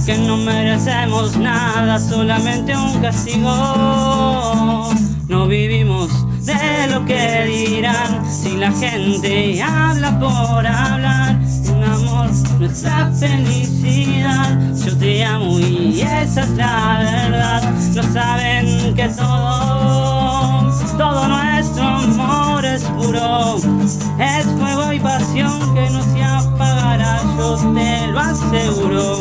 Que 0.07 0.17
no 0.19 0.37
merecemos 0.37 1.35
nada, 1.35 1.99
solamente 1.99 2.73
un 2.77 3.01
castigo. 3.01 4.89
No 5.27 5.47
vivimos 5.47 6.09
de 6.45 6.87
lo 6.89 7.03
que 7.03 7.43
dirán 7.43 8.25
si 8.25 8.55
la 8.55 8.71
gente 8.71 9.61
habla 9.61 10.17
por 10.17 10.65
hablar. 10.65 11.37
Un 11.75 11.83
amor, 11.83 12.29
nuestra 12.57 13.11
felicidad. 13.19 14.57
Yo 14.85 14.97
te 14.97 15.25
amo 15.25 15.59
y 15.59 15.99
esa 15.99 16.43
es 16.43 16.49
la 16.51 16.99
verdad. 16.99 17.73
No 17.93 18.03
saben 18.13 18.95
que 18.95 19.09
todo, 19.09 19.66
todo 20.97 21.27
nuestro 21.27 21.83
amor 21.83 22.65
es 22.65 22.83
puro. 22.83 23.57
Es 24.19 24.45
fuego 24.45 24.93
y 24.93 24.99
pasión 24.99 25.73
que 25.73 25.89
no 25.89 26.03
se 26.03 26.23
apagará, 26.23 27.21
yo 27.37 27.55
te 27.73 28.07
lo 28.07 28.19
aseguro. 28.19 29.19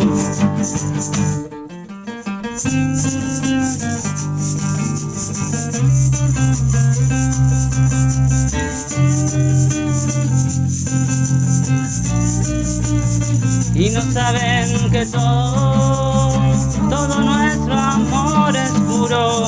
y 13.78 13.90
no 13.90 14.00
saben 14.00 14.90
que 14.90 15.04
todo, 15.06 16.32
todo 16.88 17.20
nuestro 17.20 17.74
amor 17.74 18.56
es 18.56 18.70
puro, 18.70 19.44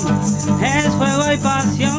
es 0.63 0.95
fuego 0.95 1.33
y 1.33 1.37
pasión 1.39 1.98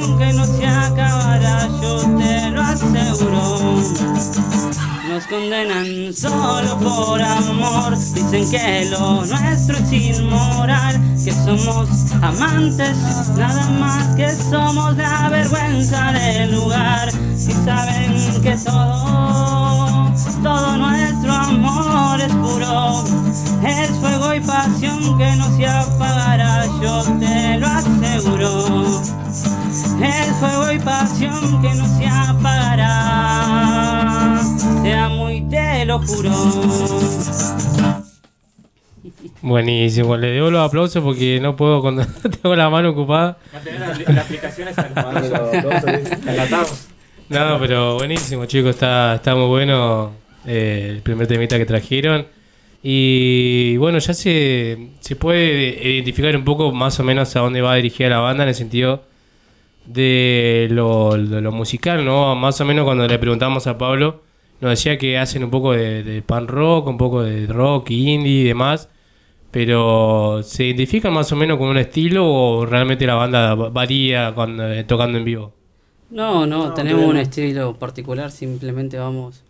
Condenan 5.28 6.14
solo 6.14 6.80
por 6.80 7.22
amor, 7.22 7.98
dicen 7.98 8.50
que 8.50 8.86
lo 8.90 9.26
nuestro 9.26 9.78
es 9.78 9.92
inmoral, 9.92 11.00
que 11.24 11.32
somos 11.32 11.90
amantes, 12.22 12.96
nada 13.36 13.70
más 13.80 14.16
que 14.16 14.30
somos 14.32 14.96
la 14.96 15.30
vergüenza 15.30 16.12
del 16.14 16.56
lugar, 16.56 17.12
si 17.36 17.52
saben 17.52 18.42
que 18.42 18.56
todo, 18.56 20.14
todo 20.42 20.78
nuestro 20.78 21.34
amor 21.34 22.22
es 22.22 22.34
puro, 22.34 23.04
es 23.68 23.90
fuego 24.00 24.34
y 24.34 24.40
pasión 24.40 25.18
que 25.18 25.36
no 25.36 25.58
se 25.58 25.68
apagará, 25.68 26.66
yo 26.82 27.04
te 27.20 27.58
lo 27.58 27.68
aseguro. 27.68 29.02
Es 30.02 30.28
fuego 30.40 30.72
y 30.72 30.80
pasión 30.80 31.62
que 31.62 31.74
no 31.76 31.86
se 31.98 31.99
lo 36.00 36.08
juro. 36.08 36.30
Buenísimo, 39.42 40.18
le 40.18 40.28
debo 40.28 40.52
los 40.52 40.68
aplausos 40.68 41.04
porque 41.04 41.40
no 41.40 41.56
puedo 41.56 41.82
cuando 41.82 42.06
tengo 42.42 42.56
la 42.56 42.70
mano 42.70 42.90
ocupada. 42.90 43.38
La, 44.08 44.14
la 44.14 44.22
aplicación. 44.22 44.68
No, 47.30 47.60
pero 47.60 47.96
buenísimo, 47.96 48.46
chicos, 48.46 48.72
está, 48.72 49.16
está 49.16 49.36
muy 49.36 49.48
bueno 49.48 50.12
eh, 50.46 50.88
el 50.90 51.02
primer 51.02 51.28
temita 51.28 51.58
que 51.58 51.66
trajeron. 51.66 52.28
Y 52.82 53.78
bueno, 53.78 54.00
ya 54.00 54.14
se, 54.14 54.90
se 55.00 55.16
puede 55.16 55.94
identificar 55.94 56.36
un 56.36 56.46
poco 56.46 56.72
más 56.72 57.00
o 57.00 57.04
menos 57.04 57.36
a 57.36 57.42
dónde 57.42 57.62
va 57.62 57.76
dirigida 57.76 58.10
la 58.10 58.20
banda 58.20 58.44
en 58.44 58.50
el 58.50 58.56
sentido 58.56 59.04
de 59.86 60.68
lo, 60.72 61.18
de 61.18 61.42
lo 61.42 61.52
musical, 61.52 62.06
¿no? 62.06 62.36
Más 62.36 62.60
o 62.62 62.66
menos 62.66 62.86
cuando 62.86 63.08
le 63.08 63.20
preguntamos 63.20 63.68
a 63.68 63.78
Pablo, 63.78 64.22
nos 64.62 64.72
decía 64.72 64.98
que 64.98 65.18
hacen 65.18 65.44
un 65.44 65.50
poco 65.50 65.74
de, 65.74 66.04
de 66.04 66.22
pan 66.22 66.48
rock, 66.48 66.88
un 66.88 66.98
poco 66.98 67.24
de 67.24 67.48
rock, 67.48 67.92
indie 67.92 68.42
y 68.42 68.44
demás. 68.44 68.90
Pero 69.52 70.42
¿se 70.44 70.66
identifican 70.66 71.14
más 71.14 71.32
o 71.32 71.36
menos 71.36 71.58
con 71.58 71.70
un 71.70 71.78
estilo 71.78 72.28
o 72.28 72.66
realmente 72.66 73.08
la 73.08 73.16
banda 73.16 73.56
varía 73.56 74.32
cuando, 74.36 74.72
eh, 74.72 74.84
tocando 74.84 75.18
en 75.18 75.26
vivo? 75.26 75.54
No, 76.12 76.46
no, 76.46 76.68
No, 76.68 76.74
tenemos 76.74 77.06
un 77.06 77.18
estilo 77.18 77.74
particular, 77.76 78.32
simplemente 78.32 78.98
vamos. 78.98 79.44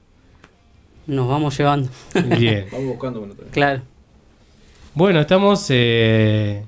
Nos 1.07 1.27
vamos 1.27 1.57
llevando. 1.57 1.89
Bien. 2.37 2.67
Vamos 2.71 2.87
buscando 2.87 3.19
uno 3.21 3.29
también. 3.29 3.51
Claro. 3.51 3.81
Bueno, 4.93 5.19
estamos 5.21 5.65
eh, 5.69 6.63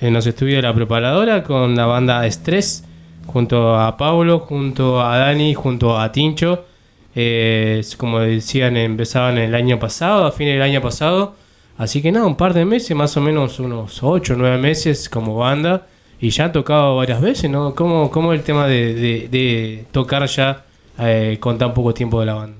en 0.00 0.14
los 0.14 0.26
estudios 0.26 0.56
de 0.56 0.62
la 0.62 0.74
preparadora 0.74 1.42
con 1.42 1.74
la 1.74 1.86
banda 1.86 2.24
Estrés, 2.24 2.84
junto 3.26 3.74
a 3.76 3.96
Pablo, 3.96 4.38
junto 4.38 5.00
a 5.02 5.18
Dani, 5.18 5.54
junto 5.54 5.98
a 5.98 6.12
Tincho. 6.12 6.66
Eh, 7.14 7.76
es 7.80 7.96
como 7.96 8.20
decían, 8.20 8.76
empezaban 8.76 9.38
el 9.38 9.54
año 9.54 9.78
pasado, 9.78 10.24
a 10.26 10.32
fines 10.32 10.54
del 10.54 10.62
año 10.62 10.80
pasado. 10.82 11.34
Así 11.76 12.02
que 12.02 12.12
nada, 12.12 12.26
un 12.26 12.36
par 12.36 12.54
de 12.54 12.64
meses, 12.64 12.96
más 12.96 13.16
o 13.16 13.20
menos 13.20 13.58
unos 13.58 14.02
8 14.02 14.34
o 14.34 14.36
9 14.36 14.58
meses 14.58 15.08
como 15.08 15.36
banda. 15.36 15.86
Y 16.20 16.30
ya 16.30 16.44
han 16.46 16.52
tocado 16.52 16.96
varias 16.96 17.20
veces, 17.20 17.50
¿no? 17.50 17.74
¿Cómo, 17.74 18.10
cómo 18.10 18.32
es 18.32 18.38
el 18.40 18.44
tema 18.46 18.66
de, 18.66 18.94
de- 18.94 19.28
de 19.28 19.84
tocar 19.92 20.24
ya 20.26 20.64
eh, 20.98 21.36
con 21.40 21.58
tan 21.58 21.74
poco 21.74 21.92
tiempo 21.92 22.20
de 22.20 22.26
la 22.26 22.34
banda? 22.34 22.56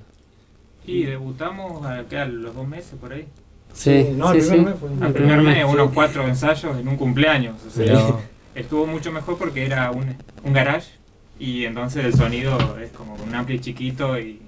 Y 0.86 1.04
debutamos 1.04 1.84
a, 1.86 2.02
¿qué, 2.10 2.18
a 2.18 2.26
los 2.26 2.54
dos 2.54 2.66
meses 2.66 2.94
por 3.00 3.12
ahí. 3.12 3.24
Sí, 3.72 4.08
no, 4.16 4.32
sí, 4.32 4.38
el 4.38 4.44
primer 4.44 4.58
sí. 4.58 4.64
mes 4.66 4.74
fue 4.78 4.88
un- 4.90 5.02
Al 5.02 5.08
El 5.08 5.14
primer 5.14 5.40
mes, 5.42 5.64
unos 5.64 5.90
cuatro 5.94 6.26
ensayos 6.28 6.76
en 6.78 6.86
un 6.88 6.96
cumpleaños. 6.96 7.56
o 7.66 7.70
sea, 7.70 7.84
Pero- 7.86 8.20
estuvo 8.54 8.86
mucho 8.86 9.10
mejor 9.12 9.38
porque 9.38 9.64
era 9.64 9.90
un, 9.92 10.14
un 10.44 10.52
garage 10.52 10.90
y 11.38 11.64
entonces 11.64 12.04
el 12.04 12.14
sonido 12.14 12.78
es 12.78 12.90
como 12.90 13.14
un 13.14 13.34
ampli 13.34 13.60
chiquito 13.60 14.18
y 14.18 14.40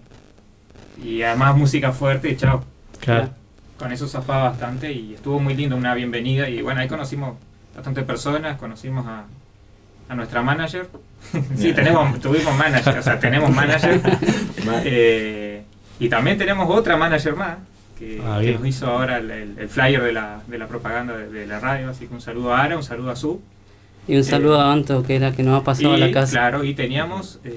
y 1.03 1.22
además 1.22 1.57
música 1.57 1.92
fuerte 1.92 2.30
y 2.30 2.36
chao. 2.36 2.64
Claro. 3.01 3.30
Con 3.78 3.92
eso 3.92 4.09
zafaba 4.09 4.51
bastante 4.51 4.92
y 4.92 5.14
estuvo 5.14 5.38
muy 5.38 5.55
lindo, 5.55 5.76
una 5.76 5.94
bienvenida 5.94 6.49
y 6.49 6.62
bueno, 6.62 6.80
ahí 6.80 6.88
conocimos 6.88 7.36
bastante 7.74 8.03
personas, 8.03 8.57
conocimos 8.59 9.07
a, 9.07 9.24
a 10.09 10.14
nuestra 10.14 10.42
manager. 10.42 10.88
sí, 11.57 11.72
tenemos, 11.74 12.18
tuvimos 12.20 12.57
manager, 12.57 12.99
o 12.99 13.03
sea, 13.03 13.18
tenemos 13.20 13.51
manager. 13.55 14.01
Eh, 14.84 15.62
y 16.01 16.09
también 16.09 16.36
tenemos 16.38 16.68
otra 16.68 16.97
manager 16.97 17.36
más 17.36 17.57
que, 17.99 18.20
Ah, 18.24 18.38
que 18.40 18.53
nos 18.55 18.66
hizo 18.66 18.86
ahora 18.88 19.18
el, 19.18 19.30
el- 19.30 19.59
el 19.59 19.68
flyer 19.68 20.03
de 20.03 20.12
la, 20.12 20.40
de 20.47 20.59
la 20.59 20.66
propaganda 20.66 21.16
de, 21.16 21.28
de 21.30 21.47
la 21.47 21.61
radio, 21.61 21.88
así 21.90 22.07
que 22.07 22.14
un 22.14 22.20
saludo 22.20 22.53
a 22.55 22.62
Ara, 22.64 22.76
un 22.76 22.82
saludo 22.82 23.11
a 23.11 23.16
Su. 23.16 23.40
Y 24.09 24.16
un 24.16 24.24
saludo 24.24 24.61
a 24.61 24.72
Anto, 24.72 25.03
que 25.03 25.16
era 25.16 25.32
que 25.32 25.42
nos 25.42 25.61
ha 25.61 25.64
pasado 25.64 25.94
a 25.94 25.99
la 25.99 26.11
casa. 26.11 26.32
Claro, 26.32 26.64
y 26.64 26.74
teníamos, 26.74 27.40
eh, 27.44 27.57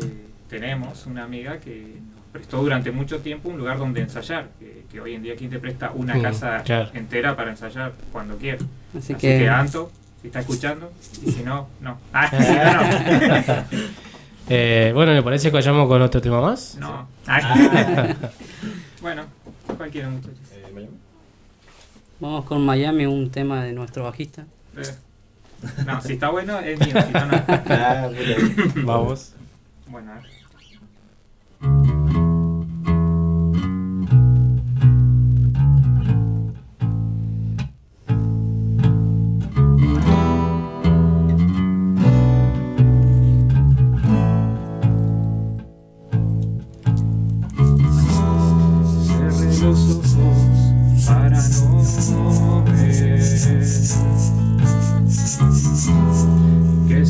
tenemos 0.49 1.05
una 1.07 1.23
amiga 1.23 1.59
que 1.59 1.97
prestó 2.31 2.57
durante 2.61 2.91
mucho 2.91 3.19
tiempo 3.19 3.49
un 3.49 3.57
lugar 3.57 3.77
donde 3.77 4.01
ensayar, 4.01 4.49
que, 4.59 4.85
que 4.91 5.01
hoy 5.01 5.15
en 5.15 5.23
día 5.23 5.35
quien 5.35 5.49
te 5.49 5.59
presta 5.59 5.91
una 5.93 6.15
Mm, 6.15 6.21
casa 6.21 6.63
claro. 6.63 6.89
entera 6.93 7.35
para 7.35 7.51
ensayar 7.51 7.93
cuando 8.11 8.37
quieras. 8.37 8.61
Así 8.91 9.13
Así, 9.13 9.13
que- 9.15 9.39
que... 9.39 9.49
Anto, 9.49 9.91
si 10.21 10.27
está 10.27 10.39
escuchando, 10.41 10.91
y 11.25 11.31
si 11.31 11.43
no, 11.43 11.67
no. 11.81 11.97
Ah, 12.13 12.29
si 12.29 12.37
no, 12.37 13.27
no. 13.27 13.63
Eh, 14.51 14.91
bueno, 14.95 15.13
¿le 15.13 15.21
parece 15.21 15.49
que 15.49 15.53
vayamos 15.57 15.87
con 15.87 16.01
otro 16.01 16.19
tema 16.21 16.41
más? 16.41 16.75
No. 16.79 17.07
Ah. 17.27 18.15
bueno, 19.01 19.23
cualquiera 19.77 20.09
muchachos. 20.09 20.37
Vamos 22.19 22.45
con 22.45 22.65
Miami, 22.65 23.05
un 23.05 23.29
tema 23.29 23.63
de 23.63 23.73
nuestro 23.73 24.03
bajista. 24.05 24.45
Eh, 24.75 24.81
No, 25.85 26.01
si 26.01 26.13
está 26.13 26.29
bueno 26.29 26.57
es 26.59 26.79
mío, 26.79 26.95
si 27.05 27.13
no, 27.13 27.25
no. 27.27 27.43
Ah. 27.47 28.09
Vamos. 28.77 29.33
Bueno, 29.87 30.11
a 30.13 30.15
ver. 30.15 30.23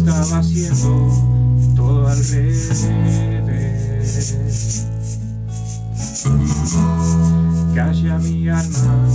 Estaba 0.10 0.40
haciendo 0.40 1.76
todo 1.76 2.08
al 2.08 2.18
revés. 2.18 3.29
Calla 8.20 8.28
mi 8.28 9.09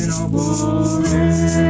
de 0.00 0.06
no 0.06 0.30
poder 0.30 1.67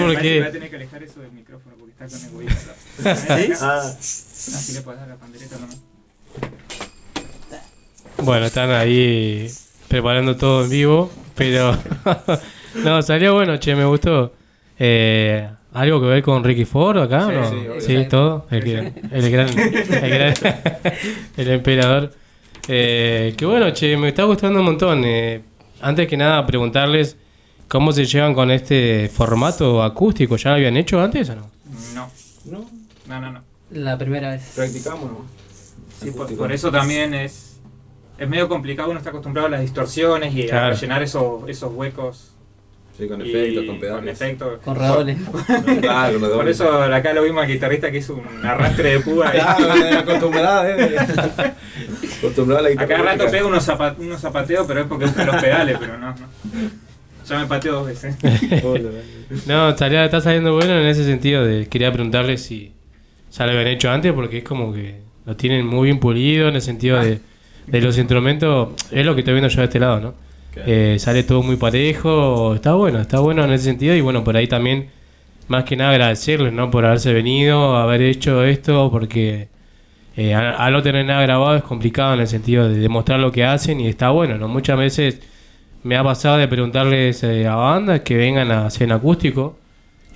sé 0.00 0.14
por 0.14 0.22
que 0.22 0.40
Va 0.40 0.44
a 0.44 0.46
qué. 0.48 0.52
tener 0.52 0.70
que 0.70 0.76
alejar 0.76 1.02
eso 1.02 1.20
del 1.20 1.32
micrófono 1.32 1.76
porque 1.78 1.92
está 1.92 2.06
con 2.08 2.28
egoísmo. 2.28 2.72
¿Sí? 3.46 3.52
Ah. 3.60 3.80
Así 3.84 4.72
le 4.74 4.80
puedes 4.82 5.00
dar 5.00 5.08
la 5.08 5.16
pandereta 5.16 5.56
nomás. 5.58 5.80
Bueno, 8.18 8.46
están 8.46 8.70
ahí 8.70 9.48
preparando 9.88 10.36
todo 10.36 10.64
en 10.64 10.70
vivo, 10.70 11.10
pero 11.34 11.76
no, 12.84 13.02
salió 13.02 13.34
bueno, 13.34 13.56
che, 13.58 13.74
me 13.74 13.84
gustó. 13.84 14.32
Eh, 14.78 15.48
¿Algo 15.72 16.00
que 16.00 16.06
ver 16.06 16.22
con 16.22 16.42
Ricky 16.44 16.64
Ford 16.64 16.98
acá? 16.98 17.26
o 17.26 17.30
Sí, 17.50 17.56
no? 17.66 17.80
sí, 17.80 17.86
sí, 17.86 18.04
todo. 18.08 18.46
El, 18.50 18.62
que- 18.64 18.92
el 19.10 19.30
gran, 19.30 19.48
el, 19.58 20.10
gran- 20.10 20.34
el 21.36 21.48
emperador. 21.50 22.12
Eh, 22.68 23.34
que 23.36 23.44
bueno, 23.44 23.70
che, 23.72 23.96
me 23.96 24.08
está 24.08 24.22
gustando 24.24 24.60
un 24.60 24.66
montón. 24.66 25.02
Eh, 25.04 25.42
antes 25.82 26.06
que 26.08 26.16
nada, 26.16 26.46
preguntarles 26.46 27.16
cómo 27.74 27.90
se 27.90 28.04
llevan 28.04 28.34
con 28.34 28.52
este 28.52 29.10
formato 29.12 29.82
acústico. 29.82 30.36
¿Ya 30.36 30.50
lo 30.50 30.56
habían 30.56 30.76
hecho 30.76 31.00
antes 31.00 31.28
o 31.30 31.34
no? 31.34 31.50
No. 31.92 32.08
No. 32.44 32.70
No, 33.08 33.20
no, 33.20 33.32
no. 33.32 33.40
La 33.72 33.98
primera 33.98 34.30
vez. 34.30 34.52
Practicamos, 34.54 35.10
¿no? 35.10 35.24
Sí, 36.00 36.12
por, 36.12 36.32
por 36.36 36.52
eso 36.52 36.70
también 36.70 37.14
es, 37.14 37.56
es 38.16 38.28
medio 38.28 38.48
complicado. 38.48 38.90
Uno 38.90 38.98
está 38.98 39.10
acostumbrado 39.10 39.48
a 39.48 39.50
las 39.50 39.60
distorsiones 39.62 40.32
y 40.36 40.44
a 40.44 40.50
Claro. 40.50 40.74
rellenar 40.76 41.02
esos, 41.02 41.48
esos 41.48 41.72
huecos. 41.74 42.30
Sí, 42.96 43.08
con 43.08 43.20
efectos, 43.22 43.64
con 43.64 43.80
pedales. 43.80 43.98
Con 43.98 44.08
efectos. 44.08 44.58
Con 44.64 44.76
redobles. 44.76 45.18
Claro, 45.80 46.20
con 46.20 46.30
Por 46.30 46.48
eso 46.48 46.80
acá 46.80 47.12
lo 47.12 47.24
vimos 47.24 47.42
al 47.42 47.48
guitarrista 47.50 47.90
que 47.90 47.98
hizo 47.98 48.14
un 48.14 48.46
arrastre 48.46 48.90
de 48.92 49.00
púa. 49.00 49.32
y- 49.34 49.38
Claro, 49.40 49.74
eh, 49.84 49.94
acostumbrado, 49.96 50.68
eh. 50.68 50.96
Acostumbrado 52.18 52.60
a 52.60 52.62
la 52.62 52.70
guitarra 52.70 52.94
Acá 52.94 53.02
rato 53.02 53.30
pega 53.32 53.46
unos, 53.46 53.66
zapa- 53.68 53.96
unos 53.98 54.20
zapateos, 54.20 54.64
pero 54.68 54.82
es 54.82 54.86
porque 54.86 55.06
usa 55.06 55.24
los 55.24 55.36
pedales, 55.42 55.76
pero 55.80 55.98
no, 55.98 56.10
no. 56.10 56.83
Ya 57.28 57.38
me 57.38 57.46
pateo 57.46 57.74
dos 57.74 57.86
veces. 57.86 58.16
No, 59.46 59.70
estaría- 59.70 60.04
está 60.04 60.20
saliendo 60.20 60.52
bueno 60.54 60.78
en 60.78 60.86
ese 60.86 61.04
sentido. 61.04 61.44
De, 61.44 61.66
quería 61.68 61.92
preguntarles 61.92 62.42
si 62.42 62.72
ya 63.32 63.46
lo 63.46 63.52
habían 63.52 63.68
hecho 63.68 63.90
antes, 63.90 64.12
porque 64.12 64.38
es 64.38 64.44
como 64.44 64.72
que 64.72 64.96
lo 65.26 65.36
tienen 65.36 65.66
muy 65.66 65.84
bien 65.86 65.98
pulido 65.98 66.48
en 66.48 66.56
el 66.56 66.60
sentido 66.62 67.00
de, 67.02 67.20
de 67.66 67.80
los 67.80 67.96
instrumentos. 67.98 68.70
Es 68.90 69.04
lo 69.06 69.14
que 69.14 69.22
estoy 69.22 69.34
viendo 69.34 69.48
yo 69.48 69.58
de 69.60 69.64
este 69.64 69.80
lado, 69.80 70.00
¿no? 70.00 70.14
Eh, 70.66 70.96
sale 70.98 71.22
todo 71.24 71.42
muy 71.42 71.56
parejo. 71.56 72.54
Está 72.54 72.74
bueno, 72.74 73.00
está 73.00 73.20
bueno 73.20 73.44
en 73.44 73.52
ese 73.52 73.64
sentido. 73.64 73.94
Y 73.94 74.00
bueno, 74.02 74.22
por 74.22 74.36
ahí 74.36 74.46
también, 74.46 74.88
más 75.48 75.64
que 75.64 75.76
nada, 75.76 75.90
agradecerles, 75.90 76.52
¿no? 76.52 76.70
Por 76.70 76.84
haberse 76.84 77.12
venido, 77.12 77.76
haber 77.76 78.02
hecho 78.02 78.44
esto, 78.44 78.90
porque 78.92 79.48
eh, 80.16 80.34
al, 80.34 80.54
al 80.58 80.72
no 80.72 80.82
tener 80.82 81.04
nada 81.06 81.22
grabado 81.22 81.56
es 81.56 81.62
complicado 81.64 82.14
en 82.14 82.20
el 82.20 82.28
sentido 82.28 82.68
de 82.68 82.76
demostrar 82.78 83.18
lo 83.18 83.32
que 83.32 83.44
hacen 83.44 83.80
y 83.80 83.88
está 83.88 84.10
bueno, 84.10 84.38
¿no? 84.38 84.46
Muchas 84.48 84.78
veces 84.78 85.20
me 85.84 85.96
ha 85.96 86.02
pasado 86.02 86.38
de 86.38 86.48
preguntarles 86.48 87.22
eh, 87.22 87.46
a 87.46 87.54
bandas 87.54 88.00
que 88.00 88.16
vengan 88.16 88.50
a 88.50 88.66
hacer 88.66 88.84
en 88.84 88.92
acústico 88.92 89.58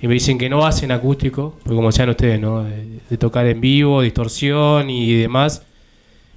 y 0.01 0.07
me 0.07 0.13
dicen 0.13 0.37
que 0.37 0.49
no 0.49 0.65
hacen 0.65 0.91
acústico, 0.91 1.57
porque 1.63 1.75
como 1.75 1.91
sean 1.91 2.09
ustedes, 2.09 2.39
¿no? 2.39 2.63
De, 2.63 2.99
de 3.09 3.17
tocar 3.17 3.45
en 3.47 3.61
vivo, 3.61 4.01
distorsión 4.01 4.89
y 4.89 5.13
demás, 5.13 5.63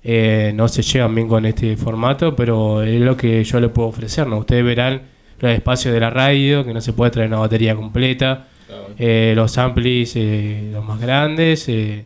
eh, 0.04 0.52
no 0.54 0.68
se 0.68 0.82
llevan 0.82 1.14
bien 1.14 1.28
con 1.28 1.46
este 1.46 1.76
formato, 1.76 2.34
pero 2.34 2.82
es 2.82 3.00
lo 3.00 3.16
que 3.16 3.42
yo 3.44 3.60
les 3.60 3.70
puedo 3.70 3.88
ofrecer, 3.88 4.26
¿no? 4.26 4.38
Ustedes 4.38 4.64
verán 4.64 5.02
los 5.38 5.52
espacios 5.52 5.94
de 5.94 6.00
la 6.00 6.10
radio, 6.10 6.64
que 6.64 6.74
no 6.74 6.80
se 6.80 6.92
puede 6.92 7.10
traer 7.10 7.28
una 7.28 7.38
batería 7.38 7.74
completa, 7.74 8.46
eh, 8.98 9.32
los 9.36 9.58
amplis 9.58 10.14
eh, 10.16 10.70
los 10.72 10.84
más 10.84 11.00
grandes, 11.00 11.68
eh, 11.68 12.04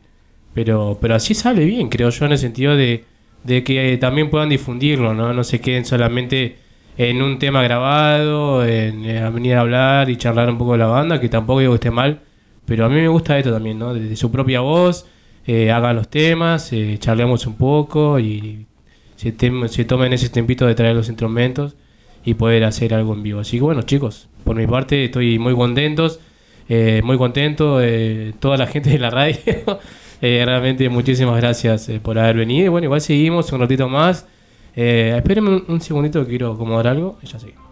pero, 0.55 0.99
pero 1.01 1.15
así 1.15 1.35
sale 1.35 1.65
bien, 1.65 1.89
creo 1.89 2.11
yo, 2.11 2.27
en 2.27 2.33
el 2.33 2.39
sentido 2.39 2.77
de, 2.77 3.05
de 3.45 3.65
que 3.65 3.97
también 3.99 4.31
puedan 4.31 4.49
difundirlo, 4.49 5.15
¿no? 5.15 5.33
No 5.33 5.45
se 5.45 5.61
queden 5.61 5.85
solamente 5.85 6.57
en 6.97 7.23
un 7.23 7.39
tema 7.39 7.63
grabado, 7.63 8.65
en, 8.65 9.05
eh, 9.05 9.31
venir 9.31 9.55
a 9.57 9.61
hablar 9.61 10.11
y 10.11 10.17
charlar 10.17 10.49
un 10.51 10.59
poco 10.59 10.73
de 10.73 10.79
la 10.79 10.87
banda, 10.87 11.21
que 11.21 11.29
tampoco 11.29 11.61
digo 11.61 11.73
que 11.73 11.77
esté 11.77 11.91
mal, 11.91 12.21
pero 12.65 12.87
a 12.87 12.89
mí 12.89 12.97
me 12.97 13.09
gusta 13.09 13.39
esto 13.39 13.53
también, 13.53 13.79
¿no? 13.79 13.95
De, 13.95 14.01
de 14.01 14.17
su 14.17 14.31
propia 14.31 14.61
voz, 14.61 15.07
eh, 15.47 15.71
hagan 15.71 15.95
los 15.95 16.09
temas, 16.09 16.73
eh, 16.73 16.97
charlemos 16.99 17.47
un 17.47 17.55
poco 17.55 18.19
y 18.19 18.67
se, 19.15 19.31
tomen 19.33 20.13
ese 20.13 20.29
tempito 20.29 20.67
de 20.67 20.75
traer 20.75 20.97
los 20.97 21.09
instrumentos 21.09 21.77
y 22.25 22.35
poder 22.35 22.65
hacer 22.65 22.93
algo 22.95 23.15
en 23.15 23.23
vivo. 23.23 23.41
Así 23.41 23.59
que 23.59 23.63
bueno, 23.63 23.83
chicos, 23.83 24.29
por 24.43 24.57
mi 24.57 24.67
parte 24.67 25.05
estoy 25.05 25.39
muy 25.39 25.55
contentos, 25.55 26.19
eh, 26.69 27.01
muy 27.05 27.17
contento, 27.17 27.81
toda 28.41 28.57
la 28.57 28.67
gente 28.67 28.91
de 28.91 28.99
la 28.99 29.11
radio. 29.11 29.39
realmente 30.21 30.89
muchísimas 30.89 31.37
gracias 31.41 31.91
por 32.03 32.19
haber 32.19 32.39
venido. 32.39 32.67
Y 32.67 32.69
bueno, 32.69 32.87
igual 32.87 33.01
seguimos 33.01 33.53
un 33.53 33.61
ratito 33.61 33.89
más. 33.89 34.27
Eh, 34.77 35.15
espérenme 35.17 35.51
un, 35.51 35.65
un 35.69 35.81
segundito 35.81 36.23
que 36.23 36.29
quiero 36.29 36.53
acomodar 36.53 36.89
algo 36.89 37.19
y 37.23 37.27
ya 37.27 37.39
seguimos. 37.39 37.66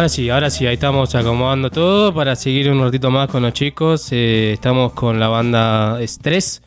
Ahora 0.00 0.08
sí, 0.08 0.30
ahora 0.30 0.48
sí, 0.48 0.66
ahí 0.66 0.72
estamos 0.76 1.14
acomodando 1.14 1.68
todo 1.68 2.14
para 2.14 2.34
seguir 2.34 2.70
un 2.70 2.80
ratito 2.80 3.10
más 3.10 3.28
con 3.28 3.42
los 3.42 3.52
chicos. 3.52 4.08
Eh, 4.12 4.52
estamos 4.54 4.94
con 4.94 5.20
la 5.20 5.28
banda 5.28 6.00
Estrés. 6.00 6.62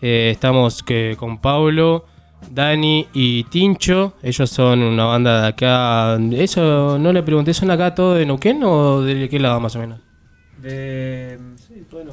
Eh, 0.00 0.30
estamos 0.32 0.82
que, 0.82 1.14
con 1.16 1.38
Pablo, 1.38 2.06
Dani 2.50 3.06
y 3.12 3.44
Tincho. 3.44 4.14
Ellos 4.20 4.50
son 4.50 4.82
una 4.82 5.04
banda 5.04 5.42
de 5.42 5.46
acá. 5.46 6.18
Eso 6.32 6.98
no 6.98 7.12
le 7.12 7.22
pregunté, 7.22 7.54
¿son 7.54 7.70
acá 7.70 7.94
todos 7.94 8.18
de 8.18 8.26
Neuquén 8.26 8.64
o 8.64 9.00
de 9.02 9.28
qué 9.28 9.38
lado 9.38 9.60
más 9.60 9.76
o 9.76 9.78
menos? 9.78 10.00
De, 10.60 11.38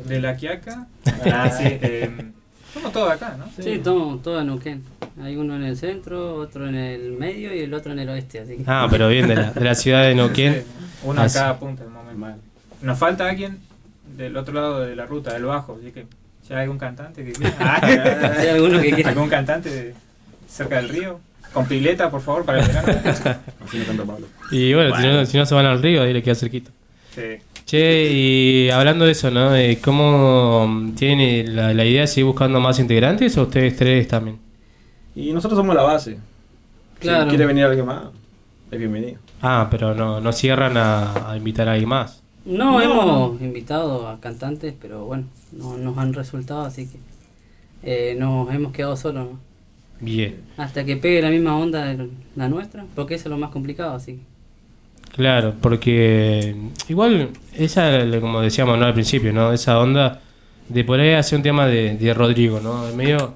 de 0.05 0.21
la 0.21 0.35
Quiaca. 0.35 0.87
Ah, 1.33 1.49
sí. 1.49 1.63
eh, 1.65 2.31
somos 2.79 2.93
todos 2.93 3.11
acá, 3.11 3.35
¿no? 3.37 3.45
Sí, 3.61 3.71
estamos 3.71 4.21
todos 4.23 4.41
en 4.41 4.47
Neuquén. 4.47 4.83
Hay 5.21 5.35
uno 5.35 5.55
en 5.55 5.63
el 5.63 5.75
centro, 5.77 6.35
otro 6.35 6.67
en 6.67 6.75
el 6.75 7.11
medio 7.13 7.53
y 7.53 7.59
el 7.59 7.73
otro 7.73 7.91
en 7.91 7.99
el 7.99 8.09
oeste. 8.09 8.39
Así 8.39 8.57
que... 8.57 8.63
Ah, 8.67 8.87
pero 8.89 9.07
bien, 9.09 9.27
de 9.27 9.35
la, 9.35 9.51
de 9.51 9.61
la 9.65 9.75
ciudad 9.75 10.03
de 10.03 10.15
Neuquén. 10.15 10.53
Sí, 10.55 10.61
Uno 11.03 11.21
a 11.21 11.27
cada 11.29 11.57
punta 11.59 11.83
del 11.83 11.91
momento. 11.91 12.41
Nos 12.81 12.97
falta 12.97 13.27
alguien 13.29 13.59
del 14.17 14.35
otro 14.37 14.53
lado 14.53 14.81
de 14.81 14.95
la 14.95 15.05
ruta, 15.05 15.33
del 15.33 15.45
bajo, 15.45 15.77
así 15.81 15.91
que 15.91 16.05
si 16.45 16.53
hay 16.53 16.61
algún 16.63 16.77
cantante 16.77 17.23
que 17.25 17.33
quiera. 17.33 17.55
Ah, 17.59 17.79
¿Hay 18.39 18.47
alguno 18.47 18.81
que 18.81 18.91
quiera? 18.93 19.09
¿Algún 19.09 19.29
cantante 19.29 19.69
de- 19.69 19.93
cerca 20.49 20.77
del 20.77 20.89
río? 20.89 21.19
Con 21.53 21.65
pileta, 21.67 22.09
por 22.11 22.21
favor, 22.21 22.45
para 22.45 22.59
el 22.61 22.67
verano. 22.67 22.87
Así 23.65 23.77
no 23.79 23.85
canta 23.85 24.03
Pablo. 24.05 24.27
Y 24.51 24.73
bueno, 24.73 24.95
Si, 24.95 25.03
no, 25.07 25.25
si 25.25 25.37
no 25.37 25.45
se 25.45 25.55
van 25.55 25.65
al 25.65 25.81
río, 25.81 26.03
ahí 26.03 26.13
le 26.13 26.21
queda 26.23 26.35
cerquita. 26.35 26.71
Sí. 27.13 27.21
Che, 27.69 28.11
y 28.11 28.69
hablando 28.71 29.05
de 29.05 29.11
eso, 29.11 29.29
¿no? 29.29 29.55
Eh, 29.55 29.79
¿Cómo 29.79 30.91
tiene 30.97 31.43
la, 31.43 31.71
la 31.71 31.85
idea 31.85 32.01
de 32.01 32.07
seguir 32.07 32.25
buscando 32.25 32.59
más 32.59 32.79
integrantes 32.79 33.37
o 33.37 33.43
ustedes 33.43 33.75
tres 33.75 34.07
también? 34.07 34.39
Y 35.15 35.31
nosotros 35.33 35.57
somos 35.59 35.75
la 35.75 35.83
base. 35.83 36.17
Claro. 36.99 37.25
Si 37.25 37.29
quiere 37.29 37.45
venir 37.45 37.65
alguien 37.65 37.85
más, 37.85 38.05
es 38.71 38.79
bienvenido. 38.79 39.19
Ah, 39.41 39.67
pero 39.69 39.93
no, 39.93 40.19
no 40.19 40.31
cierran 40.33 40.77
a, 40.77 41.31
a 41.31 41.37
invitar 41.37 41.67
a 41.69 41.73
alguien 41.73 41.89
más. 41.89 42.23
No, 42.45 42.79
No, 42.79 42.81
hemos 42.81 43.41
invitado 43.41 44.07
a 44.07 44.19
cantantes, 44.19 44.73
pero 44.81 45.05
bueno, 45.05 45.25
no 45.51 45.77
nos 45.77 45.97
han 45.97 46.13
resultado, 46.13 46.61
así 46.63 46.87
que 46.87 46.99
eh, 47.83 48.15
nos 48.17 48.51
hemos 48.53 48.71
quedado 48.73 48.97
solos. 48.97 49.29
¿no? 49.31 49.39
Bien. 49.99 50.41
Hasta 50.57 50.85
que 50.85 50.97
pegue 50.97 51.21
la 51.21 51.29
misma 51.29 51.57
onda 51.57 51.85
de 51.85 52.09
la 52.35 52.49
nuestra, 52.49 52.85
porque 52.95 53.15
eso 53.15 53.25
es 53.25 53.31
lo 53.31 53.37
más 53.37 53.51
complicado, 53.51 53.93
así 53.95 54.13
que. 54.15 54.28
Claro, 55.15 55.53
porque 55.61 56.55
igual, 56.87 57.29
esa, 57.55 57.99
como 58.21 58.41
decíamos 58.41 58.77
¿no? 58.77 58.85
al 58.85 58.93
principio, 58.93 59.33
¿no? 59.33 59.51
Esa 59.51 59.79
onda 59.79 60.21
de 60.69 60.83
por 60.83 60.99
ahí 60.99 61.11
hacer 61.13 61.37
un 61.37 61.43
tema 61.43 61.67
de, 61.67 61.97
de 61.97 62.13
Rodrigo, 62.13 62.59
¿no? 62.61 62.83
Medio 62.95 63.33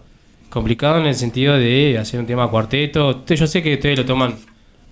complicado 0.50 1.00
en 1.00 1.08
el 1.08 1.16
sentido 1.16 1.58
de 1.58 1.98
hacer 1.98 2.20
un 2.20 2.28
tema 2.28 2.48
cuarteto. 2.48 3.26
Yo 3.26 3.48
sé 3.48 3.64
que 3.64 3.74
ustedes 3.74 3.98
lo 3.98 4.06
toman 4.06 4.36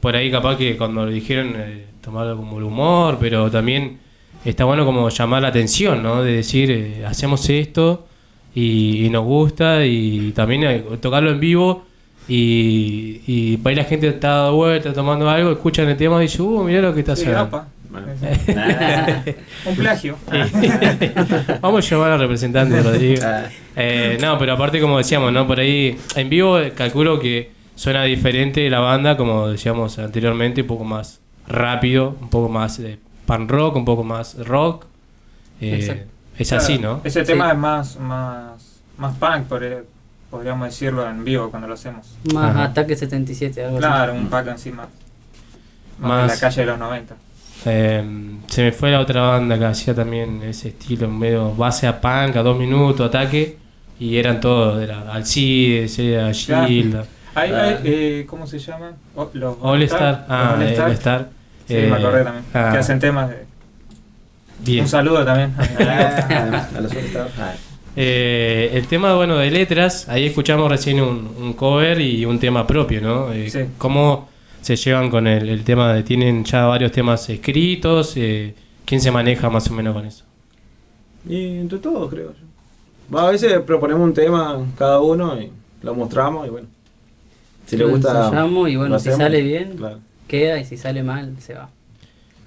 por 0.02 0.16
ahí, 0.16 0.32
capaz 0.32 0.58
que 0.58 0.76
cuando 0.76 1.06
lo 1.06 1.12
dijeron, 1.12 1.54
eh, 1.56 1.86
tomarlo 2.02 2.36
como 2.36 2.58
el 2.58 2.64
humor, 2.64 3.18
pero 3.20 3.50
también 3.52 4.00
está 4.44 4.66
bueno 4.66 4.86
como 4.86 5.08
llamar 5.10 5.44
la 5.44 5.50
atención, 5.50 6.02
¿no? 6.02 6.24
De 6.24 6.34
decir, 6.38 6.72
eh, 6.72 7.06
hacemos 7.06 7.48
esto 7.50 8.08
y, 8.56 9.06
y 9.06 9.10
nos 9.12 9.24
gusta 9.24 9.86
y 9.86 10.32
también 10.32 10.64
eh, 10.64 10.84
tocarlo 11.00 11.30
en 11.32 11.40
vivo 11.40 11.86
y, 12.34 13.22
y 13.28 13.58
por 13.58 13.70
ahí 13.72 13.76
la 13.76 13.84
gente 13.84 14.08
está 14.08 14.30
dando 14.30 14.56
vuelta 14.56 14.94
tomando 14.94 15.30
algo, 15.30 15.52
escuchan 15.52 15.90
el 15.90 15.98
tema 15.98 16.18
y 16.20 16.28
dicen, 16.28 16.46
uh, 16.46 16.64
mirá 16.64 16.82
lo 16.82 16.94
que 16.94 17.02
está 17.02 17.16
Sí, 17.16 17.24
haciendo. 17.26 17.66
Un 19.66 19.76
plagio. 19.76 20.16
Vamos 21.62 21.86
a 21.86 21.90
llamar 21.96 22.12
al 22.12 22.20
representante 22.20 22.82
Rodrigo. 22.82 23.22
Eh, 23.76 24.18
no, 24.22 24.38
pero 24.38 24.54
aparte 24.54 24.80
como 24.80 24.98
decíamos, 24.98 25.34
¿no? 25.34 25.46
Por 25.46 25.60
ahí 25.60 25.98
en 26.16 26.30
vivo 26.30 26.58
eh, 26.60 26.72
calculo 26.72 27.20
que 27.20 27.52
suena 27.76 28.04
diferente 28.04 28.70
la 28.70 28.80
banda, 28.80 29.18
como 29.18 29.50
decíamos 29.50 30.00
anteriormente, 30.00 30.62
un 30.62 30.68
poco 30.68 30.86
más 30.86 31.20
rápido, 31.48 32.16
un 32.22 32.30
poco 32.30 32.48
más 32.48 32.78
de 32.82 32.98
pan 33.26 33.50
rock, 33.50 33.76
un 33.76 33.84
poco 33.86 34.04
más 34.06 34.38
rock. 34.46 34.86
Eh, 35.60 36.06
es 36.38 36.52
así, 36.54 36.78
Claro, 36.78 36.96
¿no? 36.98 37.02
Ese 37.04 37.24
tema 37.24 37.52
es 37.52 37.58
más, 37.58 38.00
más, 38.00 38.82
más 38.98 39.16
punk, 39.18 39.48
por- 39.48 39.86
podríamos 40.32 40.68
decirlo 40.68 41.08
en 41.08 41.24
vivo 41.24 41.52
cuando 41.52 41.68
lo 41.68 41.76
hacemos. 41.76 42.18
Más 42.34 42.52
Ajá. 42.56 42.64
Ataque 42.64 42.96
77, 42.96 43.66
algo 43.66 43.78
Claro, 43.78 44.14
así. 44.14 44.22
un 44.22 44.28
pack 44.30 44.48
encima. 44.48 44.88
Más, 46.00 46.10
Más- 46.10 46.22
de 46.30 46.34
la 46.36 46.40
calle 46.40 46.62
de 46.62 46.68
los 46.68 46.80
90. 46.80 47.16
Eh, 47.66 48.04
se 48.48 48.64
me 48.64 48.72
fue 48.72 48.90
la 48.90 49.00
otra 49.02 49.22
banda 49.22 49.60
que 49.60 49.66
hacía 49.66 49.94
también 49.94 50.42
ese 50.42 50.70
estilo, 50.70 51.08
medio 51.10 51.54
base 51.54 51.86
a 51.86 52.02
punk, 52.02 52.36
a 52.38 52.42
dos 52.42 52.58
minutos, 52.58 53.08
ataque, 53.08 53.58
y 54.00 54.18
eran 54.18 54.40
todos, 54.40 54.82
era 54.82 55.02
Alcides, 55.14 56.00
era 56.00 56.32
Claro. 56.32 56.68
Shield, 56.68 57.06
Hay, 57.36 57.52
hay, 57.54 57.80
eh, 57.84 58.26
¿Cómo 58.28 58.48
se 58.48 58.58
llama? 58.60 58.94
O- 59.16 59.30
los 59.34 59.58
All 59.62 59.82
Star, 59.84 60.26
ah, 60.28 60.56
All 60.58 60.92
Star. 60.94 61.30
Sí, 61.68 61.76
Eh, 61.76 61.88
me 61.90 61.98
acordé 61.98 62.24
también. 62.24 62.46
ah. 62.54 62.70
Que 62.74 62.78
hacen 62.80 63.00
temas 63.00 63.30
de. 63.30 63.46
Bien. 64.60 64.84
Un 64.84 64.90
saludo 64.90 65.24
también. 65.24 65.54
a 65.80 66.80
los 66.82 66.92
All-Stars. 66.92 67.32
Ah. 67.40 67.54
Eh, 67.96 68.72
el 68.74 68.88
tema, 68.88 69.16
bueno, 69.16 69.38
de 69.38 69.52
letras, 69.52 70.08
ahí 70.08 70.26
escuchamos 70.26 70.70
recién 70.70 71.02
un, 71.02 71.30
un 71.40 71.54
cover 71.54 72.00
y 72.00 72.26
un 72.26 72.40
tema 72.40 72.66
propio, 72.66 73.02
¿no? 73.02 73.34
Eh, 73.34 73.50
Sí. 73.50 73.60
¿Cómo 73.78 74.30
se 74.62 74.76
llevan 74.76 75.10
con 75.10 75.28
el, 75.28 75.50
el 75.50 75.64
tema 75.64 75.94
de, 75.94 76.04
tienen 76.04 76.44
ya 76.46 76.66
varios 76.66 76.92
temas 76.92 77.30
escritos? 77.30 78.14
Eh, 78.16 78.54
¿Quién 78.86 79.02
se 79.02 79.12
maneja 79.12 79.50
más 79.50 79.70
o 79.70 79.74
menos 79.74 79.94
con 79.94 80.06
eso? 80.06 80.24
Y 81.28 81.58
entre 81.60 81.80
todos, 81.80 82.10
creo 82.10 82.32
yo. 82.34 83.16
Va, 83.16 83.28
a 83.28 83.32
veces 83.32 83.60
proponemos 83.66 84.04
un 84.04 84.14
tema 84.14 84.58
cada 84.78 85.02
uno 85.02 85.40
y 85.42 85.52
lo 85.82 85.94
mostramos 85.94 86.48
y 86.48 86.50
bueno. 86.50 86.68
Si 87.66 87.76
le 87.78 87.86
gusta. 87.86 88.26
ensayamos 88.28 88.70
y 88.70 88.76
bueno, 88.78 88.94
lo 88.96 89.00
si 89.00 89.10
hacemos. 89.10 89.18
sale 89.26 89.42
bien, 89.42 89.76
Claro. 89.78 90.00
queda 90.28 90.60
y 90.60 90.66
si 90.66 90.78
sale 90.78 91.04
mal, 91.04 91.36
se 91.40 91.54
va. 91.56 91.70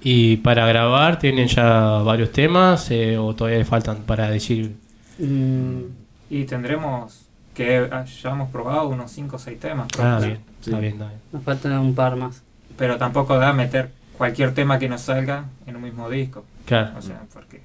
Y 0.02 0.36
para 0.38 0.66
grabar, 0.66 1.18
¿tienen 1.18 1.48
ya 1.48 1.98
varios 2.04 2.30
temas 2.32 2.90
eh, 2.90 3.16
o 3.18 3.34
todavía 3.34 3.58
le 3.58 3.64
faltan 3.64 3.98
para 4.04 4.28
decir? 4.30 4.72
Mm, 5.18 5.82
Y 6.30 6.44
tendremos 6.44 7.26
que 7.54 7.88
ah, 7.92 8.04
ya 8.04 8.30
hemos 8.30 8.50
probado 8.50 8.88
unos 8.88 9.10
5 9.12 9.36
o 9.36 9.38
6 9.38 9.60
temas. 9.60 9.88
Ah, 9.98 10.18
bien, 10.20 10.40
está 10.60 10.78
bien, 10.80 10.92
está 10.94 11.06
bien. 11.08 11.20
nos 11.32 11.42
faltan 11.44 11.78
un 11.78 11.94
par 11.94 12.16
más. 12.16 12.42
Pero 12.76 12.96
tampoco 12.98 13.36
da 13.38 13.52
meter 13.52 13.90
cualquier 14.18 14.52
tema 14.54 14.78
que 14.78 14.88
nos 14.88 15.02
salga 15.02 15.44
en 15.66 15.76
un 15.76 15.82
mismo 15.82 16.10
disco. 16.10 16.44
Claro. 16.66 16.98
O 16.98 17.02
sea, 17.02 17.22
porque. 17.32 17.60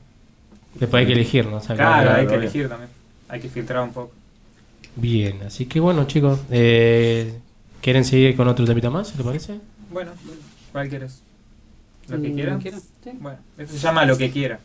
Después 0.75 1.01
hay 1.01 1.07
que 1.07 1.13
elegir, 1.13 1.47
¿no? 1.47 1.59
Claro, 1.59 2.11
hay 2.13 2.27
que 2.27 2.35
elegir 2.35 2.69
también. 2.69 2.89
Hay 3.27 3.39
que 3.39 3.49
filtrar 3.49 3.81
un 3.83 3.91
poco. 3.93 4.11
Bien, 4.95 5.41
así 5.43 5.65
que 5.65 5.79
bueno, 5.79 6.05
chicos, 6.05 6.39
eh, 6.51 7.39
¿quieren 7.81 8.03
seguir 8.03 8.35
con 8.35 8.47
otro 8.47 8.65
temita 8.65 8.89
más? 8.89 9.15
¿Les 9.15 9.25
parece? 9.25 9.59
Bueno, 9.91 10.11
¿cuál 10.71 10.89
quieres? 10.89 11.21
¿Lo 12.09 12.21
que 12.21 12.29
Mm, 12.29 12.33
quiera? 12.35 12.51
lo 12.53 12.57
que 12.59 12.63
quiera, 12.63 12.77
sí. 13.03 13.11
Bueno, 13.19 13.37
esto 13.57 13.73
se 13.73 13.79
llama 13.79 14.05
lo 14.05 14.17
que 14.17 14.29
quiera. 14.29 14.59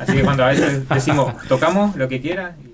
Así 0.00 0.12
que 0.14 0.22
cuando 0.22 0.44
a 0.44 0.48
veces 0.48 0.88
decimos, 0.88 1.34
tocamos 1.48 1.94
lo 1.96 2.08
que 2.08 2.20
quiera. 2.20 2.56
y- 2.58 2.70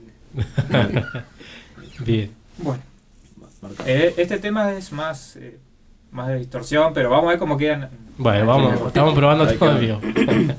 Bien. 2.04 2.30
Bueno. 2.58 2.82
Eh, 3.84 4.14
este 4.16 4.38
tema 4.38 4.72
es 4.72 4.92
más, 4.92 5.36
eh, 5.36 5.58
más 6.12 6.28
de 6.28 6.38
distorsión, 6.38 6.92
pero 6.94 7.10
vamos 7.10 7.26
a 7.26 7.30
ver 7.30 7.38
cómo 7.38 7.56
quedan. 7.56 7.90
Bueno, 8.16 8.46
vamos, 8.46 8.86
estamos 8.86 9.14
probando 9.14 9.46
todo 9.46 9.78
que 9.78 9.86
vivo. 9.86 10.00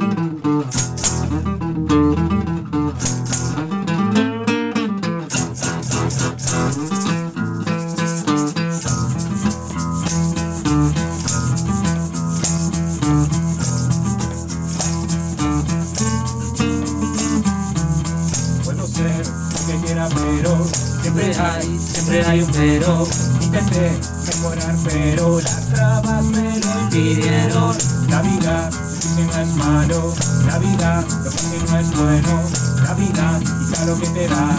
siempre 21.01 21.35
hay, 21.37 21.79
siempre 21.79 22.25
hay 22.25 22.41
un 22.41 22.51
pero. 22.51 23.07
Intenté 23.41 23.99
mejorar, 24.27 24.75
pero 24.83 25.41
las 25.41 25.67
trabas 25.69 26.23
me 26.25 26.59
lo 26.59 26.81
impidieron. 26.81 27.75
La 28.09 28.21
vida, 28.21 28.69
lo 28.71 29.15
que 29.15 29.23
no 29.23 29.41
es 29.41 29.55
malo. 29.55 30.13
La 30.47 30.59
vida, 30.59 31.03
lo 31.23 31.31
que 31.31 31.59
no 31.67 31.79
es 31.79 31.91
bueno. 31.95 32.43
La 32.83 32.93
vida, 32.93 33.39
quita 33.39 33.85
lo 33.85 33.99
que 33.99 34.07
te 34.07 34.27
da. 34.27 34.49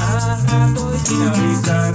A 0.00 0.36
rato 0.46 0.92
y 0.94 0.98
sin 1.06 1.22
avisar. 1.22 1.94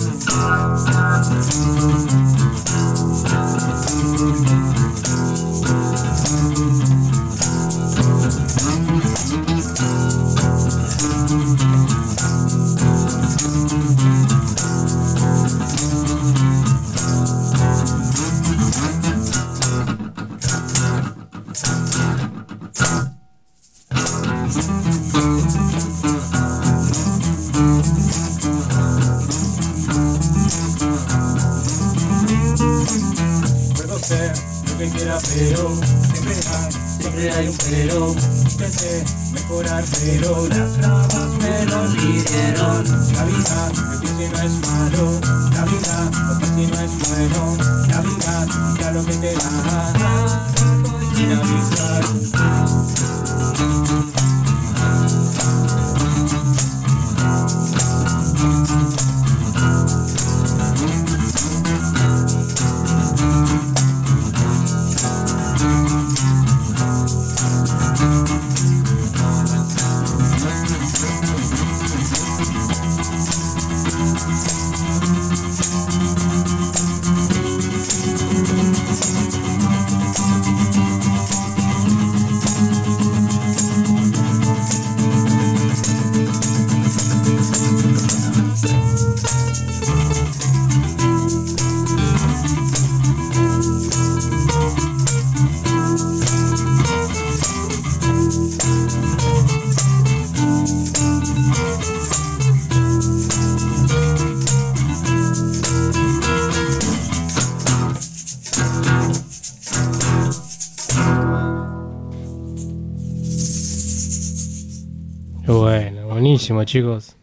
Buenísimo, 116.64 116.66
chicos. 116.66 117.16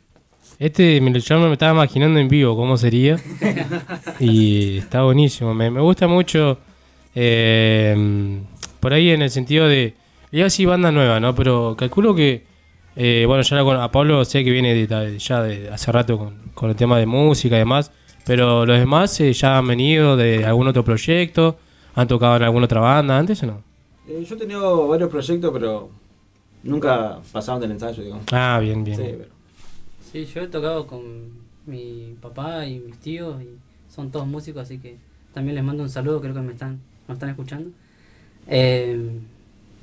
Este 0.59 1.01
me 1.01 1.11
lo- 1.11 1.19
yo 1.19 1.41
me 1.41 1.53
estaba 1.53 1.73
imaginando 1.73 2.21
en 2.21 2.29
vivo 2.29 2.55
cómo 2.57 2.77
sería. 2.77 3.17
Y 4.21 4.79
está 4.79 5.03
buenísimo. 5.03 5.55
Me, 5.55 5.71
me 5.71 5.81
gusta 5.81 6.07
mucho. 6.07 6.59
eh, 7.15 8.41
por 8.81 8.93
ahí 8.93 9.11
en 9.11 9.23
el 9.23 9.31
sentido 9.31 9.67
de. 9.69 9.95
Ya 10.33 10.49
sí, 10.49 10.65
banda 10.65 10.93
nueva, 10.93 11.19
¿no? 11.21 11.35
Pero 11.35 11.75
calculo 11.77 12.15
que. 12.15 12.45
eh, 12.97 13.25
bueno, 13.27 13.43
ya 13.43 13.57
la 13.57 13.65
con- 13.65 13.77
a 13.81 13.91
Pablo 13.91 14.25
sé 14.25 14.45
que 14.45 14.51
viene 14.51 14.75
de- 14.75 14.87
de- 14.87 15.19
ya 15.19 15.43
de 15.43 15.71
hace 15.71 15.91
rato 15.93 16.19
con, 16.19 16.35
con 16.55 16.71
el 16.71 16.77
tema 16.77 16.99
de 16.99 17.07
música 17.07 17.57
y 17.57 17.61
demás. 17.61 17.91
Pero 18.27 18.67
los 18.67 18.79
demás 18.79 19.19
eh, 19.21 19.33
ya 19.33 19.57
han 19.59 19.67
venido 19.67 20.17
de 20.17 20.45
algún 20.45 20.69
otro 20.69 20.85
proyecto. 20.85 21.57
¿Han 21.95 22.07
tocado 22.07 22.37
en 22.37 22.43
alguna 22.45 22.67
otra 22.67 22.81
banda 22.81 23.19
antes 23.19 23.43
o 23.43 23.47
no? 23.47 23.63
Eh, 24.07 24.25
yo 24.29 24.35
he 24.37 24.39
tenido 24.39 24.87
varios 24.89 25.09
proyectos, 25.11 25.51
pero 25.53 25.91
nunca 26.63 27.19
pasaron 27.33 27.61
del 27.61 27.73
ensayo, 27.73 28.03
digamos. 28.03 28.25
Ah, 28.33 28.59
bien, 28.61 28.85
bien. 28.85 28.97
Sí, 28.97 29.05
pero- 29.07 29.31
Sí, 30.13 30.25
yo 30.27 30.41
he 30.43 30.49
tocado 30.49 30.87
con 30.87 31.03
mi 31.67 32.15
papá 32.21 32.67
y 32.67 32.79
mis 32.81 32.97
tíos 32.99 33.41
y 33.43 33.49
son 33.95 34.11
todos 34.11 34.27
músicos, 34.27 34.63
así 34.63 34.79
que 34.79 34.97
también 35.33 35.55
les 35.55 35.63
mando 35.65 35.83
un 35.85 35.89
saludo, 35.91 36.21
creo 36.21 36.35
que 36.35 36.41
me 36.41 36.53
están, 36.53 36.81
me 37.07 37.15
están 37.15 37.29
escuchando. 37.31 37.71
Eh, 38.49 39.11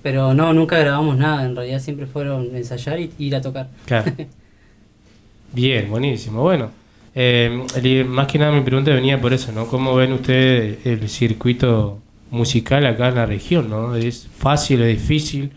pero 0.03 0.33
no, 0.33 0.53
nunca 0.53 0.77
grabamos 0.79 1.17
nada, 1.17 1.45
en 1.45 1.55
realidad 1.55 1.79
siempre 1.79 2.05
fueron 2.07 2.55
ensayar 2.55 2.99
y 2.99 3.09
ir 3.19 3.35
a 3.35 3.41
tocar. 3.41 3.69
Claro. 3.85 4.11
Bien, 5.53 5.89
buenísimo. 5.89 6.41
Bueno, 6.41 6.71
eh, 7.15 7.65
el- 7.81 8.05
más 8.05 8.27
que 8.27 8.37
nada 8.37 8.51
mi 8.51 8.61
pregunta 8.61 8.91
venía 8.93 9.19
por 9.19 9.33
eso, 9.33 9.51
¿no? 9.51 9.67
¿Cómo 9.67 9.95
ven 9.95 10.11
ustedes 10.13 10.85
el 10.85 11.07
circuito 11.09 11.99
musical 12.31 12.85
acá 12.85 13.09
en 13.09 13.15
la 13.15 13.25
región, 13.25 13.69
¿no? 13.69 13.95
¿Es 13.95 14.27
fácil, 14.27 14.81
es 14.81 14.99
difícil? 14.99 15.51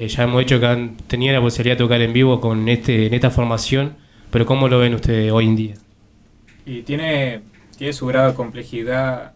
Eh, 0.00 0.08
ya 0.08 0.24
hemos 0.24 0.40
dicho 0.40 0.58
que 0.58 0.66
han 0.66 0.96
tenido 0.96 1.34
la 1.34 1.40
posibilidad 1.40 1.76
de 1.76 1.84
tocar 1.84 2.00
en 2.00 2.12
vivo 2.12 2.40
con 2.40 2.68
este 2.68 3.06
en 3.06 3.14
esta 3.14 3.30
formación, 3.30 3.94
pero 4.30 4.46
¿cómo 4.46 4.66
lo 4.68 4.78
ven 4.78 4.94
ustedes 4.94 5.30
hoy 5.30 5.46
en 5.46 5.56
día? 5.56 5.74
Y 6.64 6.82
tiene, 6.82 7.40
tiene 7.76 7.92
su 7.92 8.06
grado 8.06 8.28
de 8.30 8.34
complejidad 8.34 9.32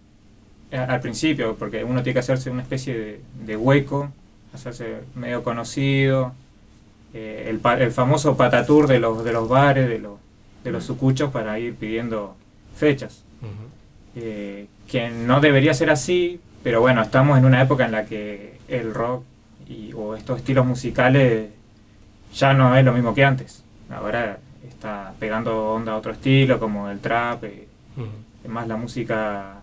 al 0.73 1.01
principio, 1.01 1.55
porque 1.57 1.85
uno 1.85 2.03
tiene 2.03 2.15
que 2.15 2.21
hacerse 2.21 2.51
una 2.51 2.63
especie 2.63 2.99
de, 2.99 3.21
de 3.47 3.57
hueco, 3.57 4.11
hacerse 4.53 5.01
medio 5.15 5.43
conocido, 5.45 6.33
eh, 7.13 7.47
el, 7.49 7.59
pa- 7.59 7.79
el 7.79 7.93
famoso 7.93 8.37
patatur 8.37 8.89
de 8.89 8.99
los, 8.99 9.25
de 9.25 9.33
los 9.33 9.49
bares, 9.49 9.89
de 9.89 9.99
los, 10.01 10.15
de 10.65 10.73
los 10.73 10.85
sucuchos 10.85 11.31
para 11.31 11.59
ir 11.59 11.75
pidiendo 11.75 12.37
fechas. 12.77 13.23
Eh, 14.17 14.67
que 14.91 15.11
no 15.11 15.41
debería 15.41 15.75
ser 15.75 15.91
así, 15.91 16.41
pero 16.63 16.81
bueno, 16.81 17.03
estamos 17.03 17.39
en 17.39 17.45
una 17.45 17.61
época 17.63 17.85
en 17.85 17.93
la 17.93 18.05
que 18.07 18.55
el 18.69 18.95
rock 18.95 19.25
y, 19.69 19.93
o 19.93 20.15
estos 20.15 20.39
estilos 20.39 20.67
musicales 20.67 21.51
ya 22.35 22.53
no 22.55 22.77
es 22.77 22.85
lo 22.85 22.93
mismo 22.93 23.15
que 23.15 23.25
antes. 23.25 23.63
Ahora 23.91 24.39
está 24.69 25.15
pegando 25.19 25.73
onda 25.73 25.93
a 25.93 25.97
otro 25.97 26.13
estilo, 26.13 26.59
como 26.59 26.91
el 26.91 27.01
trap, 27.01 27.45
eh, 27.45 27.69
más 28.49 28.69
la 28.69 28.77
música 28.77 29.63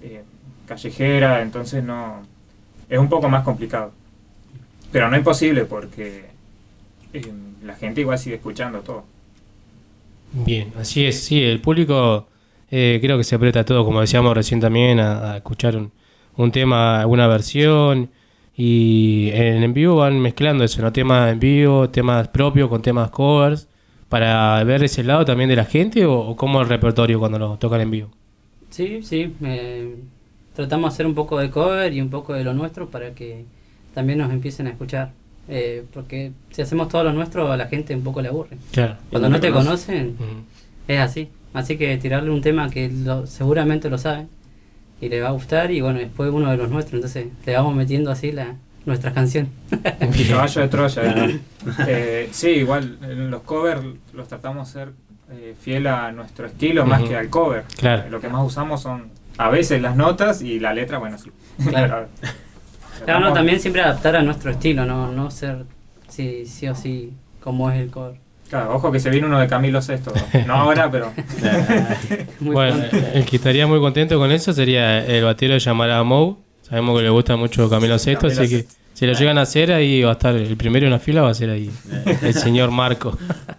eh, 0.00 0.22
callejera, 0.66 1.42
entonces 1.42 1.82
no 1.84 2.22
es 2.88 2.98
un 2.98 3.08
poco 3.08 3.28
más 3.28 3.44
complicado. 3.44 3.92
Pero 4.90 5.08
no 5.08 5.16
imposible 5.16 5.64
porque 5.64 6.26
eh, 7.12 7.32
la 7.64 7.74
gente 7.74 8.02
igual 8.02 8.18
sigue 8.18 8.36
escuchando 8.36 8.80
todo. 8.80 9.04
Bien, 10.32 10.72
así 10.78 11.04
es, 11.04 11.24
sí, 11.24 11.42
el 11.42 11.60
público 11.60 12.26
eh, 12.70 12.98
creo 13.02 13.18
que 13.18 13.24
se 13.24 13.34
aprieta 13.34 13.64
todo, 13.64 13.84
como 13.84 14.00
decíamos 14.00 14.34
recién 14.34 14.60
también, 14.60 14.98
a, 14.98 15.32
a 15.32 15.36
escuchar 15.36 15.76
un, 15.76 15.92
un 16.36 16.52
tema, 16.52 17.00
alguna 17.00 17.26
versión, 17.26 18.10
y 18.56 19.30
en, 19.32 19.62
en 19.62 19.72
vivo 19.74 19.96
van 19.96 20.20
mezclando 20.20 20.64
eso, 20.64 20.82
¿no? 20.82 20.92
Temas 20.92 21.32
en 21.32 21.40
vivo, 21.40 21.88
temas 21.90 22.28
propios 22.28 22.68
con 22.68 22.82
temas 22.82 23.10
covers, 23.10 23.68
para 24.08 24.62
ver 24.64 24.84
ese 24.84 25.02
lado 25.04 25.24
también 25.24 25.48
de 25.48 25.56
la 25.56 25.64
gente, 25.64 26.04
o, 26.04 26.18
o 26.20 26.36
cómo 26.36 26.60
el 26.60 26.68
repertorio 26.68 27.18
cuando 27.18 27.38
lo 27.38 27.56
tocan 27.56 27.80
en 27.80 27.90
vivo. 27.90 28.10
Sí, 28.70 29.02
sí, 29.02 29.32
eh, 29.42 29.96
tratamos 30.54 30.90
de 30.90 30.94
hacer 30.94 31.06
un 31.06 31.14
poco 31.14 31.38
de 31.38 31.50
cover 31.50 31.92
y 31.92 32.00
un 32.00 32.10
poco 32.10 32.34
de 32.34 32.44
lo 32.44 32.52
nuestro 32.52 32.88
para 32.88 33.12
que 33.14 33.44
también 33.94 34.18
nos 34.18 34.30
empiecen 34.30 34.66
a 34.66 34.70
escuchar. 34.70 35.12
Eh, 35.48 35.84
porque 35.92 36.32
si 36.50 36.62
hacemos 36.62 36.88
todo 36.88 37.02
lo 37.04 37.12
nuestro 37.12 37.50
a 37.50 37.56
la 37.56 37.66
gente 37.66 37.94
un 37.94 38.02
poco 38.04 38.22
le 38.22 38.28
aburre. 38.28 38.56
Claro. 38.70 38.96
Cuando 39.10 39.28
no 39.28 39.40
te 39.40 39.50
conoce. 39.50 39.92
conocen, 39.92 40.16
es 40.88 41.00
así. 41.00 41.28
Así 41.52 41.76
que 41.76 41.96
tirarle 41.98 42.30
un 42.30 42.40
tema 42.40 42.70
que 42.70 42.88
lo- 42.90 43.26
seguramente 43.26 43.90
lo 43.90 43.98
saben 43.98 44.28
y 45.02 45.08
le 45.08 45.20
va 45.20 45.28
a 45.28 45.32
gustar 45.32 45.72
y 45.72 45.80
bueno, 45.80 45.98
después 45.98 46.30
uno 46.30 46.50
de 46.50 46.56
los 46.56 46.70
nuestros, 46.70 46.94
entonces 46.94 47.26
le 47.44 47.54
vamos 47.54 47.74
metiendo 47.74 48.12
así 48.12 48.30
la, 48.30 48.54
nuestras 48.86 49.12
canciones. 49.12 49.50
El 50.00 50.28
caballo 50.28 50.60
de 50.60 50.68
Troya. 50.68 51.02
¿eh? 51.04 51.40
Eh, 51.88 52.28
sí, 52.30 52.50
igual 52.50 52.98
en 53.02 53.28
los 53.28 53.42
covers 53.42 53.82
los 54.14 54.28
tratamos 54.28 54.72
de 54.72 54.80
ser 54.80 54.92
eh, 55.32 55.56
fiel 55.60 55.88
a 55.88 56.12
nuestro 56.12 56.46
estilo 56.46 56.86
más 56.86 57.02
que 57.02 57.16
al 57.16 57.28
cover. 57.28 57.64
Claro. 57.76 58.08
Lo 58.10 58.20
que 58.20 58.28
más 58.28 58.46
usamos 58.46 58.80
son 58.80 59.10
a 59.38 59.50
veces 59.50 59.82
las 59.82 59.96
notas 59.96 60.40
y 60.40 60.60
la 60.60 60.72
letra, 60.72 60.98
bueno, 60.98 61.18
sí. 61.18 61.30
Claro. 61.68 62.06
Claro, 63.04 63.18
no, 63.18 63.32
también 63.32 63.58
siempre 63.58 63.82
adaptar 63.82 64.14
a 64.14 64.22
nuestro 64.22 64.52
estilo, 64.52 64.84
no, 64.84 65.10
no 65.10 65.28
ser 65.28 65.64
sí, 66.08 66.46
sí 66.46 66.68
o 66.68 66.74
sí 66.76 67.12
como 67.40 67.68
es 67.68 67.80
el 67.80 67.90
cover. 67.90 68.14
Claro, 68.52 68.74
ojo 68.74 68.92
que 68.92 69.00
se 69.00 69.08
viene 69.08 69.26
uno 69.26 69.40
de 69.40 69.46
Camilo 69.46 69.80
Sesto. 69.80 70.12
No 70.46 70.54
ahora, 70.54 70.90
pero. 70.90 71.10
Bueno, 72.40 72.84
pronto. 72.90 73.06
el 73.14 73.24
que 73.24 73.36
estaría 73.36 73.66
muy 73.66 73.80
contento 73.80 74.18
con 74.18 74.30
eso 74.30 74.52
sería 74.52 75.02
el 75.06 75.24
batero 75.24 75.54
de 75.54 75.58
Yamara 75.58 76.02
Mou. 76.02 76.36
Sabemos 76.60 76.98
que 76.98 77.04
le 77.04 77.08
gusta 77.08 77.34
mucho 77.36 77.70
Camilo 77.70 77.98
Sesto, 77.98 78.28
Camilo 78.28 78.42
así 78.42 78.50
que 78.54 78.66
si 78.92 79.06
lo 79.06 79.14
llegan 79.14 79.38
a 79.38 79.42
hacer 79.42 79.72
ahí 79.72 80.02
va 80.02 80.10
a 80.10 80.12
estar 80.12 80.34
el 80.34 80.54
primero 80.58 80.84
en 80.84 80.92
la 80.92 80.98
fila, 80.98 81.22
va 81.22 81.30
a 81.30 81.34
ser 81.34 81.48
ahí 81.48 81.70
el 82.20 82.34
señor 82.34 82.70
Marco. 82.70 83.16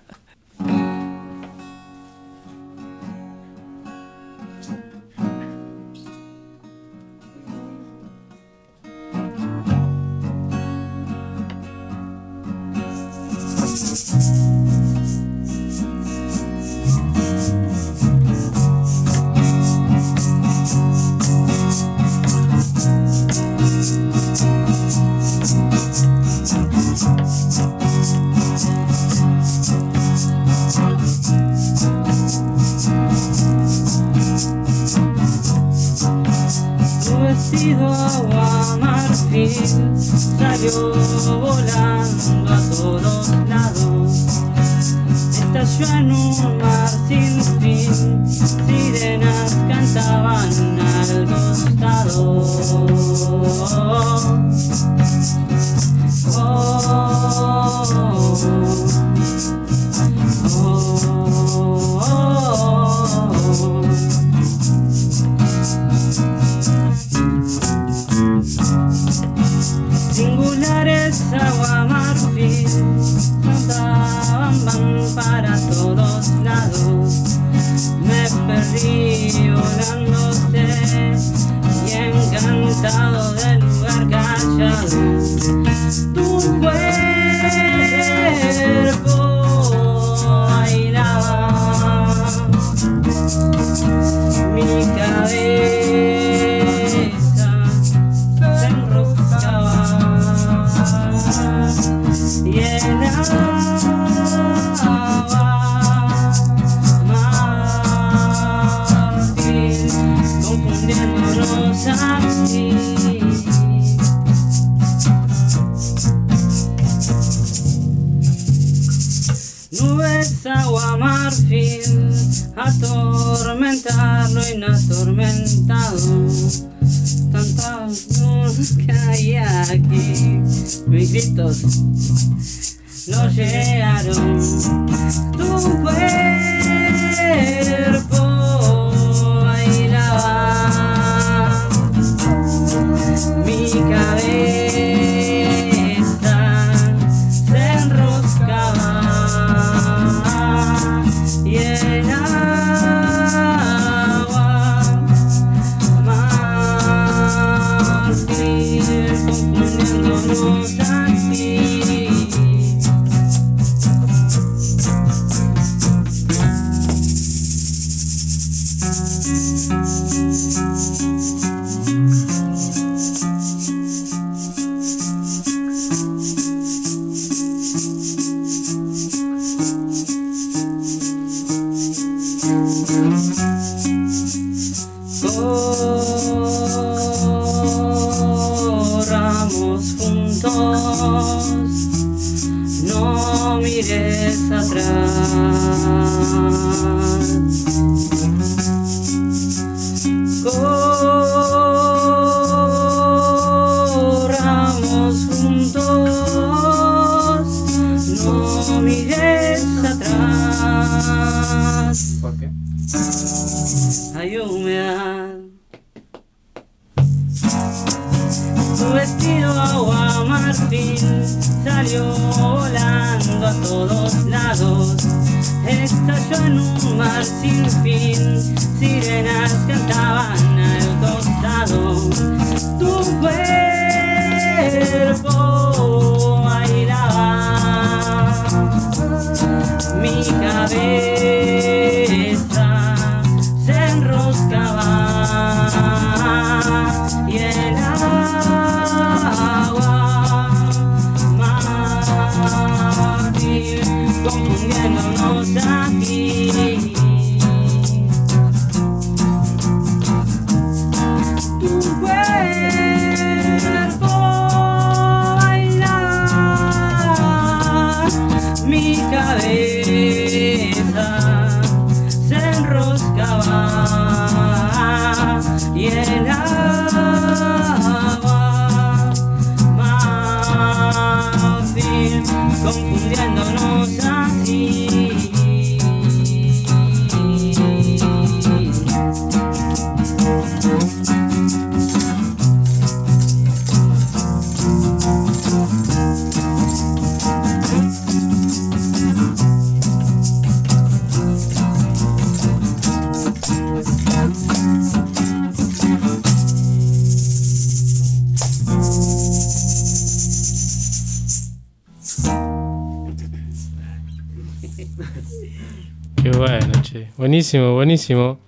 Buenísimo, 317.54 317.76
buenísimo. 317.76 318.40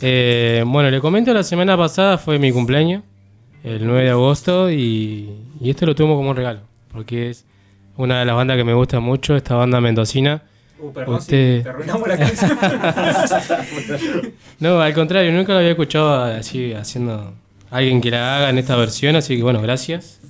Eh, 0.00 0.62
bueno, 0.64 0.88
le 0.88 1.00
comento, 1.00 1.34
la 1.34 1.42
semana 1.42 1.76
pasada 1.76 2.16
fue 2.16 2.38
mi 2.38 2.52
cumpleaños, 2.52 3.02
el 3.64 3.84
9 3.84 4.04
de 4.04 4.10
agosto, 4.10 4.70
y, 4.70 5.28
y 5.60 5.68
esto 5.70 5.84
lo 5.84 5.96
tomo 5.96 6.14
como 6.14 6.30
un 6.30 6.36
regalo, 6.36 6.60
porque 6.92 7.30
es 7.30 7.44
una 7.96 8.20
de 8.20 8.24
las 8.24 8.36
bandas 8.36 8.56
que 8.56 8.62
me 8.62 8.72
gusta 8.72 9.00
mucho, 9.00 9.34
esta 9.34 9.56
banda 9.56 9.80
mendocina. 9.80 10.44
Uh, 10.78 10.92
perdón 10.92 11.16
Usted- 11.16 11.56
si 11.58 11.62
te 11.64 11.68
arruinamos 11.70 12.06
la 12.06 12.18
canción. 12.18 12.58
no, 14.60 14.80
al 14.80 14.94
contrario, 14.94 15.32
nunca 15.32 15.52
lo 15.52 15.58
había 15.58 15.70
escuchado 15.72 16.22
así 16.22 16.72
haciendo 16.72 17.32
alguien 17.72 18.00
que 18.00 18.12
la 18.12 18.36
haga 18.36 18.50
en 18.50 18.58
esta 18.58 18.76
versión, 18.76 19.16
así 19.16 19.36
que 19.36 19.42
bueno, 19.42 19.60
gracias. 19.60 20.20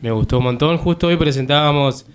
Me 0.00 0.10
gustó 0.10 0.38
un 0.38 0.44
montón. 0.44 0.78
Justo 0.78 1.06
hoy 1.06 1.16
presentábamos 1.16 2.06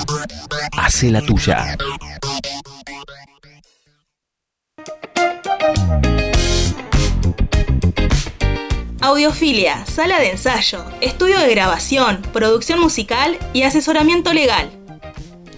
Hace 0.77 1.11
la 1.11 1.21
tuya. 1.23 1.77
Audiofilia, 9.01 9.87
sala 9.87 10.19
de 10.21 10.31
ensayo, 10.31 10.85
estudio 11.01 11.39
de 11.39 11.51
grabación, 11.51 12.21
producción 12.33 12.81
musical 12.81 13.39
y 13.53 13.63
asesoramiento 13.63 14.33
legal. 14.33 14.71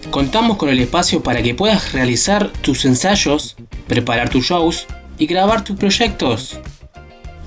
Contamos 0.09 0.57
con 0.57 0.69
el 0.69 0.79
espacio 0.79 1.23
para 1.23 1.41
que 1.41 1.55
puedas 1.55 1.93
realizar 1.93 2.49
tus 2.61 2.85
ensayos, 2.85 3.55
preparar 3.87 4.29
tus 4.29 4.45
shows 4.45 4.87
y 5.17 5.25
grabar 5.25 5.63
tus 5.63 5.77
proyectos. 5.77 6.59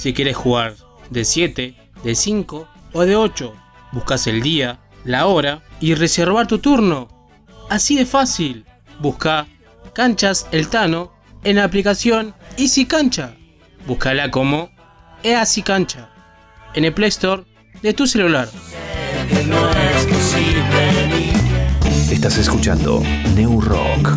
si 0.00 0.14
quieres 0.14 0.34
jugar 0.34 0.76
de 1.10 1.26
7, 1.26 1.74
de 2.02 2.14
5 2.14 2.66
o 2.94 3.00
de 3.02 3.16
8. 3.16 3.52
Buscas 3.92 4.26
el 4.26 4.40
día, 4.40 4.80
la 5.04 5.26
hora 5.26 5.62
y 5.78 5.94
reservar 5.94 6.46
tu 6.46 6.58
turno. 6.58 7.08
Así 7.68 7.96
de 7.96 8.06
fácil. 8.06 8.64
Busca 8.98 9.46
Canchas 9.92 10.46
El 10.52 10.68
Tano 10.68 11.12
en 11.44 11.56
la 11.56 11.64
aplicación 11.64 12.34
Easy 12.56 12.86
Cancha. 12.86 13.34
Búscala 13.86 14.30
como 14.30 14.70
Easy 15.22 15.60
Cancha 15.60 16.08
en 16.72 16.86
el 16.86 16.94
Play 16.94 17.10
Store 17.10 17.44
de 17.82 17.92
tu 17.92 18.06
celular. 18.06 18.48
Estás 22.10 22.38
escuchando 22.38 23.02
New 23.34 23.60
Rock. 23.60 24.16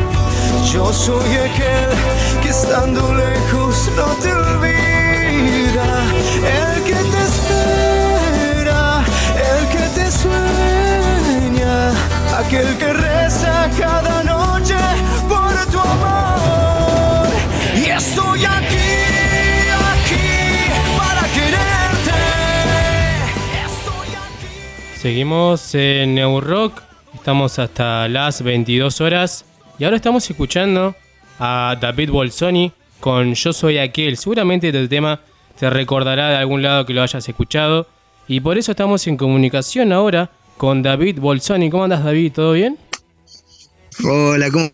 Yo 0.65 0.93
soy 0.93 1.37
aquel 1.37 1.89
que 2.41 2.49
estando 2.49 3.13
lejos 3.13 3.89
no 3.95 4.05
te 4.21 4.31
olvida. 4.31 6.03
El 6.37 6.83
que 6.83 6.93
te 6.93 7.21
espera, 7.29 9.03
el 9.35 9.67
que 9.69 9.85
te 9.95 10.11
sueña, 10.11 11.91
aquel 12.37 12.77
que 12.77 12.93
reza 12.93 13.69
cada 13.77 14.23
noche 14.23 14.75
por 15.27 15.53
tu 15.71 15.79
amor. 15.79 17.27
Y 17.75 17.89
estoy 17.89 18.45
aquí, 18.45 18.93
aquí 19.93 20.69
para 20.95 21.21
quererte. 21.33 22.19
Seguimos 25.01 25.73
en 25.73 26.15
New 26.15 26.39
Rock, 26.39 26.81
estamos 27.15 27.57
hasta 27.57 28.07
las 28.07 28.41
22 28.43 29.01
horas 29.01 29.45
y 29.81 29.83
ahora 29.83 29.97
estamos 29.97 30.29
escuchando 30.29 30.95
a 31.39 31.75
David 31.81 32.11
Bolsoni 32.11 32.71
con 32.99 33.33
Yo 33.33 33.51
Soy 33.51 33.79
Aquel. 33.79 34.15
Seguramente 34.15 34.67
este 34.67 34.87
tema 34.87 35.19
te 35.59 35.71
recordará 35.71 36.29
de 36.29 36.35
algún 36.35 36.61
lado 36.61 36.85
que 36.85 36.93
lo 36.93 37.01
hayas 37.01 37.27
escuchado 37.27 37.87
y 38.27 38.41
por 38.41 38.59
eso 38.59 38.73
estamos 38.73 39.07
en 39.07 39.17
comunicación 39.17 39.91
ahora 39.91 40.29
con 40.57 40.83
David 40.83 41.17
Bolsoni. 41.19 41.71
¿Cómo 41.71 41.85
andas 41.85 42.03
David? 42.03 42.31
¿Todo 42.31 42.53
bien? 42.53 42.77
Hola, 44.03 44.51
¿cómo, 44.51 44.69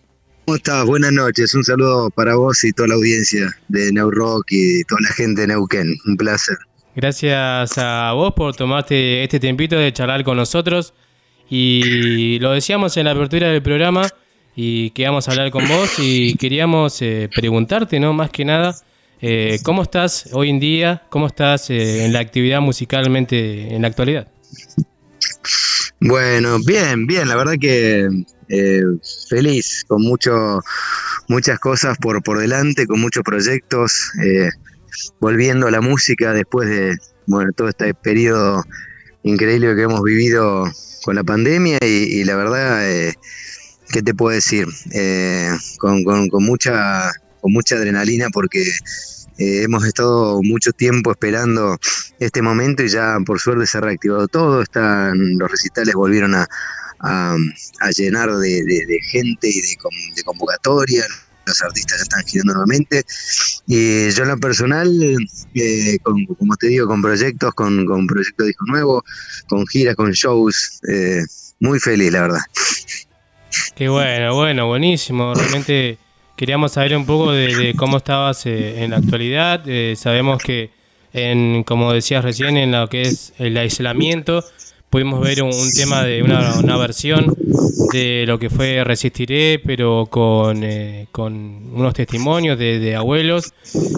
estás? 0.53 0.85
Buenas 0.85 1.13
noches. 1.13 1.53
Un 1.53 1.63
saludo 1.63 2.09
para 2.09 2.35
vos 2.35 2.61
y 2.65 2.73
toda 2.73 2.89
la 2.89 2.95
audiencia 2.95 3.49
de 3.69 3.93
Neu 3.93 4.11
Rock 4.11 4.47
y 4.49 4.83
toda 4.83 4.99
la 5.03 5.13
gente 5.13 5.39
de 5.39 5.47
Neuquén. 5.47 5.95
Un 6.05 6.17
placer. 6.17 6.57
Gracias 6.97 7.77
a 7.77 8.11
vos 8.11 8.33
por 8.33 8.53
tomarte 8.57 9.23
este 9.23 9.39
tiempito 9.39 9.77
de 9.77 9.93
charlar 9.93 10.25
con 10.25 10.35
nosotros. 10.35 10.93
Y 11.49 12.39
lo 12.39 12.51
decíamos 12.51 12.97
en 12.97 13.05
la 13.05 13.11
apertura 13.11 13.47
del 13.47 13.61
programa 13.61 14.05
y 14.59 14.89
queríamos 14.89 15.29
hablar 15.29 15.51
con 15.51 15.67
vos 15.67 15.99
y 15.99 16.33
queríamos 16.33 16.99
eh, 17.03 17.29
preguntarte, 17.33 17.99
¿no? 17.99 18.11
Más 18.11 18.31
que 18.31 18.43
nada, 18.43 18.75
eh, 19.21 19.59
¿cómo 19.61 19.83
estás 19.83 20.29
hoy 20.31 20.49
en 20.49 20.59
día? 20.59 21.03
¿Cómo 21.11 21.27
estás 21.27 21.69
eh, 21.69 22.05
en 22.05 22.11
la 22.11 22.19
actividad 22.21 22.59
musicalmente 22.59 23.75
en 23.75 23.83
la 23.83 23.87
actualidad? 23.87 24.27
Bueno, 25.99 26.57
bien, 26.65 27.05
bien. 27.05 27.27
La 27.27 27.35
verdad 27.35 27.53
que 27.61 28.09
eh, 28.49 28.81
feliz, 29.29 29.85
con 29.87 30.01
mucho, 30.01 30.59
muchas 31.27 31.59
cosas 31.59 31.95
por, 31.99 32.23
por 32.23 32.39
delante, 32.39 32.87
con 32.87 32.99
muchos 32.99 33.21
proyectos, 33.23 34.11
volviendo 35.19 35.67
a 35.67 35.71
la 35.71 35.81
música 35.81 36.33
después 36.33 36.67
de 36.67 36.97
bueno, 37.27 37.51
todo 37.51 37.69
este 37.69 37.93
periodo 37.93 38.63
increíble 39.21 39.75
que 39.75 39.83
hemos 39.83 40.01
vivido 40.01 40.63
con 41.03 41.15
la 41.15 41.23
pandemia 41.23 41.77
y, 41.81 42.21
y 42.21 42.23
la 42.23 42.35
verdad, 42.35 43.13
¿qué 43.91 44.01
te 44.01 44.13
puedo 44.13 44.35
decir? 44.35 44.67
Eh, 44.93 45.49
con, 45.79 46.03
con- 46.03 46.29
mucha, 46.43 47.11
con 47.41 47.53
mucha 47.53 47.75
adrenalina 47.75 48.27
porque 48.31 48.61
eh, 49.37 49.63
hemos 49.63 49.85
estado 49.85 50.41
mucho 50.43 50.71
tiempo 50.73 51.11
esperando 51.11 51.77
este 52.19 52.41
momento 52.41 52.83
y 52.83 52.89
ya 52.89 53.17
por 53.25 53.39
suerte 53.39 53.67
se 53.67 53.77
ha 53.77 53.81
reactivado 53.81 54.27
todo, 54.27 54.61
están, 54.61 55.37
los 55.37 55.49
recitales 55.51 55.93
volvieron 55.93 56.35
a, 56.35 56.47
a, 56.99 57.35
llenar 57.95 58.35
de, 58.35 58.99
gente 59.11 59.47
y 59.49 59.61
de, 59.61 59.75
de 60.15 60.23
convocatoria, 60.23 61.05
los 61.45 61.61
artistas 61.61 61.99
ya 61.99 62.03
están 62.03 62.23
girando 62.25 62.53
nuevamente 62.53 63.03
y 63.67 64.09
yo 64.09 64.23
en 64.23 64.29
lo 64.29 64.37
personal, 64.39 65.17
eh, 65.53 65.97
con- 66.01 66.25
como 66.25 66.55
te 66.57 66.67
digo, 66.67 66.87
con 66.87 67.01
proyectos, 67.01 67.53
con, 67.53 67.85
con 67.85 68.07
proyectos 68.07 68.43
de 68.45 68.47
disco 68.47 68.65
nuevo, 68.67 69.03
con 69.47 69.65
giras, 69.67 69.95
con 69.95 70.11
shows, 70.11 70.79
eh, 70.89 71.21
muy 71.59 71.79
feliz 71.79 72.11
la 72.11 72.21
verdad. 72.21 72.41
Qué 73.75 73.89
bueno, 73.89 74.35
bueno, 74.35 74.67
buenísimo. 74.67 75.33
Realmente 75.33 75.97
queríamos 76.35 76.73
saber 76.73 76.95
un 76.95 77.05
poco 77.05 77.31
de, 77.31 77.55
de 77.55 77.73
cómo 77.73 77.97
estabas 77.97 78.45
eh, 78.45 78.83
en 78.83 78.91
la 78.91 78.97
actualidad. 78.97 79.63
Eh, 79.67 79.95
sabemos 79.95 80.41
que, 80.41 80.71
en, 81.13 81.63
como 81.63 81.93
decías 81.93 82.23
recién, 82.23 82.57
en 82.57 82.71
lo 82.71 82.87
que 82.89 83.01
es 83.01 83.33
el 83.37 83.57
aislamiento, 83.57 84.43
pudimos 84.89 85.19
ver 85.21 85.43
un, 85.43 85.53
un 85.53 85.73
tema 85.73 86.03
de 86.03 86.23
una, 86.23 86.57
una 86.59 86.77
versión 86.77 87.35
de 87.93 88.25
lo 88.27 88.39
que 88.39 88.49
fue 88.49 88.83
Resistiré, 88.83 89.59
pero 89.65 90.07
con, 90.09 90.63
eh, 90.63 91.07
con 91.11 91.33
unos 91.73 91.93
testimonios 91.93 92.57
de, 92.57 92.79
de 92.79 92.95
abuelos. 92.95 93.53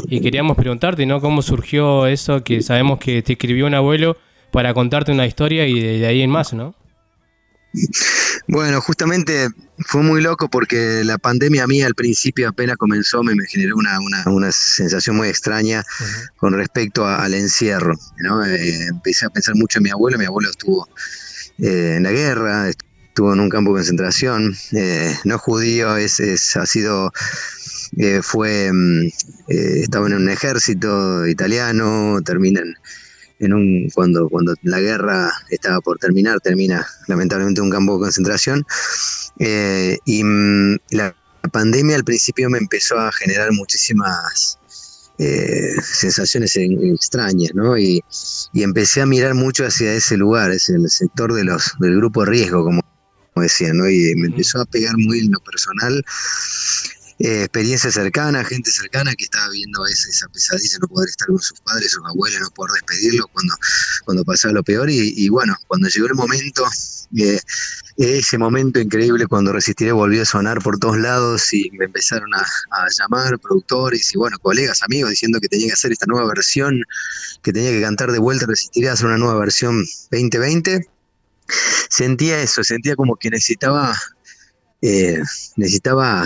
Y 0.09 0.21
queríamos 0.21 0.57
preguntarte, 0.57 1.05
¿no? 1.05 1.21
¿Cómo 1.21 1.41
surgió 1.41 2.05
eso? 2.07 2.43
Que 2.43 2.61
sabemos 2.61 2.99
que 2.99 3.21
te 3.21 3.33
escribió 3.33 3.65
un 3.65 3.75
abuelo 3.75 4.17
para 4.51 4.73
contarte 4.73 5.11
una 5.11 5.25
historia 5.27 5.67
y 5.67 5.79
de, 5.79 5.99
de 5.99 6.07
ahí 6.07 6.21
en 6.21 6.29
más, 6.31 6.53
¿no? 6.53 6.75
Bueno, 8.47 8.81
justamente 8.81 9.47
fue 9.79 10.01
muy 10.03 10.21
loco 10.21 10.49
porque 10.49 11.03
la 11.03 11.17
pandemia 11.17 11.63
a 11.63 11.67
mí 11.67 11.81
al 11.81 11.95
principio 11.95 12.49
apenas 12.49 12.77
comenzó 12.77 13.23
me, 13.23 13.35
me 13.35 13.45
generó 13.47 13.75
una, 13.75 13.99
una, 13.99 14.23
una 14.27 14.51
sensación 14.51 15.15
muy 15.17 15.27
extraña 15.27 15.83
con 16.37 16.53
respecto 16.53 17.05
a- 17.05 17.23
al 17.23 17.33
encierro. 17.33 17.95
¿no? 18.17 18.43
Eh, 18.45 18.87
empecé 18.87 19.25
a 19.25 19.29
pensar 19.29 19.55
mucho 19.55 19.79
en 19.79 19.83
mi 19.83 19.89
abuelo, 19.91 20.17
mi 20.17 20.25
abuelo 20.25 20.49
estuvo 20.49 20.87
eh, 21.59 21.95
en 21.97 22.03
la 22.03 22.11
guerra, 22.11 22.69
estuvo 22.69 23.33
en 23.33 23.39
un 23.39 23.49
campo 23.49 23.71
de 23.71 23.79
concentración, 23.79 24.55
eh, 24.73 25.15
no 25.25 25.37
judío, 25.37 25.97
es, 25.97 26.19
es- 26.19 26.55
ha 26.55 26.65
sido, 26.65 27.11
eh, 27.97 28.21
fue, 28.23 28.71
mm, 28.71 29.07
estaba 29.47 30.07
en 30.07 30.13
un 30.13 30.29
ejército 30.29 31.27
italiano, 31.27 32.19
termina 32.23 32.61
en, 33.39 33.53
un 33.53 33.89
cuando 33.93 34.27
cuando 34.29 34.53
la 34.63 34.79
guerra 34.79 35.31
estaba 35.49 35.81
por 35.81 35.97
terminar 35.97 36.39
termina 36.41 36.85
lamentablemente 37.07 37.61
en 37.61 37.65
un 37.65 37.71
campo 37.71 37.93
de 37.95 37.99
concentración 38.01 38.65
eh, 39.39 39.97
y 40.05 40.23
mm, 40.23 40.77
la 40.91 41.15
pandemia 41.51 41.95
al 41.95 42.03
principio 42.03 42.49
me 42.49 42.57
empezó 42.57 42.99
a 42.99 43.11
generar 43.11 43.51
muchísimas 43.53 44.59
eh, 45.17 45.73
sensaciones 45.81 46.55
en- 46.55 46.93
extrañas, 46.95 47.51
¿no? 47.53 47.77
Y, 47.77 48.01
y 48.53 48.63
empecé 48.63 49.01
a 49.01 49.05
mirar 49.05 49.33
mucho 49.33 49.65
hacia 49.65 49.93
ese 49.93 50.15
lugar, 50.15 50.51
es 50.51 50.69
el 50.69 50.89
sector 50.89 51.33
de 51.33 51.43
los, 51.43 51.73
del 51.79 51.97
grupo 51.97 52.23
riesgo, 52.25 52.63
como, 52.63 52.81
decían, 53.35 53.77
¿no? 53.77 53.89
Y 53.89 54.15
me 54.15 54.27
empezó 54.27 54.61
a 54.61 54.65
pegar 54.65 54.97
muy 54.97 55.19
en 55.19 55.31
lo 55.31 55.39
personal. 55.41 56.03
Eh, 57.19 57.43
experiencia 57.43 57.91
cercana, 57.91 58.45
gente 58.45 58.71
cercana 58.71 59.13
que 59.13 59.25
estaba 59.25 59.49
viendo 59.49 59.85
esa, 59.85 60.09
esa 60.09 60.29
pesadilla, 60.29 60.77
no 60.79 60.87
poder 60.87 61.09
estar 61.09 61.27
con 61.27 61.39
sus 61.39 61.59
padres, 61.59 61.91
sus 61.91 62.05
abuelos, 62.05 62.39
no 62.39 62.49
poder 62.51 62.71
despedirlos 62.73 63.27
cuando, 63.33 63.55
cuando 64.05 64.23
pasaba 64.23 64.53
lo 64.53 64.63
peor. 64.63 64.89
Y, 64.89 65.27
bueno, 65.27 65.53
cuando 65.67 65.89
llegó 65.89 66.07
el 66.07 66.15
momento, 66.15 66.65
eh, 67.17 67.39
ese 67.97 68.37
momento 68.37 68.79
increíble 68.79 69.27
cuando 69.27 69.51
Resistiré 69.51 69.91
volvió 69.91 70.21
a 70.21 70.25
sonar 70.25 70.61
por 70.61 70.79
todos 70.79 70.97
lados 70.97 71.53
y 71.53 71.69
me 71.71 71.85
empezaron 71.85 72.33
a, 72.33 72.45
llamar 72.97 73.37
productores 73.39 74.13
y 74.13 74.17
bueno, 74.17 74.37
colegas, 74.39 74.81
amigos, 74.83 75.09
diciendo 75.09 75.39
que 75.41 75.49
tenía 75.49 75.67
que 75.67 75.73
hacer 75.73 75.91
esta 75.91 76.05
nueva 76.07 76.27
versión, 76.29 76.81
que 77.43 77.51
tenía 77.51 77.71
que 77.71 77.81
cantar 77.81 78.13
de 78.13 78.19
vuelta 78.19 78.45
Resistiré 78.47 78.89
hacer 78.89 79.07
una 79.07 79.17
nueva 79.17 79.39
versión 79.39 79.83
2020. 80.11 80.87
Sentía 81.89 82.41
eso, 82.41 82.63
sentía 82.63 82.95
como 82.95 83.17
que 83.17 83.29
necesitaba, 83.29 83.93
eh, 84.81 85.21
necesitaba 85.55 86.23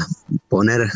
poner 0.49 0.89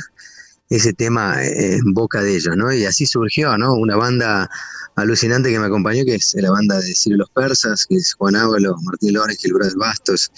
ese 0.69 0.93
tema 0.93 1.43
eh, 1.43 1.75
en 1.75 1.93
boca 1.93 2.21
de 2.21 2.35
ellos, 2.35 2.55
¿no? 2.57 2.73
Y 2.73 2.85
así 2.85 3.05
surgió, 3.05 3.57
¿no? 3.57 3.73
Una 3.73 3.95
banda 3.95 4.49
alucinante 4.95 5.49
que 5.49 5.59
me 5.59 5.67
acompañó, 5.67 6.03
que 6.05 6.15
es 6.15 6.35
la 6.39 6.51
banda 6.51 6.79
de 6.79 6.93
Ciro 6.93 7.17
Los 7.17 7.29
Persas, 7.29 7.85
que 7.87 7.95
es 7.95 8.13
Juan 8.15 8.35
Ábalos, 8.35 8.81
Martín 8.83 9.13
Lórez, 9.13 9.37
Gil 9.39 9.53
del 9.53 9.75
Bastos, 9.77 10.31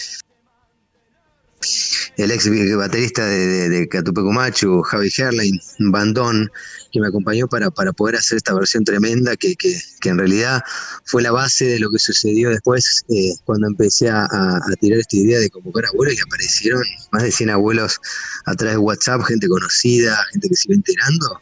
el 2.17 2.31
ex 2.31 2.49
baterista 2.77 3.25
de, 3.25 3.47
de, 3.47 3.69
de 3.69 3.87
Catupecumachu, 3.87 4.81
Javi 4.81 5.11
Herlein, 5.17 5.59
bandón, 5.91 6.51
que 6.91 6.99
me 6.99 7.07
acompañó 7.07 7.47
para, 7.47 7.69
para 7.71 7.91
poder 7.93 8.15
hacer 8.15 8.37
esta 8.37 8.53
versión 8.53 8.83
tremenda 8.83 9.35
que, 9.35 9.55
que, 9.55 9.79
que 10.01 10.09
en 10.09 10.17
realidad 10.17 10.61
fue 11.05 11.21
la 11.21 11.31
base 11.31 11.65
de 11.65 11.79
lo 11.79 11.89
que 11.91 11.99
sucedió 11.99 12.49
después 12.49 13.03
eh, 13.09 13.33
cuando 13.45 13.67
empecé 13.67 14.09
a, 14.09 14.23
a- 14.25 14.59
tirar 14.79 14.99
esta 14.99 15.17
idea 15.17 15.39
de 15.39 15.49
convocar 15.49 15.85
abuelos 15.87 16.15
y 16.15 16.21
aparecieron 16.21 16.81
más 17.11 17.23
de 17.23 17.31
100 17.31 17.49
abuelos 17.49 17.99
a 18.45 18.55
través 18.55 18.75
de 18.75 18.79
WhatsApp, 18.79 19.21
gente 19.23 19.47
conocida, 19.47 20.17
gente 20.31 20.49
que 20.49 20.55
se 20.55 20.63
iba 20.69 20.75
enterando 20.75 21.41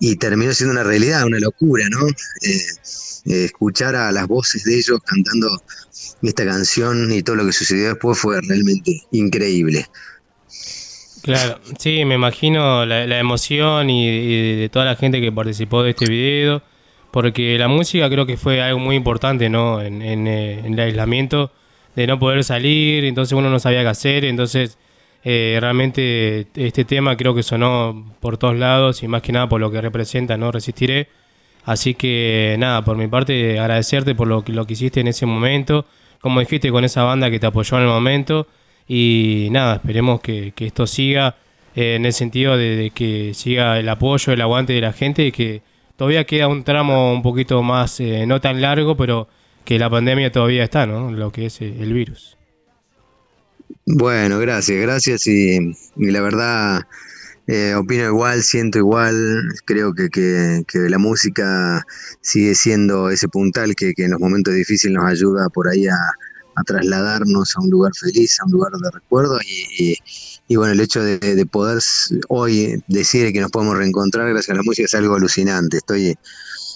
y 0.00 0.16
terminó 0.16 0.52
siendo 0.52 0.72
una 0.72 0.82
realidad, 0.82 1.24
una 1.24 1.38
locura, 1.38 1.88
¿no? 1.90 2.06
Eh, 2.08 2.60
eh, 3.26 3.44
escuchar 3.44 3.94
a 3.94 4.10
las 4.10 4.26
voces 4.26 4.64
de 4.64 4.76
ellos 4.76 4.98
cantando 5.06 5.62
esta 6.22 6.44
canción 6.44 7.12
y 7.12 7.22
todo 7.22 7.36
lo 7.36 7.46
que 7.46 7.52
sucedió 7.52 7.88
después 7.88 8.18
fue 8.18 8.40
realmente 8.40 9.00
increíble. 9.12 9.86
Claro, 11.22 11.60
sí, 11.78 12.04
me 12.04 12.16
imagino 12.16 12.84
la, 12.84 13.18
emoción 13.18 13.90
y, 13.90 14.56
de 14.56 14.68
toda 14.68 14.84
la 14.84 14.96
gente 14.96 15.20
que 15.20 15.30
participó 15.30 15.82
de 15.82 15.90
este 15.90 16.06
video, 16.06 16.62
porque 17.12 17.56
la 17.58 17.68
música 17.68 18.08
creo 18.10 18.26
que 18.26 18.36
fue 18.36 18.60
algo 18.60 18.80
muy 18.80 18.96
importante, 18.96 19.48
¿no? 19.48 19.80
En, 19.80 20.02
eh, 20.02 20.62
el 20.64 20.78
aislamiento, 20.80 21.52
de 21.94 22.06
no 22.06 22.18
poder 22.18 22.42
salir, 22.42 23.04
entonces 23.04 23.34
uno 23.34 23.50
no 23.50 23.58
sabía 23.60 23.82
qué 23.82 23.88
hacer, 23.88 24.24
entonces 24.24 24.78
eh, 25.24 25.58
realmente 25.60 26.48
este 26.56 26.84
tema 26.84 27.16
creo 27.16 27.34
que 27.34 27.42
sonó 27.44 28.16
por 28.20 28.36
todos 28.38 28.56
lados 28.56 29.02
y 29.02 29.08
más 29.08 29.22
que 29.22 29.32
nada 29.32 29.48
por 29.48 29.60
lo 29.60 29.70
que 29.70 29.80
representa, 29.80 30.36
¿no? 30.36 30.50
Resistiré. 30.50 31.08
Así 31.64 31.94
que 31.94 32.56
nada, 32.58 32.82
por 32.84 32.96
mi 32.96 33.06
parte 33.06 33.60
agradecerte 33.60 34.14
por 34.16 34.26
lo 34.26 34.42
lo 34.48 34.66
que 34.66 34.72
hiciste 34.72 35.00
en 35.00 35.08
ese 35.08 35.26
momento, 35.26 35.86
como 36.20 36.40
dijiste 36.40 36.70
con 36.72 36.84
esa 36.84 37.04
banda 37.04 37.30
que 37.30 37.38
te 37.38 37.46
apoyó 37.46 37.76
en 37.76 37.84
el 37.84 37.88
momento. 37.90 38.48
Y 38.88 39.48
nada, 39.50 39.76
esperemos 39.76 40.20
que, 40.20 40.52
que 40.54 40.66
esto 40.66 40.86
siga 40.86 41.36
eh, 41.74 41.94
en 41.96 42.04
el 42.06 42.12
sentido 42.12 42.56
de, 42.56 42.92
que 42.94 43.32
siga 43.34 43.78
el 43.78 43.88
apoyo, 43.88 44.32
el 44.32 44.40
aguante 44.40 44.72
de 44.74 44.80
la 44.80 44.92
gente 44.92 45.26
y 45.26 45.32
que 45.32 45.62
todavía 45.96 46.24
queda 46.26 46.48
un 46.48 46.64
tramo 46.64 47.12
un 47.14 47.22
poquito 47.22 47.62
más, 47.62 48.00
eh, 48.00 48.26
no 48.26 48.40
tan 48.40 48.60
largo, 48.60 48.96
pero 48.96 49.28
que 49.64 49.78
la 49.78 49.88
pandemia 49.90 50.32
todavía 50.32 50.64
está, 50.64 50.86
¿no? 50.86 51.10
Lo 51.12 51.30
que 51.32 51.46
es 51.46 51.60
eh, 51.62 51.76
el 51.80 51.92
virus. 51.92 52.36
Bueno, 53.86 54.38
gracias, 54.38 54.80
gracias 54.80 55.26
y, 55.26 55.58
y 55.96 56.10
la 56.10 56.20
verdad 56.20 56.82
eh, 57.48 57.74
opino 57.76 58.06
igual, 58.06 58.42
siento 58.42 58.78
igual, 58.78 59.14
creo 59.66 59.94
que, 59.94 60.08
que- 60.10 60.62
que 60.68 60.78
la 60.90 60.98
música 60.98 61.84
sigue 62.22 62.54
siendo 62.54 63.10
ese 63.10 63.28
puntal 63.28 63.74
que, 63.76 63.94
que 63.94 64.04
en 64.04 64.12
los 64.12 64.20
momentos 64.20 64.54
difíciles 64.54 64.96
nos 64.96 65.06
ayuda 65.10 65.48
por 65.50 65.68
ahí 65.68 65.86
a, 65.88 65.96
a 66.54 66.62
trasladarnos 66.64 67.56
a 67.56 67.60
un 67.62 67.70
lugar 67.70 67.92
feliz, 67.98 68.38
a 68.40 68.44
un 68.46 68.52
lugar 68.52 68.72
de 68.72 68.90
recuerdo 68.92 69.38
y, 69.46 69.94
y- 70.48 70.56
bueno, 70.56 70.72
el 70.74 70.80
hecho 70.80 71.02
de, 71.02 71.18
de 71.18 71.46
poder 71.46 71.80
hoy 72.28 72.82
decir 72.88 73.32
que 73.32 73.40
nos 73.40 73.50
podemos 73.50 73.76
reencontrar 73.78 74.28
gracias 74.28 74.50
a 74.54 74.58
la 74.58 74.62
música 74.62 74.84
es 74.86 74.94
algo 74.94 75.14
alucinante, 75.14 75.78
estoy 75.78 76.14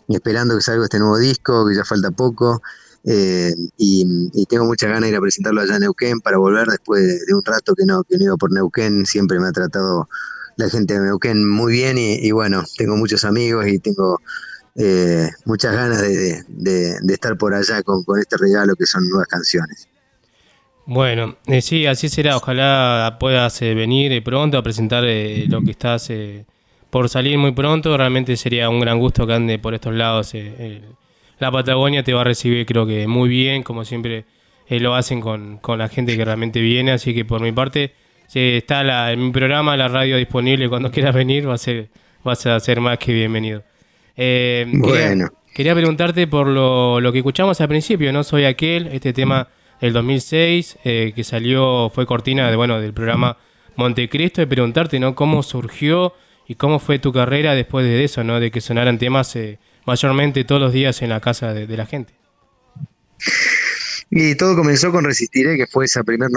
esperando 0.08 0.56
que 0.56 0.62
salga 0.62 0.84
este 0.84 0.98
nuevo 0.98 1.18
disco, 1.18 1.66
que 1.68 1.74
ya 1.76 1.84
falta 1.84 2.10
poco. 2.10 2.62
Eh, 3.08 3.54
y, 3.76 4.04
y 4.34 4.46
tengo 4.46 4.64
muchas 4.64 4.88
ganas 4.90 5.02
de 5.02 5.10
ir 5.10 5.16
a 5.16 5.20
presentarlo 5.20 5.60
allá 5.60 5.76
en 5.76 5.82
Neuquén 5.82 6.20
para 6.20 6.38
volver 6.38 6.66
después 6.66 7.02
de, 7.06 7.18
de 7.26 7.34
un 7.34 7.42
rato 7.44 7.74
que 7.74 7.84
no, 7.86 8.02
que 8.04 8.16
no 8.18 8.24
iba 8.24 8.36
por 8.36 8.52
Neuquén. 8.52 9.06
Siempre 9.06 9.38
me 9.38 9.46
ha 9.48 9.52
tratado 9.52 10.08
la 10.56 10.68
gente 10.68 10.94
de 10.94 11.00
Neuquén 11.00 11.48
muy 11.48 11.72
bien 11.72 11.98
y, 11.98 12.14
y 12.14 12.32
bueno, 12.32 12.64
tengo 12.76 12.96
muchos 12.96 13.24
amigos 13.24 13.66
y 13.68 13.78
tengo 13.78 14.18
eh, 14.78 15.30
muchas 15.44 15.74
ganas 15.74 16.02
de, 16.02 16.96
estar 17.08 17.36
por 17.38 17.54
allá 17.54 17.82
con, 17.82 18.04
este 18.20 18.36
regalo 18.36 18.76
que 18.76 18.86
son 18.86 19.08
nuevas 19.08 19.28
canciones. 19.28 19.88
Bueno, 20.84 21.36
eh, 21.46 21.62
sí, 21.62 21.86
así 21.86 22.08
será. 22.08 22.36
Ojalá 22.36 23.16
puedas 23.18 23.60
eh, 23.62 23.74
venir 23.74 24.12
eh, 24.12 24.22
pronto 24.22 24.58
a 24.58 24.62
presentar 24.62 25.02
lo 25.02 25.62
que 25.62 25.70
estás 25.70 26.12
por 26.90 27.08
salir 27.08 27.38
muy 27.38 27.52
pronto. 27.52 27.96
Realmente 27.96 28.36
sería 28.36 28.68
un 28.68 28.80
gran 28.80 28.98
gusto 28.98 29.26
que 29.26 29.32
ande 29.32 29.58
por 29.58 29.74
estos 29.74 29.94
lados. 29.94 30.32
la 31.38 31.50
Patagonia 31.50 32.02
te 32.04 32.12
va 32.14 32.20
a 32.20 32.24
recibir 32.24 32.66
creo 32.66 32.86
que 32.86 33.06
muy 33.06 33.28
bien, 33.28 33.62
como 33.62 33.84
siempre 33.84 34.24
lo 34.68 34.94
hacen 34.94 35.20
con, 35.20 35.60
la 35.76 35.88
gente 35.88 36.16
que 36.16 36.24
realmente 36.24 36.60
viene. 36.60 36.92
Así 36.92 37.14
que 37.14 37.24
por 37.24 37.40
mi 37.40 37.52
parte, 37.52 37.94
si 38.28 38.40
está 38.40 38.84
la, 38.84 39.12
en 39.12 39.26
mi 39.26 39.32
programa, 39.32 39.76
la 39.76 39.88
radio 39.88 40.16
disponible 40.16 40.68
cuando 40.68 40.90
quieras 40.90 41.14
venir, 41.14 41.46
a 41.48 41.56
vas 42.22 42.46
a 42.46 42.60
ser 42.60 42.80
más 42.80 42.98
que 42.98 43.12
bienvenido. 43.12 43.64
Eh, 44.16 44.66
quería- 44.70 44.80
Bueno. 45.06 45.28
Quería 45.54 45.74
preguntarte 45.74 46.26
por 46.26 46.46
lo, 46.48 47.00
lo 47.00 47.12
que 47.12 47.18
escuchamos 47.18 47.60
al 47.62 47.68
principio, 47.68 48.12
¿no? 48.12 48.22
Soy 48.24 48.44
aquel, 48.44 48.88
este 48.88 49.14
tema 49.14 49.48
del 49.80 49.94
2006, 49.94 50.76
eh, 50.84 51.12
que 51.16 51.24
salió, 51.24 51.88
fue 51.94 52.04
cortina 52.04 52.50
de, 52.50 52.56
bueno, 52.56 52.78
del 52.78 52.92
programa 52.92 53.38
Montecristo, 53.76 54.42
y 54.42 54.46
preguntarte, 54.46 55.00
¿no? 55.00 55.14
¿Cómo 55.14 55.42
surgió 55.42 56.12
y 56.46 56.56
cómo 56.56 56.78
fue 56.78 56.98
tu 56.98 57.10
carrera 57.12 57.54
después 57.54 57.86
de 57.86 58.04
eso, 58.04 58.22
¿no? 58.22 58.38
De 58.38 58.50
que 58.50 58.60
sonaran 58.60 58.98
temas 58.98 59.34
eh, 59.36 59.58
mayormente 59.86 60.44
todos 60.44 60.60
los 60.60 60.72
días 60.74 61.00
en 61.00 61.08
la 61.08 61.20
casa 61.20 61.54
de, 61.54 61.66
de 61.66 61.76
la 61.76 61.86
gente. 61.86 62.12
Y 64.10 64.34
todo 64.36 64.56
comenzó 64.56 64.92
con 64.92 65.04
Resistiré, 65.04 65.56
que 65.56 65.66
fue 65.66 65.86
esa 65.86 66.04
primera 66.04 66.30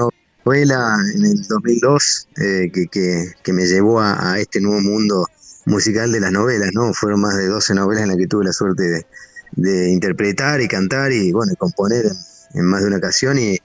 novela 0.45 0.95
en 1.15 1.26
el 1.26 1.43
2002 1.47 2.27
eh, 2.41 2.72
que, 2.73 2.85
que- 2.88 3.26
que 3.43 3.53
me 3.53 3.65
llevó 3.65 3.99
a, 3.99 4.34
a 4.34 4.39
este 4.39 4.60
nuevo 4.61 4.81
mundo 4.81 5.26
musical 5.69 6.11
de 6.11 6.19
las 6.19 6.31
novelas, 6.31 6.71
¿no? 6.73 6.93
Fueron 6.93 7.21
más 7.21 7.37
de 7.37 7.47
12 7.47 7.73
novelas 7.75 8.03
en 8.03 8.09
las 8.09 8.17
que 8.17 8.27
tuve 8.27 8.45
la 8.45 8.53
suerte 8.53 8.83
de, 8.83 9.05
de 9.53 9.89
interpretar 9.89 10.61
y 10.61 10.67
cantar 10.67 11.11
y, 11.11 11.31
bueno, 11.31 11.53
y 11.53 11.55
componer 11.55 12.05
en, 12.05 12.59
en 12.59 12.65
más 12.65 12.81
de 12.81 12.87
una 12.87 12.97
ocasión. 12.97 13.37
Y 13.39 13.57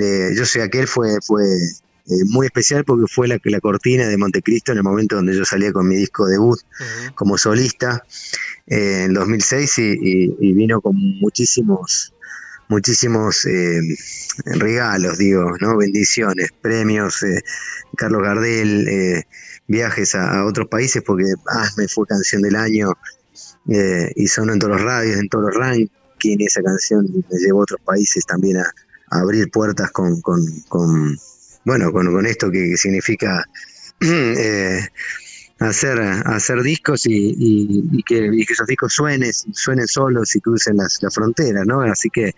eh, 0.00 0.30
Yo 0.36 0.44
sé 0.46 0.62
aquel 0.62 0.86
fue, 0.86 1.18
fue 1.22 1.44
eh, 1.44 2.24
muy 2.26 2.46
especial 2.46 2.84
porque 2.84 3.06
fue 3.12 3.28
la, 3.28 3.38
la 3.44 3.60
cortina 3.60 4.06
de 4.08 4.16
Montecristo 4.16 4.72
en 4.72 4.78
el 4.78 4.84
momento 4.84 5.16
donde 5.16 5.34
yo 5.36 5.44
salía 5.44 5.72
con 5.72 5.86
mi 5.88 5.96
disco 5.96 6.26
debut 6.26 6.58
como 7.14 7.36
solista 7.38 8.02
eh, 8.66 9.04
en 9.04 9.14
2006 9.14 9.78
y, 9.78 9.82
y- 9.82 10.36
y 10.40 10.52
vino 10.54 10.80
con 10.80 10.94
muchísimos 11.20 12.14
muchísimos 12.70 13.46
eh, 13.46 13.80
regalos, 14.44 15.16
digo, 15.16 15.56
¿no? 15.60 15.76
Bendiciones, 15.78 16.50
premios, 16.60 17.24
Carlos 17.96 18.22
Gardel, 18.22 18.86
viajes 19.68 20.14
a, 20.14 20.44
otros 20.44 20.66
países, 20.66 21.02
porque 21.06 21.24
Asme 21.46 21.86
fue 21.86 22.06
canción 22.06 22.42
del 22.42 22.56
año 22.56 22.92
eh, 23.68 24.10
y 24.16 24.26
sonó 24.26 24.54
en 24.54 24.58
todos 24.58 24.74
los 24.74 24.82
radios, 24.82 25.20
en 25.20 25.28
todos 25.28 25.44
los 25.46 25.54
rankings. 25.54 26.46
Esa 26.46 26.62
canción 26.62 27.06
me 27.06 27.38
llevó 27.38 27.60
a 27.60 27.62
otros 27.62 27.80
países 27.84 28.26
también 28.26 28.56
a, 28.56 28.64
abrir 29.10 29.50
puertas 29.50 29.90
con, 29.92 30.20
con, 30.20 30.44
bueno, 31.64 31.92
con, 31.92 32.12
con 32.12 32.26
esto 32.26 32.50
que, 32.50 32.76
significa 32.76 33.42
eh, 34.00 34.80
hacer, 35.60 35.98
hacer 36.00 36.62
discos 36.62 37.06
y, 37.06 37.34
y- 37.38 38.02
que, 38.02 38.30
y 38.32 38.44
que 38.44 38.52
esos 38.52 38.66
discos 38.66 38.92
suenen, 38.92 39.32
suenen 39.32 39.86
solos 39.86 40.34
y 40.34 40.40
crucen 40.40 40.76
las, 40.76 40.98
fronteras, 41.14 41.66
¿no? 41.66 41.80
Así 41.82 42.10
que 42.10 42.32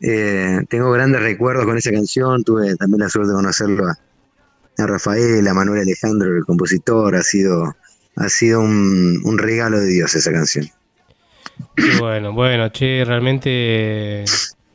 eh, 0.00 0.60
tengo 0.70 0.90
grandes 0.92 1.20
recuerdos 1.20 1.66
con 1.66 1.76
esa 1.76 1.90
canción, 1.90 2.42
tuve 2.42 2.74
también 2.76 3.00
la 3.00 3.08
suerte 3.10 3.30
de 3.30 3.36
conocerlo 3.36 3.84
a 4.78 4.86
Rafael, 4.86 5.46
a 5.46 5.54
Manuel 5.54 5.82
Alejandro, 5.82 6.36
el 6.36 6.44
compositor, 6.44 7.14
ha 7.16 7.22
sido, 7.22 7.76
ha 8.16 8.28
sido 8.28 8.60
un, 8.60 9.20
un 9.24 9.38
regalo 9.38 9.80
de 9.80 9.86
Dios 9.86 10.14
esa 10.14 10.32
canción. 10.32 10.68
Bueno, 11.98 12.32
bueno, 12.32 12.68
che, 12.70 13.04
realmente 13.04 14.24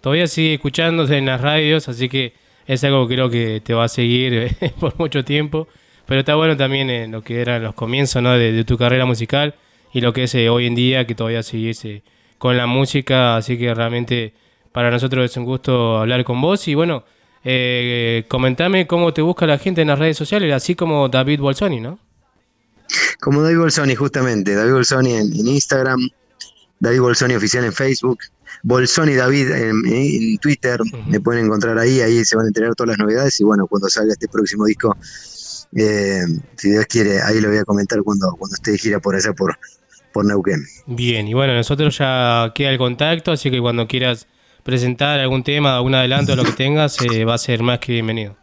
todavía 0.01 0.27
sigue 0.27 0.55
escuchándose 0.55 1.17
en 1.17 1.25
las 1.25 1.41
radios, 1.41 1.87
así 1.87 2.09
que 2.09 2.33
es 2.67 2.83
algo 2.83 3.07
que 3.07 3.15
creo 3.15 3.29
que 3.29 3.61
te 3.63 3.73
va 3.73 3.85
a 3.85 3.89
seguir 3.89 4.33
eh, 4.33 4.73
por 4.79 4.97
mucho 4.97 5.23
tiempo. 5.23 5.67
Pero 6.05 6.19
está 6.19 6.35
bueno 6.35 6.57
también 6.57 6.89
en 6.89 7.11
lo 7.11 7.21
que 7.21 7.39
eran 7.39 7.63
los 7.63 7.75
comienzos 7.75 8.21
¿no? 8.21 8.33
de, 8.33 8.63
tu 8.65 8.77
carrera 8.77 9.05
musical 9.05 9.55
y 9.93 10.01
lo 10.01 10.11
que 10.11 10.23
es 10.23 10.35
eh, 10.35 10.49
hoy 10.49 10.67
en 10.67 10.75
día, 10.75 11.07
que 11.07 11.15
todavía 11.15 11.43
seguís 11.43 11.85
eh, 11.85 12.03
con 12.37 12.57
la 12.57 12.67
música, 12.67 13.37
así 13.37 13.57
que 13.57 13.73
realmente 13.73 14.33
para 14.73 14.91
nosotros 14.91 15.23
es 15.23 15.37
un 15.37 15.45
gusto 15.45 15.99
hablar 15.99 16.25
con 16.25 16.41
vos 16.41 16.67
y 16.67 16.75
bueno, 16.75 17.05
eh, 17.43 18.25
comentame 18.27 18.87
cómo 18.87 19.13
te 19.13 19.21
busca 19.21 19.45
la 19.45 19.57
gente 19.57 19.81
en 19.81 19.89
las 19.89 19.99
redes 19.99 20.17
sociales, 20.17 20.53
así 20.53 20.75
como 20.75 21.09
David 21.09 21.39
Bolsoni, 21.39 21.79
¿no? 21.81 21.99
Como 23.19 23.41
David 23.41 23.57
Bolsoni, 23.57 23.95
justamente. 23.95 24.53
David 24.55 24.73
Bolsoni 24.73 25.13
en, 25.13 25.33
en 25.33 25.47
Instagram, 25.47 26.09
David 26.79 26.99
Bolsoni 26.99 27.35
oficial 27.35 27.65
en 27.65 27.73
Facebook, 27.73 28.19
Bolsoni 28.63 29.13
David 29.13 29.51
en, 29.51 29.85
en 29.85 30.37
Twitter, 30.37 30.79
me 31.07 31.19
pueden 31.19 31.45
encontrar 31.45 31.77
ahí, 31.79 32.01
ahí 32.01 32.23
se 32.23 32.35
van 32.35 32.45
a 32.45 32.47
enterar 32.47 32.75
todas 32.75 32.89
las 32.89 32.97
novedades 32.97 33.39
y 33.39 33.43
bueno, 33.43 33.67
cuando 33.67 33.89
salga 33.89 34.13
este 34.13 34.27
próximo 34.27 34.65
disco, 34.65 34.95
eh, 35.75 36.21
si 36.55 36.69
Dios 36.69 36.85
quiere, 36.87 37.21
ahí 37.21 37.41
lo 37.41 37.49
voy 37.49 37.57
a 37.57 37.65
comentar 37.65 38.01
cuando, 38.03 38.31
cuando 38.37 38.55
esté 38.55 38.71
de 38.71 38.77
gira 38.77 38.99
por 38.99 39.15
allá 39.15 39.33
por, 39.33 39.57
por 40.11 40.25
Neuquén. 40.25 40.63
Bien, 40.85 41.27
y 41.27 41.33
bueno, 41.33 41.53
nosotros 41.53 41.97
ya 41.97 42.51
queda 42.53 42.69
el 42.69 42.77
contacto, 42.77 43.31
así 43.31 43.49
que 43.49 43.59
cuando 43.59 43.87
quieras 43.87 44.27
presentar 44.63 45.19
algún 45.19 45.43
tema, 45.43 45.75
algún 45.75 45.95
adelanto, 45.95 46.35
lo 46.35 46.43
que 46.43 46.53
tengas, 46.53 46.97
eh, 47.01 47.25
va 47.25 47.35
a 47.35 47.37
ser 47.37 47.61
más 47.61 47.79
que 47.79 47.91
bienvenido. 47.91 48.35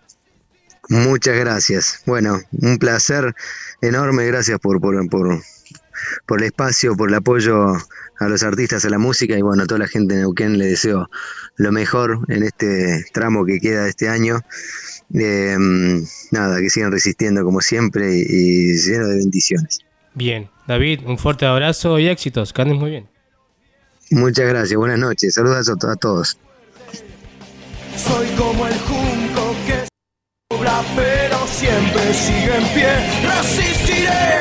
Muchas 0.89 1.39
gracias. 1.39 2.03
Bueno, 2.07 2.41
un 2.53 2.79
placer 2.79 3.35
enorme, 3.81 4.27
gracias 4.27 4.59
por, 4.59 4.81
por, 4.81 5.09
por, 5.09 5.41
por 6.27 6.39
el 6.41 6.47
espacio, 6.47 6.97
por 6.97 7.09
el 7.09 7.15
apoyo 7.15 7.75
a 7.75 8.29
los 8.29 8.43
artistas, 8.43 8.85
a 8.85 8.91
la 8.91 8.99
música 8.99 9.37
y 9.39 9.43
bueno, 9.43 9.63
a 9.63 9.67
toda 9.67 9.81
la 9.81 9.89
gente 9.89 10.15
de 10.15 10.21
Neuquén 10.21 10.59
le 10.59 10.67
deseo 10.67 11.09
lo 11.57 11.73
mejor 11.73 12.21
en 12.29 12.43
este 12.43 13.05
tramo 13.13 13.45
que 13.45 13.61
queda 13.61 13.85
de 13.85 13.91
este 13.91 14.09
año. 14.09 14.41
Eh, 15.15 15.57
nada, 16.31 16.61
que 16.61 16.71
sigan 16.71 16.93
resistiendo 16.93 17.45
como 17.45 17.61
siempre 17.61 18.17
y, 18.17 18.23
y 18.23 18.73
lleno 18.79 19.09
de 19.09 19.17
bendiciones. 19.17 19.81
Bien, 20.15 20.51
David, 20.67 21.01
un 21.07 21.19
fuerte 21.19 21.47
abrazo 21.47 21.99
y 21.99 22.09
éxitos, 22.09 22.53
que 22.53 22.63
andes 22.63 22.79
muy 22.79 22.91
bien. 22.91 23.10
Muchas 24.11 24.49
gracias, 24.49 24.77
buenas 24.77 24.99
noches, 24.99 25.35
saludos 25.35 25.69
a, 25.69 25.93
a 25.93 25.97
todos. 25.97 26.37
Soy 27.97 28.29
como 28.37 28.67
el 28.67 28.79
junco 28.81 29.55
que 29.67 29.91
pero 30.97 31.47
siempre 31.47 32.15
sigue 32.15 32.57
en 32.57 32.67
pie. 32.75 32.89
Resistiré 33.23 34.40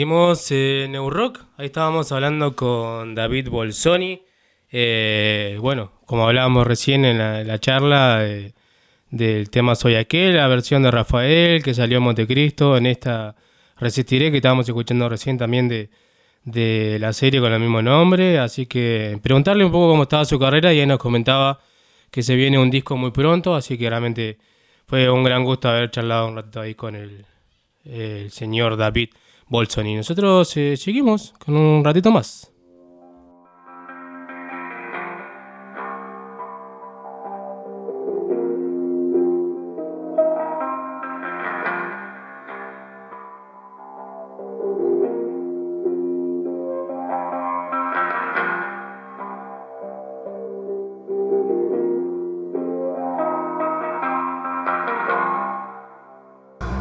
Seguimos 0.00 0.50
en 0.50 0.92
Neurock, 0.92 1.40
ahí 1.58 1.66
estábamos 1.66 2.10
hablando 2.10 2.56
con 2.56 3.14
David 3.14 3.50
Bolsoni. 3.50 4.22
Eh, 4.72 5.58
bueno, 5.60 5.92
como 6.06 6.26
hablábamos 6.26 6.66
recién 6.66 7.04
en 7.04 7.18
la, 7.18 7.58
charla 7.58 8.26
eh, 8.26 8.54
del 9.10 9.50
tema 9.50 9.74
Soy 9.74 9.96
Aquel, 9.96 10.38
la 10.38 10.48
versión 10.48 10.82
de 10.82 10.90
Rafael 10.90 11.62
que 11.62 11.74
salió 11.74 11.98
en 11.98 12.04
Montecristo, 12.04 12.78
en 12.78 12.86
esta 12.86 13.36
Resistiré 13.76 14.30
que 14.30 14.38
estábamos 14.38 14.66
escuchando 14.66 15.06
recién 15.06 15.36
también 15.36 15.68
de, 15.68 16.98
la 16.98 17.12
serie 17.12 17.38
con 17.38 17.52
el 17.52 17.60
mismo 17.60 17.82
nombre. 17.82 18.38
Así 18.38 18.64
que 18.64 19.18
preguntarle 19.22 19.66
un 19.66 19.70
poco 19.70 19.90
cómo 19.90 20.04
estaba 20.04 20.24
su 20.24 20.38
carrera 20.38 20.72
y 20.72 20.80
ahí 20.80 20.86
nos 20.86 20.98
comentaba 20.98 21.60
que 22.10 22.22
se 22.22 22.36
viene 22.36 22.58
un 22.58 22.70
disco 22.70 22.96
muy 22.96 23.10
pronto, 23.10 23.54
así 23.54 23.76
que 23.76 23.90
realmente 23.90 24.38
fue 24.86 25.10
un 25.10 25.24
gran 25.24 25.44
gusto 25.44 25.68
haber 25.68 25.90
charlado 25.90 26.28
un 26.28 26.36
ratito 26.36 26.62
ahí 26.62 26.74
con 26.74 26.96
el 26.96 28.30
señor 28.30 28.78
David 28.78 29.10
Bolsoni. 29.50 29.96
Nosotros 29.96 30.56
eh, 30.56 30.76
seguimos 30.76 31.34
con 31.44 31.56
un 31.56 31.84
ratito 31.84 32.10
más. 32.10 32.49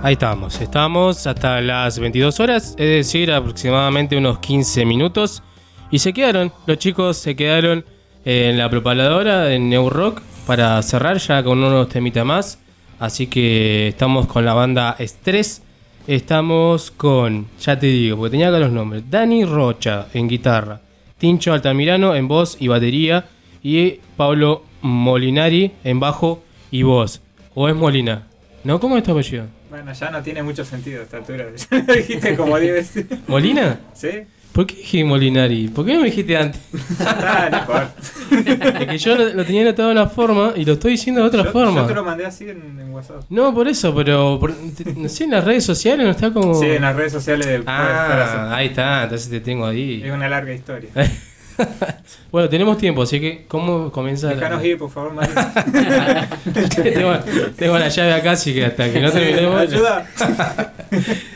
Ahí 0.10 0.14
estamos, 0.14 0.60
estamos 0.60 1.27
hasta 1.27 1.61
las 1.61 1.99
22 1.99 2.40
horas, 2.40 2.69
es 2.80 2.90
decir, 2.90 3.31
aproximadamente 3.31 4.18
unos 4.18 4.40
15 4.40 4.84
minutos. 4.84 5.44
Y 5.91 5.99
se 5.99 6.14
quedaron, 6.14 6.52
los 6.65 6.80
chicos 6.80 7.15
se 7.18 7.36
quedaron 7.36 7.86
en 8.26 8.57
la 8.57 8.72
propaladora 8.72 9.53
en 9.53 9.69
New 9.69 9.88
Rock 9.88 10.22
para 10.48 10.81
cerrar 10.81 11.19
ya 11.19 11.44
con 11.44 11.64
unos 11.64 11.90
temitas 11.90 12.26
más. 12.26 12.57
Así 12.98 13.27
que 13.27 13.90
estamos 13.90 14.26
con 14.26 14.45
la 14.45 14.56
banda 14.56 14.95
Estrés. 14.98 15.61
Estamos 16.07 16.90
con, 16.90 17.45
ya 17.61 17.77
te 17.77 17.86
digo, 17.86 18.18
porque 18.18 18.31
tenía 18.31 18.48
acá 18.48 18.57
los 18.57 18.72
nombres: 18.72 19.03
Dani 19.11 19.45
Rocha 19.45 20.07
en 20.15 20.27
guitarra, 20.27 20.81
Tincho 21.19 21.53
Altamirano 21.53 22.15
en 22.15 22.27
voz 22.27 22.57
y 22.60 22.68
batería, 22.68 23.27
y 23.61 23.99
Pablo 24.18 24.64
Molinari 24.81 25.72
en 25.84 25.99
bajo 25.99 26.41
y 26.72 26.81
voz. 26.81 27.22
¿O 27.53 27.69
es 27.69 27.76
Molina? 27.76 28.26
¿No? 28.64 28.80
¿Cómo 28.80 28.98
es 28.98 29.03
tu 29.03 29.11
apellido? 29.11 29.59
Bueno, 29.70 29.94
ya 29.94 30.10
no 30.10 30.22
tiene 30.24 30.41
mucho 30.44 30.66
sentido 30.66 31.02
a 31.02 31.04
esta 31.04 31.18
altura. 31.18 31.46
Dijiste 31.96 32.36
como 32.36 32.58
10 32.58 32.74
veces. 32.74 33.06
¿Molina? 33.28 33.80
Sí. 33.94 34.10
¿Por 34.52 34.66
qué 34.66 34.76
dije 34.76 35.04
Molinari? 35.04 35.68
¿Por 35.68 35.86
qué 35.86 35.94
no 35.94 36.00
me 36.00 36.08
dijiste 36.08 36.36
antes? 36.36 36.60
Ah, 37.02 37.88
es 38.80 38.88
que 38.88 38.98
yo 38.98 39.16
lo, 39.16 39.30
lo 39.30 39.46
tenía 39.46 39.62
anotado 39.62 39.90
de 39.90 39.94
una 39.94 40.08
forma 40.08 40.54
y 40.56 40.66
lo 40.66 40.74
estoy 40.74 40.94
diciendo 40.94 41.22
de 41.22 41.28
otra 41.28 41.44
Yo- 41.44 41.52
forma. 41.52 41.82
Yo 41.82 41.88
te 41.88 41.94
lo 41.94 42.04
mandé 42.04 42.26
así 42.26 42.50
en, 42.50 42.80
en 42.80 42.91
WhatsApp. 42.91 43.24
No, 43.30 43.54
por 43.54 43.68
eso, 43.68 43.94
pero 43.94 44.40
por- 44.40 44.54
no 44.98 45.08
sé, 45.08 45.26
en 45.26 45.32
las 45.32 45.44
redes 45.46 45.64
sociales 45.64 46.04
no 46.04 46.12
está 46.12 46.34
como. 46.34 46.56
Sí, 46.56 46.66
en 46.66 46.82
las 46.82 46.96
redes 46.96 47.14
sociales. 47.14 47.62
Ah, 47.68 48.50
ahí 48.56 48.68
está, 48.68 49.04
entonces 49.04 49.30
te 49.30 49.40
tengo 49.40 49.68
ahí. 49.68 50.02
Es 50.04 50.12
una 50.12 50.28
larga 50.28 50.52
historia. 50.52 50.90
bueno, 52.31 52.49
tenemos 52.49 52.77
tiempo, 52.77 53.02
así 53.03 53.19
que 53.19 53.45
¿cómo 53.48 53.91
comienza? 53.91 54.27
la- 54.27 54.36
Déjanos 54.36 54.64
ir, 54.65 54.77
por 54.77 54.90
favor, 54.90 55.14
Mario. 55.14 55.34
tengo, 56.84 57.14
tengo 57.57 57.77
la 57.77 57.90
llave 57.90 58.14
acá, 58.14 58.31
así 58.31 58.53
que 58.53 58.65
hasta 58.65 58.91
que 58.91 58.99
no 58.99 59.11
terminemos. 59.11 59.60
Ayuda. 59.61 60.06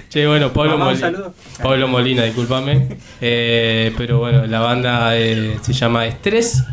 Che, 0.10 0.28
bueno, 0.28 0.54
Pablo, 0.54 0.78
Mamá, 0.78 0.92
un 0.92 0.92
Moli- 0.94 1.00
saludo. 1.00 1.34
Pablo 1.62 1.88
Molina, 1.88 2.24
discúlpame. 2.24 2.98
Eh, 3.20 3.92
pero 3.98 4.20
bueno, 4.20 4.46
la 4.46 4.60
banda 4.60 5.18
eh, 5.18 5.58
se 5.62 5.74
llama 5.74 6.06
Estrés. 6.06 6.64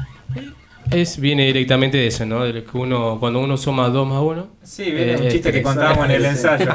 Es, 0.90 1.18
viene 1.20 1.46
directamente 1.46 1.96
de 1.96 2.08
eso, 2.08 2.26
¿no? 2.26 2.44
De 2.44 2.52
lo 2.52 2.64
que 2.64 2.76
uno, 2.76 3.16
cuando 3.20 3.38
uno 3.40 3.56
suma 3.56 3.88
2 3.88 4.06
más 4.08 4.20
1. 4.20 4.46
Sí, 4.62 4.90
viene 4.90 5.16
un 5.16 5.28
chiste 5.28 5.52
que 5.52 5.62
contábamos 5.62 6.04
en 6.06 6.10
el 6.10 6.24
ensayo. 6.26 6.68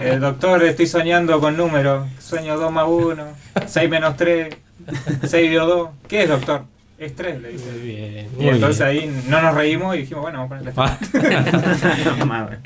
Eh, 0.00 0.18
doctor, 0.20 0.62
estoy 0.62 0.86
soñando 0.86 1.40
con 1.40 1.56
números. 1.56 2.06
Sueño 2.20 2.56
2 2.58 2.70
más 2.70 2.84
1, 2.86 3.24
6 3.66 3.90
menos 3.90 4.16
3, 4.16 4.54
6 5.26 5.50
dio 5.50 5.66
2. 5.66 5.90
¿Qué 6.08 6.22
es, 6.24 6.28
doctor? 6.28 6.64
Estrés, 6.98 7.40
le 7.40 7.48
dice. 7.48 7.72
Bien, 7.82 8.28
Y 8.38 8.42
muy 8.42 8.48
entonces 8.50 8.92
bien. 8.92 9.14
ahí 9.14 9.24
no 9.28 9.42
nos 9.42 9.54
reímos 9.54 9.96
y 9.96 10.00
dijimos, 10.00 10.22
bueno, 10.22 10.46
vamos 10.48 10.78
a 10.78 10.84
Ah. 10.84 10.98
ponerle 11.10 12.58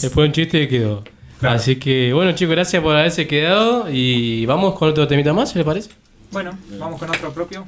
Después 0.00 0.26
un 0.28 0.32
chiste 0.32 0.62
y 0.62 0.68
quedó. 0.68 1.04
Así 1.42 1.76
que, 1.76 2.12
bueno, 2.12 2.32
chicos, 2.32 2.54
gracias 2.54 2.82
por 2.82 2.96
haberse 2.96 3.26
quedado. 3.26 3.90
Y 3.90 4.46
vamos 4.46 4.78
con 4.78 4.88
otro 4.88 5.06
temita 5.08 5.32
más, 5.34 5.50
¿se 5.50 5.58
le 5.58 5.64
parece? 5.64 5.90
Bueno, 6.30 6.56
vamos 6.78 6.98
con 7.00 7.10
otro 7.10 7.32
propio. 7.32 7.64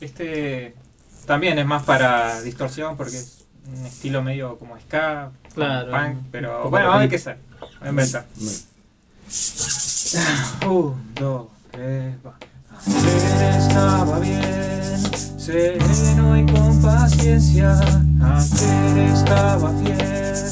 Este 0.00 0.74
también 1.26 1.56
es 1.58 1.64
más 1.64 1.84
para 1.84 2.42
distorsión 2.42 2.96
porque 2.96 3.16
es 3.16 3.46
un 3.72 3.86
estilo 3.86 4.22
medio 4.22 4.58
como 4.58 4.76
ska, 4.80 5.30
como 5.42 5.54
Claro, 5.54 5.90
punk, 5.90 6.16
un 6.16 6.28
pero 6.32 6.68
bueno, 6.68 6.86
vamos 6.88 6.96
a 6.96 7.00
ver 7.02 7.08
qué 7.10 7.18
sale. 7.18 7.38
Voy 7.78 7.86
a 7.86 7.90
inventar. 7.90 8.26
Un, 10.66 11.14
dos, 11.14 11.46
tres, 11.70 12.14
va. 12.26 12.34
Ayer 12.86 13.42
estaba 13.58 14.18
bien, 14.18 14.40
sereno 15.38 16.36
y 16.36 16.46
con 16.46 16.82
paciencia. 16.82 17.78
Ayer 18.20 18.98
estaba 19.12 19.72
fiel 19.82 20.42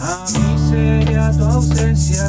a 0.00 0.26
mi 0.32 0.70
seria 0.70 1.30
tu 1.32 1.44
ausencia, 1.44 2.28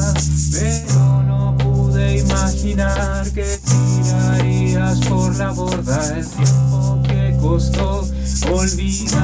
pero 0.52 1.24
no 1.24 1.58
pude 1.58 2.18
imaginar 2.20 3.30
que 3.32 3.60
tirarías 3.66 5.00
por 5.08 5.36
la 5.38 5.52
borda 5.52 6.18
el 6.18 6.28
tiempo 6.28 7.02
que 7.08 7.38
costó 7.42 8.08
olvidar 8.52 9.20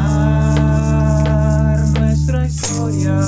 nuestra 2.00 2.46
historia. 2.48 3.20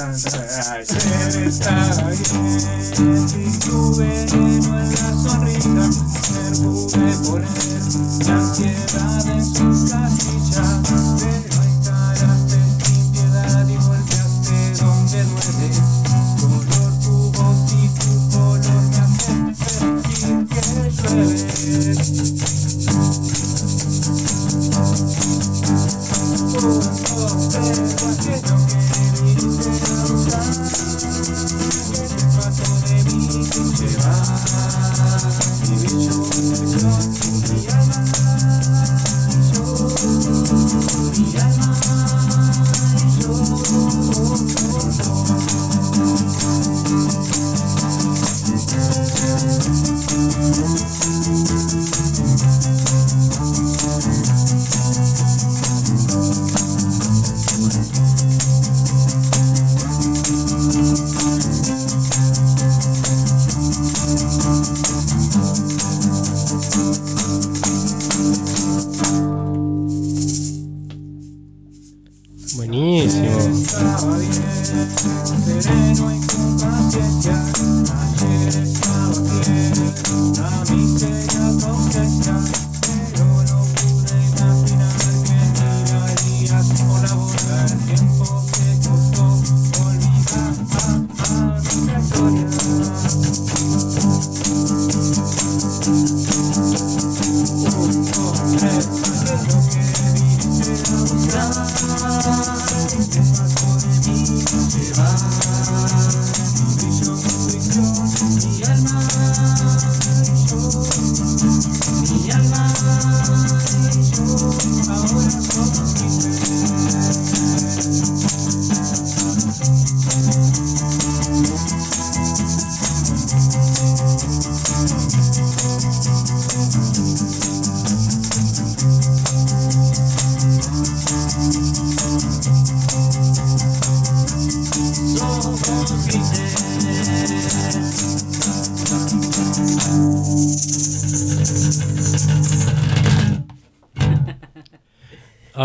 Ayer 0.00 1.48
estaba 1.48 2.10
bien, 2.10 3.26
y 3.34 3.58
tu 3.58 3.96
veneno 3.96 4.78
en 4.78 4.94
la 4.94 5.10
sonrisa, 5.12 5.90
ayer 6.14 6.52
pude 6.62 7.10
poner 7.26 7.82
la 8.24 8.34
ansiedad 8.34 9.26
en 9.26 9.42
su 9.44 9.64
casilla, 9.90 10.62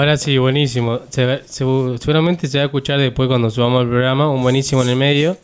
Ahora 0.04 0.18
sí, 0.18 0.38
buenísimo. 0.38 1.00
Se 1.12 1.38
se- 1.46 1.98
seguramente 1.98 2.48
se 2.48 2.58
va 2.58 2.64
a 2.64 2.66
escuchar 2.66 3.00
después 3.00 3.30
cuando 3.30 3.50
subamos 3.50 3.84
el 3.84 3.88
programa, 3.90 4.30
un 4.30 4.44
buenísimo 4.44 4.84
en 4.84 4.90
el 4.90 4.98
medio. 4.98 5.38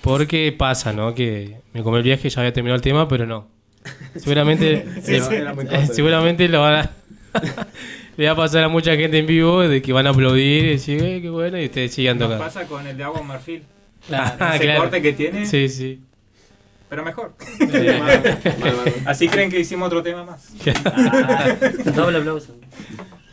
Porque 0.00 0.52
pasa, 0.56 0.92
¿no? 0.92 1.14
Que 1.14 1.58
me 1.72 1.84
comí 1.84 1.98
el 1.98 2.02
viaje 2.02 2.26
y 2.26 2.30
ya 2.32 2.40
había 2.40 2.52
terminado 2.52 2.74
el 2.74 2.82
tema, 2.82 3.06
pero 3.06 3.26
no. 3.26 3.46
Seguramente, 4.16 4.84
Sí, 5.04 5.12
le- 5.12 5.20
sí, 5.22 5.34
eh, 5.70 5.86
seguramente 5.92 6.48
lo 6.48 6.62
van 6.62 6.74
a- 6.74 6.90
le 8.16 8.26
va 8.26 8.32
a 8.32 8.36
pasar 8.36 8.64
a 8.64 8.68
mucha 8.68 8.96
gente 8.96 9.18
en 9.18 9.26
vivo 9.28 9.60
de 9.60 9.80
que 9.80 9.92
van 9.92 10.08
a 10.08 10.10
aplaudir 10.10 10.64
y 10.64 10.68
decir, 10.70 11.00
eh, 11.04 11.20
qué 11.22 11.30
bueno, 11.30 11.56
y 11.60 11.66
ustedes 11.66 11.94
sigan 11.94 12.18
Nos 12.18 12.26
tocando. 12.26 12.44
pasa 12.44 12.66
con 12.66 12.84
el 12.88 12.96
de 12.96 13.04
agua 13.04 13.22
marfil. 13.22 13.62
Ah, 14.10 14.52
Ese 14.56 14.64
claro. 14.64 14.80
corte 14.80 15.00
que 15.00 15.12
tiene. 15.12 15.46
Sí, 15.46 15.68
sí. 15.68 16.00
Pero 16.88 17.04
mejor. 17.04 17.34
mal, 17.60 17.70
mal, 18.00 18.76
mal. 18.84 18.94
Así 19.06 19.28
creen 19.28 19.48
que 19.48 19.60
hicimos 19.60 19.86
otro 19.86 20.02
tema 20.02 20.24
más. 20.24 20.48
Doble 21.94 22.18
aplauso. 22.18 22.56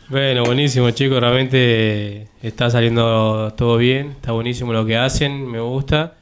Bueno, 0.08 0.44
buenísimo 0.44 0.90
chicos, 0.90 1.20
realmente 1.20 2.28
está 2.42 2.70
saliendo 2.70 3.52
todo 3.56 3.76
bien, 3.76 4.12
está 4.12 4.32
buenísimo 4.32 4.72
lo 4.72 4.86
que 4.86 4.96
hacen, 4.96 5.46
me 5.50 5.60
gusta. 5.60 6.14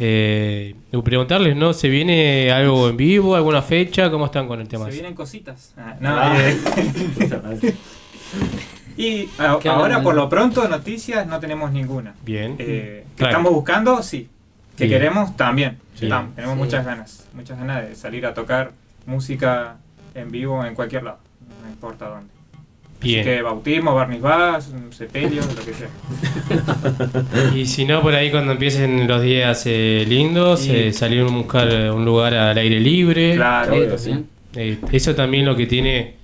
Eh, 0.00 0.74
preguntarles, 1.04 1.54
¿no? 1.56 1.72
¿Se 1.72 1.88
viene 1.88 2.50
algo 2.50 2.88
en 2.88 2.96
vivo, 2.96 3.36
alguna 3.36 3.62
fecha? 3.62 4.10
¿Cómo 4.10 4.26
están 4.26 4.48
con 4.48 4.60
el 4.60 4.66
tema? 4.66 4.86
Se 4.86 4.92
vienen 4.92 5.14
cositas. 5.14 5.74
Ah, 5.76 5.94
no, 6.00 6.08
Ah. 6.18 6.36
eh. 6.40 6.56
y 8.96 9.28
a- 9.38 9.58
¿Qué 9.60 9.68
ahora 9.68 10.02
por 10.02 10.14
lo 10.14 10.28
pronto 10.28 10.66
noticias 10.66 11.26
no 11.26 11.38
tenemos 11.38 11.70
ninguna. 11.70 12.14
Bien. 12.24 12.56
Eh, 12.58 13.04
que 13.10 13.16
Claro. 13.16 13.30
estamos 13.32 13.52
buscando, 13.52 14.02
sí. 14.02 14.28
Que 14.76 14.86
Bien. 14.86 14.98
queremos, 14.98 15.36
también. 15.36 15.78
Sí. 15.94 16.08
Tam- 16.08 16.34
tenemos 16.34 16.56
Sí. 16.56 16.62
muchas 16.64 16.84
ganas. 16.86 17.28
Muchas 17.34 17.58
ganas 17.58 17.86
de 17.88 17.94
salir 17.94 18.24
a 18.26 18.32
tocar 18.34 18.72
música 19.06 19.76
en 20.14 20.30
vivo 20.32 20.64
en 20.64 20.74
cualquier 20.74 21.02
lado. 21.04 21.18
No 21.62 21.68
importa 21.70 22.08
dónde. 22.08 22.39
Bien. 23.00 23.20
Así 23.20 23.30
que 23.30 23.42
bautismo, 23.42 23.94
barniz 23.94 24.20
vas, 24.20 24.70
sepelio, 24.90 25.40
lo 25.42 25.64
que 25.64 25.72
sea. 25.74 25.88
Y 27.56 27.66
si 27.66 27.84
no, 27.84 28.02
por 28.02 28.14
ahí 28.14 28.30
cuando 28.30 28.52
empiecen 28.52 29.06
los 29.08 29.22
días 29.22 29.62
eh, 29.66 30.04
lindos, 30.08 30.60
Sí. 30.60 30.70
eh, 30.74 30.92
salir 30.92 31.20
a 31.22 31.24
buscar 31.24 31.68
un 31.92 32.04
lugar 32.04 32.34
al 32.34 32.58
aire 32.58 32.78
libre. 32.80 33.34
Claro, 33.36 33.98
Sí. 33.98 34.12
Eh, 34.56 34.78
eso 34.92 35.14
también 35.14 35.46
lo 35.46 35.56
que 35.56 35.66
tiene 35.66 36.14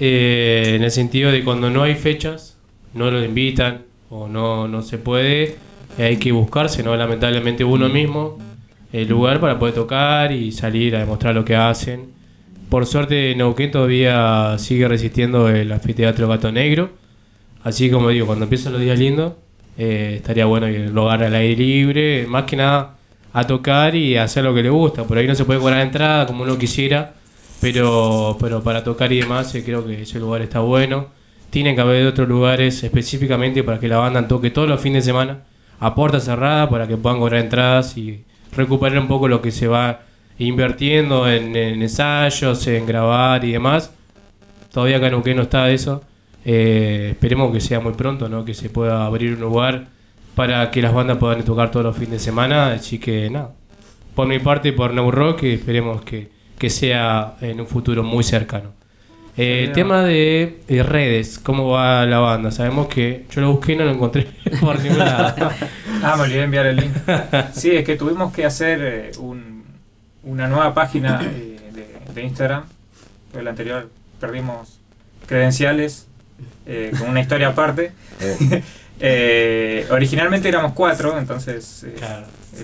eh, 0.00 0.72
en 0.76 0.82
el 0.82 0.90
sentido 0.90 1.30
de 1.32 1.42
cuando 1.44 1.70
no 1.70 1.82
hay 1.84 1.94
fechas, 1.94 2.56
no 2.94 3.10
lo 3.10 3.24
invitan 3.24 3.82
o 4.10 4.28
no, 4.28 4.68
no 4.68 4.82
se 4.82 4.98
puede, 4.98 5.56
eh, 5.98 6.04
hay 6.04 6.16
que 6.16 6.32
buscarse, 6.32 6.82
¿no? 6.82 6.94
Lamentablemente 6.96 7.64
uno 7.64 7.88
mismo, 7.88 8.38
el 8.92 9.08
lugar 9.08 9.40
para 9.40 9.58
poder 9.58 9.74
tocar 9.74 10.32
y 10.32 10.50
salir 10.52 10.96
a 10.96 11.00
demostrar 11.00 11.34
lo 11.34 11.44
que 11.44 11.56
hacen. 11.56 12.17
Por 12.68 12.84
suerte 12.84 13.34
Neuquén 13.34 13.70
todavía 13.70 14.56
sigue 14.58 14.86
resistiendo 14.88 15.48
el 15.48 15.72
anfiteatro 15.72 16.28
Gato 16.28 16.52
Negro. 16.52 16.90
Así 17.64 17.90
como 17.90 18.10
digo, 18.10 18.26
cuando 18.26 18.44
empiezan 18.44 18.72
los 18.72 18.82
días 18.82 18.98
lindos, 18.98 19.32
eh, 19.78 20.14
estaría 20.16 20.44
bueno 20.44 20.68
ir 20.68 20.82
a 20.82 20.88
un 20.88 20.94
lugar 20.94 21.22
al 21.22 21.34
aire 21.34 21.56
libre, 21.56 22.26
más 22.28 22.44
que 22.44 22.56
nada 22.56 22.96
a 23.32 23.46
tocar 23.46 23.94
y 23.94 24.16
hacer 24.16 24.44
lo 24.44 24.54
que 24.54 24.62
le 24.62 24.70
gusta. 24.70 25.04
Por 25.04 25.16
ahí 25.16 25.26
no 25.26 25.34
se 25.34 25.44
puede 25.44 25.60
cobrar 25.60 25.80
entrada 25.80 26.26
como 26.26 26.42
uno 26.42 26.58
quisiera, 26.58 27.14
pero, 27.60 28.36
pero 28.38 28.62
para 28.62 28.84
tocar 28.84 29.12
y 29.12 29.20
demás 29.20 29.54
eh, 29.54 29.64
creo 29.64 29.86
que 29.86 30.02
ese 30.02 30.18
lugar 30.20 30.42
está 30.42 30.60
bueno. 30.60 31.06
Tienen 31.50 31.74
que 31.74 31.80
haber 31.80 32.06
otros 32.06 32.28
lugares 32.28 32.84
específicamente 32.84 33.64
para 33.64 33.80
que 33.80 33.88
la 33.88 33.96
banda 33.96 34.28
toque 34.28 34.50
todos 34.50 34.68
los 34.68 34.80
fines 34.80 35.04
de 35.04 35.10
semana 35.10 35.38
a 35.80 35.94
puerta 35.94 36.20
cerrada 36.20 36.68
para 36.68 36.86
que 36.86 36.96
puedan 36.98 37.18
cobrar 37.18 37.40
entradas 37.40 37.96
y 37.96 38.24
recuperar 38.54 38.98
un 38.98 39.08
poco 39.08 39.28
lo 39.28 39.40
que 39.40 39.50
se 39.52 39.68
va 39.68 40.02
invirtiendo 40.38 41.28
en, 41.30 41.54
en 41.56 41.82
ensayos, 41.82 42.66
en 42.66 42.86
grabar 42.86 43.44
y 43.44 43.52
demás. 43.52 43.92
Todavía 44.72 44.98
acá 44.98 45.06
en 45.06 45.12
Neuquén 45.12 45.36
no 45.36 45.42
está 45.42 45.70
eso. 45.70 46.02
Eh, 46.44 47.08
esperemos 47.12 47.52
que 47.52 47.60
sea 47.60 47.80
muy 47.80 47.92
pronto, 47.94 48.28
¿no? 48.28 48.44
que 48.44 48.54
se 48.54 48.70
pueda 48.70 49.04
abrir 49.04 49.34
un 49.34 49.40
lugar 49.40 49.86
para 50.34 50.70
que 50.70 50.80
las 50.80 50.94
bandas 50.94 51.18
puedan 51.18 51.42
tocar 51.44 51.70
todos 51.70 51.84
los 51.86 51.96
fines 51.96 52.12
de 52.12 52.18
semana. 52.20 52.72
Así 52.72 52.98
que 52.98 53.28
nada, 53.28 53.50
por 54.14 54.26
mi 54.28 54.38
parte 54.38 54.72
por 54.72 54.94
New 54.94 55.10
Rock, 55.10 55.42
esperemos 55.44 56.02
que, 56.02 56.28
que 56.58 56.70
sea 56.70 57.34
en 57.40 57.60
un 57.60 57.66
futuro 57.66 58.02
muy 58.02 58.22
cercano. 58.24 58.70
Eh, 59.36 59.58
Sería- 59.66 59.72
tema 59.72 60.02
de, 60.04 60.60
de 60.66 60.82
redes, 60.82 61.38
¿cómo 61.38 61.68
va 61.70 62.04
la 62.06 62.18
banda? 62.18 62.50
Sabemos 62.50 62.88
que 62.88 63.24
yo 63.30 63.40
lo 63.40 63.52
busqué 63.52 63.72
y 63.74 63.76
no 63.76 63.84
lo 63.84 63.92
encontré 63.92 64.26
por 64.60 64.80
ningún 64.80 64.98
lado. 64.98 65.50
Ah, 66.02 66.14
me 66.16 66.22
olvidé 66.24 66.38
de 66.38 66.44
enviar 66.44 66.66
el 66.66 66.76
link. 66.76 66.92
Sí, 67.52 67.70
es 67.70 67.84
que 67.84 67.96
tuvimos 67.96 68.32
que 68.32 68.44
hacer 68.44 68.80
eh, 68.82 69.10
un- 69.20 69.47
una 70.28 70.46
nueva 70.48 70.74
página 70.74 71.20
eh, 71.22 71.58
de, 71.72 72.12
de 72.14 72.22
Instagram. 72.22 72.64
Porque 73.32 73.44
la 73.44 73.50
anterior 73.50 73.90
perdimos 74.20 74.78
credenciales 75.26 76.06
eh, 76.66 76.92
con 76.98 77.08
una 77.10 77.20
historia 77.20 77.48
aparte. 77.48 77.92
Eh, 79.00 79.86
originalmente 79.92 80.48
éramos 80.48 80.72
cuatro, 80.72 81.16
entonces 81.20 81.84
eh, 81.84 81.94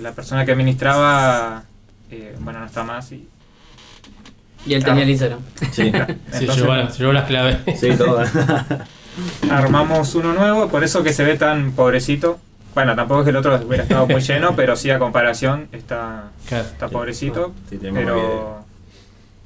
la 0.01 0.11
persona 0.11 0.43
que 0.45 0.51
administraba, 0.51 1.63
eh, 2.11 2.35
bueno, 2.41 2.59
no 2.59 2.65
está 2.65 2.83
más 2.83 3.09
y... 3.13 3.25
Y 4.65 4.73
él 4.73 4.83
tenía 4.83 5.03
el 5.03 5.11
Instagram. 5.11 5.39
Sí. 5.71 5.93
Se 6.33 6.45
llevó, 6.45 6.75
la- 6.75 6.89
se 6.89 6.99
llevó 6.99 7.13
las 7.13 7.23
claves. 7.23 7.59
Sí, 7.79 7.87
todo. 7.97 8.21
Armamos 9.49 10.13
uno 10.15 10.33
nuevo, 10.33 10.67
por 10.67 10.83
eso 10.83 11.03
que 11.03 11.13
se 11.13 11.23
ve 11.23 11.37
tan 11.37 11.71
pobrecito. 11.71 12.37
Bueno, 12.75 12.95
tampoco 12.95 13.21
es 13.21 13.23
que 13.25 13.29
el 13.31 13.35
otro 13.37 13.55
hubiera 13.65 13.83
estado 13.83 14.05
muy 14.05 14.21
lleno, 14.21 14.55
pero 14.55 14.75
sí 14.75 14.89
a 14.91 14.99
comparación 14.99 15.67
está, 15.71 16.31
está 16.51 16.87
pobrecito. 16.89 17.53
Sí, 17.69 17.79
pero 17.81 18.63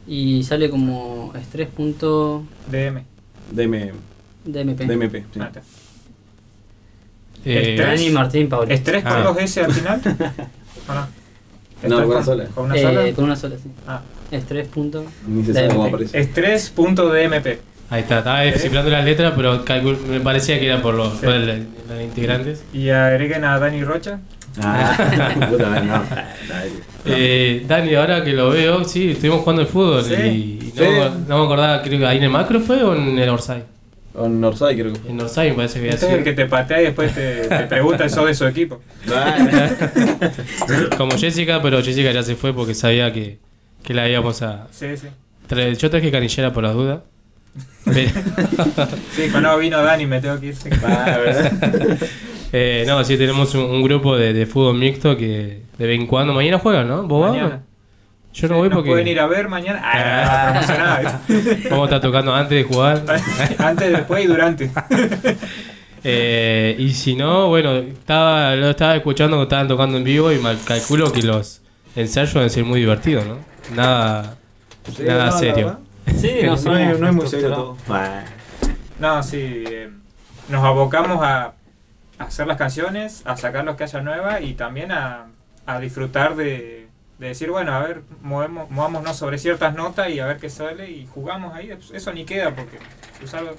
Y 0.07 0.43
sale 0.43 0.69
como 0.69 1.31
estrés 1.39 1.67
punto 1.69 2.43
DM. 2.69 3.03
DM. 3.51 3.91
DMP. 4.45 4.79
DMP, 4.85 5.15
sí. 5.31 5.39
Ah. 5.39 5.51
Eh, 7.45 7.75
Estrés- 7.77 7.85
Dani 7.85 8.09
Martín 8.09 8.49
Pauli. 8.49 8.73
¿Estrés 8.73 9.03
con 9.03 9.13
Ah. 9.13 9.21
dos 9.23 9.37
S 9.37 9.61
al 9.63 9.71
final? 9.73 10.01
¿O 10.89 10.93
no? 10.93 11.07
No, 11.87 11.95
con 12.01 12.11
una 12.15 12.23
sola. 12.23 12.45
¿Con 12.47 12.65
una 12.65 12.75
Eh, 12.75 12.81
sola? 12.81 13.13
con 13.13 13.23
una 13.25 13.35
sola, 13.35 13.55
sí. 13.57 13.69
Ah. 13.87 14.01
Estrés 14.31 14.67
punto 14.67 15.05
Ni 15.27 15.45
se 15.45 15.53
sabe 15.53 15.67
cómo 15.69 15.83
DMP. 15.83 15.93
aparece. 15.95 16.19
Estrés.dmp. 16.19 17.47
Ahí 17.91 18.01
está, 18.01 18.19
estaba 18.19 18.41
descifrando 18.41 18.91
las 18.91 19.03
letras, 19.03 19.33
pero 19.35 19.63
me 20.07 20.19
parecía 20.19 20.59
que 20.59 20.67
era 20.67 20.81
por 20.81 20.93
los, 20.93 21.13
por 21.13 21.33
el- 21.33 21.67
los 21.89 22.01
integrantes. 22.01 22.63
Y 22.73 22.89
agreguen 22.89 23.43
a 23.45 23.57
Dani 23.57 23.83
Rocha. 23.83 24.19
Ah, 24.61 24.95
puta, 25.49 25.79
no. 25.81 26.03
Dale. 26.47 26.71
Eh, 27.05 27.63
Dani, 27.67 27.95
ahora 27.95 28.23
que 28.23 28.33
lo 28.33 28.49
veo, 28.51 28.83
sí, 28.83 29.11
estuvimos 29.11 29.39
jugando 29.41 29.61
al 29.63 29.67
fútbol 29.67 30.03
Sí. 30.03 30.13
y 30.13 30.73
no, 30.77 30.83
Sí. 30.85 30.89
me- 30.91 31.27
no 31.27 31.37
me 31.39 31.43
acordaba, 31.45 31.81
creo 31.81 31.97
que 31.99 32.05
ahí 32.05 32.17
en 32.17 32.23
el 32.23 32.29
macro 32.29 32.59
fue 32.59 32.83
o 32.83 32.93
en 32.95 33.17
el 33.17 33.29
Orsay. 33.29 33.63
En 34.21 34.41
Northside 34.41 34.75
creo 34.81 34.93
que. 34.93 35.09
En 35.09 35.21
Orsay 35.21 35.51
me 35.51 35.55
parece 35.57 35.75
que 35.75 35.79
había 35.81 35.91
Este 35.93 36.07
es 36.07 36.13
el 36.13 36.23
que 36.23 36.33
te 36.33 36.45
patea 36.47 36.81
y 36.81 36.85
después 36.85 37.13
te, 37.13 37.47
te 37.47 37.59
pregunta 37.67 38.03
eso 38.05 38.25
de 38.25 38.33
su 38.33 38.45
equipo. 38.47 38.81
Como 40.97 41.17
Jessica, 41.17 41.61
pero 41.61 41.81
Jessica 41.81 42.11
ya 42.11 42.23
se 42.23 42.35
fue 42.35 42.53
porque 42.53 42.73
sabía 42.73 43.13
que, 43.13 43.37
que 43.83 43.93
la 43.93 44.09
íbamos 44.09 44.41
a. 44.41 44.67
Sí, 44.71 44.97
sí. 44.97 45.07
Tra- 45.49 45.73
Yo 45.75 45.89
traje 45.89 46.11
canillera 46.11 46.51
por 46.51 46.63
las 46.63 46.73
dudas. 46.73 46.99
Sí, 49.15 49.29
cuando 49.31 49.57
vino 49.57 49.81
Dani 49.81 50.05
me 50.05 50.21
tengo 50.21 50.39
que 50.39 50.47
ir. 50.47 50.55
Eh, 52.51 52.83
no, 52.87 53.03
sí, 53.03 53.15
tenemos 53.15 53.53
un, 53.53 53.61
un 53.61 53.83
grupo 53.83 54.17
de, 54.17 54.33
de 54.33 54.47
fútbol 54.47 54.75
mixto 54.75 55.15
que 55.15 55.61
de 55.77 55.87
vez 55.87 55.99
en 55.99 56.07
cuando. 56.07 56.33
Mañana 56.33 56.57
juegan, 56.57 56.87
¿no? 56.87 57.03
¿Vos 57.03 57.21
vas? 57.21 57.31
Mañana. 57.31 57.61
Yo 58.33 58.47
no 58.47 58.57
voy 58.57 58.69
Nos 58.69 58.77
porque. 58.77 58.89
pueden 58.89 59.07
ir 59.07 59.19
a 59.19 59.27
ver 59.27 59.47
mañana. 59.49 59.79
Ah, 59.83 60.49
promocionada. 60.51 61.21
Vamos 61.69 61.81
a 61.81 61.85
estar 61.85 62.01
tocando 62.01 62.33
antes 62.33 62.57
de 62.57 62.63
jugar. 62.63 63.03
Antes, 63.59 63.91
después 63.91 64.23
y 64.23 64.27
durante. 64.27 64.71
Eh, 66.03 66.75
y 66.79 66.91
si 66.93 67.15
no, 67.15 67.49
bueno, 67.49 67.73
estaba, 67.75 68.55
lo 68.55 68.69
estaba 68.69 68.95
escuchando 68.95 69.37
que 69.37 69.43
estaban 69.43 69.67
tocando 69.67 69.97
en 69.97 70.03
vivo 70.03 70.31
y 70.31 70.39
mal, 70.39 70.57
calculo 70.65 71.11
que 71.11 71.21
los 71.23 71.61
ensayos 71.95 72.33
deben 72.33 72.49
ser 72.49 72.63
muy 72.63 72.79
divertidos, 72.79 73.25
¿no? 73.25 73.37
Nada, 73.75 74.37
Sí, 74.95 75.03
nada 75.03 75.25
no, 75.25 75.37
serio. 75.37 75.79
Sí, 76.17 76.39
No, 76.43 76.53
es, 76.55 76.65
no 76.65 76.77
es 76.77 76.99
muy 76.99 77.07
somos 77.27 77.29
serio 77.29 77.53
todo. 77.53 77.75
estructurados. 77.77 78.29
No, 78.99 79.23
sí. 79.23 79.37
eh, 79.67 79.89
nos 80.49 80.63
abocamos 80.63 81.19
a, 81.23 81.53
hacer 82.17 82.47
las 82.47 82.57
canciones, 82.57 83.21
a 83.25 83.37
sacar 83.37 83.63
los 83.63 83.75
que 83.75 83.83
haya 83.85 84.01
nueva 84.01 84.41
y 84.41 84.53
también 84.53 84.91
a, 84.91 85.27
a 85.65 85.79
disfrutar 85.79 86.35
de, 86.35 86.87
de 87.17 87.27
decir, 87.27 87.49
bueno, 87.49 87.73
a 87.73 87.79
ver, 87.79 88.01
movemos, 88.21 88.69
movámonos 88.69 89.15
sobre 89.15 89.37
ciertas 89.37 89.73
notas 89.75 90.09
y 90.09 90.19
a 90.19 90.25
ver 90.25 90.37
qué 90.37 90.49
sale 90.49 90.89
y 90.91 91.05
jugamos 91.07 91.53
ahí. 91.55 91.71
Eso 91.93 92.11
ni 92.13 92.25
queda 92.25 92.53
porque 92.55 92.77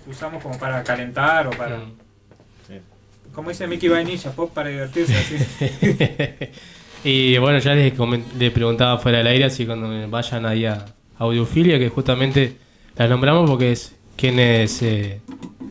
usamos 0.08 0.42
como 0.42 0.58
para 0.58 0.82
calentar 0.84 1.46
o 1.46 1.50
para. 1.50 1.78
Como 3.34 3.48
dice 3.50 3.66
Mickey 3.68 3.88
Vainilla, 3.88 4.32
pop 4.32 4.52
para 4.52 4.70
divertirse 4.70 5.14
así. 5.16 6.50
y 7.04 7.38
bueno, 7.38 7.58
ya 7.60 7.74
les, 7.74 7.94
les 8.36 8.50
preguntaba 8.52 8.98
fuera 8.98 9.18
del 9.18 9.28
aire 9.28 9.48
si 9.50 9.66
cuando 9.66 9.88
vayan 10.10 10.44
ahí 10.46 10.66
a 10.66 10.84
Audiofilia, 11.20 11.78
que 11.78 11.88
justamente 11.88 12.56
las 12.96 13.08
nombramos 13.08 13.48
porque 13.48 13.70
es 13.72 13.94
quienes 14.16 14.82
eh, 14.82 15.20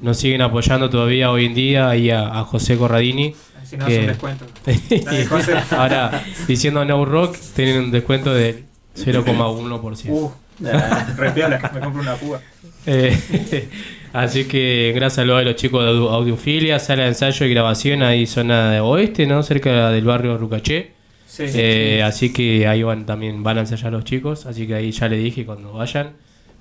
nos 0.01 0.17
siguen 0.17 0.41
apoyando 0.41 0.89
todavía 0.89 1.29
hoy 1.31 1.45
en 1.47 1.53
día, 1.53 1.89
ahí 1.89 2.09
a, 2.09 2.39
a 2.39 2.43
José 2.45 2.77
Corradini. 2.77 3.35
Si 3.65 3.75
no, 3.77 3.85
José. 5.29 5.53
Ahora, 5.71 6.23
diciendo 6.47 6.85
No 6.85 7.03
Rock, 7.05 7.35
tienen 7.55 7.79
un 7.83 7.91
descuento 7.91 8.33
del 8.33 8.63
0,1%. 8.95 10.09
Uh, 10.09 10.31
me 10.61 11.79
compro 11.81 12.01
una 12.01 12.15
púa. 12.15 12.39
Eh, 12.85 13.67
así 14.13 14.45
que 14.45 14.93
gran 14.95 15.11
saludo 15.11 15.35
a 15.37 15.41
los 15.43 15.55
chicos 15.57 15.83
de 15.83 15.89
Audio- 15.89 16.09
Audiofilia, 16.11 16.79
sala 16.79 17.03
de 17.03 17.09
ensayo 17.09 17.45
y 17.45 17.49
grabación 17.49 18.01
ahí 18.03 18.25
zona 18.25 18.71
de 18.71 18.79
oeste, 18.79 19.27
¿no? 19.27 19.43
Cerca 19.43 19.89
del 19.91 20.05
barrio 20.05 20.37
Rucaché. 20.37 20.93
Sí, 21.31 21.43
Eh, 21.53 21.97
sí. 21.97 22.01
Así 22.01 22.33
que 22.33 22.67
ahí 22.67 22.83
van 22.83 23.05
también 23.05 23.43
van 23.43 23.57
a 23.57 23.61
ensayar 23.61 23.91
los 23.91 24.03
chicos, 24.03 24.45
así 24.45 24.65
que 24.67 24.75
ahí 24.75 24.91
ya 24.91 25.07
le 25.07 25.17
dije 25.17 25.45
cuando 25.45 25.73
vayan 25.73 26.13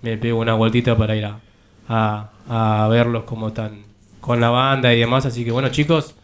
me 0.02 0.16
pego 0.18 0.38
una 0.40 0.54
vueltita 0.54 0.96
para 0.96 1.16
ir 1.16 1.24
a, 1.24 1.40
a, 1.88 2.30
a 2.84 2.88
verlos 2.88 3.24
como 3.24 3.48
están 3.48 3.82
con 4.20 4.40
la 4.40 4.50
banda 4.50 4.92
y 4.94 5.00
demás, 5.00 5.26
así 5.26 5.44
que 5.44 5.50
bueno 5.50 5.70
chicos, 5.70 6.14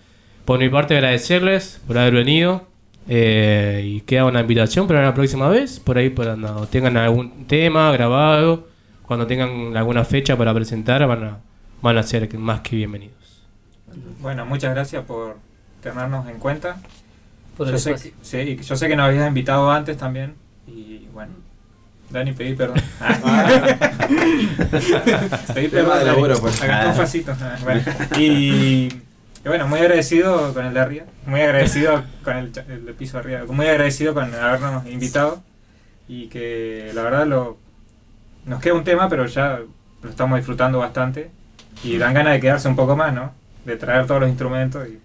por 0.45 0.59
mi 0.59 0.69
parte 0.69 0.95
agradecerles 0.95 1.81
por 1.87 1.99
haber 1.99 2.15
venido 2.15 2.67
eh, 3.09 3.83
y 3.85 4.01
queda 4.03 4.27
una 4.27 4.41
invitación 4.41 4.87
para 4.87 5.03
la 5.03 5.15
próxima 5.15 5.49
vez, 5.49 5.81
por 5.81 5.99
ahí 5.99 6.11
cuando 6.11 6.67
tengan 6.69 6.97
algún 6.97 7.47
tema 7.47 7.91
grabado, 7.93 8.69
cuando 9.07 9.27
tengan 9.27 9.77
alguna 9.77 10.05
fecha 10.05 10.37
para 10.37 10.53
presentar 10.55 11.07
van 11.07 11.25
a, 11.25 11.39
van 11.83 11.99
a 11.99 12.03
ser 12.03 12.33
más 12.39 12.61
que 12.61 12.77
bienvenidos. 12.77 13.15
Bueno, 14.21 14.45
muchas 14.47 14.75
gracias 14.75 15.05
por 15.05 15.37
tenernos 15.83 16.29
en 16.29 16.39
cuenta. 16.39 16.81
Por 17.57 17.69
yo, 17.69 17.75
el 17.75 17.79
sé, 17.79 17.93
espacio. 17.93 18.13
sí, 18.23 18.57
yo 18.63 18.77
sé 18.77 18.89
que 18.89 18.97
nos 18.97 19.07
habías 19.09 19.29
invitado 19.29 19.71
antes 19.71 19.97
también. 19.97 20.35
Y 20.67 21.07
bueno, 21.13 21.33
Dani, 22.11 22.33
pedí 22.33 22.55
perdón. 22.55 22.81
pedí 25.55 25.69
Tema 25.69 25.95
perdón. 25.95 26.07
laburo, 26.07 26.39
pues. 26.41 26.63
Acá 26.63 26.89
un 26.89 26.95
facito. 26.95 27.37
Ah, 27.41 27.57
bueno. 27.63 27.83
Y, 28.19 28.89
y 28.89 29.49
bueno, 29.49 29.67
muy 29.69 29.81
agradecido 29.81 30.53
con 30.55 30.65
el 30.67 30.75
de 30.75 30.81
arriba. 30.81 31.05
Muy 31.27 31.41
agradecido 31.41 32.05
con 32.23 32.37
el, 32.37 32.53
el 32.69 32.87
de 32.87 32.93
piso 32.95 33.19
arriba. 33.19 33.41
Muy 33.49 33.67
agradecido 33.67 34.15
con 34.15 34.33
habernos 34.35 34.87
invitado. 34.87 35.43
Y 36.09 36.27
que 36.29 36.91
la 36.95 37.03
verdad 37.03 37.27
lo, 37.27 37.57
nos 38.45 38.61
queda 38.61 38.75
un 38.75 38.85
tema, 38.85 39.09
pero 39.09 39.27
ya 39.27 39.61
lo 40.03 40.11
estamos 40.11 40.37
disfrutando 40.39 40.79
bastante. 40.79 41.31
Y 41.83 41.99
dan 41.99 42.15
ganas 42.15 42.35
de 42.35 42.41
quedarse 42.41 42.69
un 42.69 42.77
poco 42.77 42.97
más, 42.97 43.13
¿no? 43.13 43.33
De 43.65 43.77
traer 43.77 44.07
todos 44.07 44.21
los 44.21 44.29
instrumentos. 44.31 44.87
Y, 44.89 44.99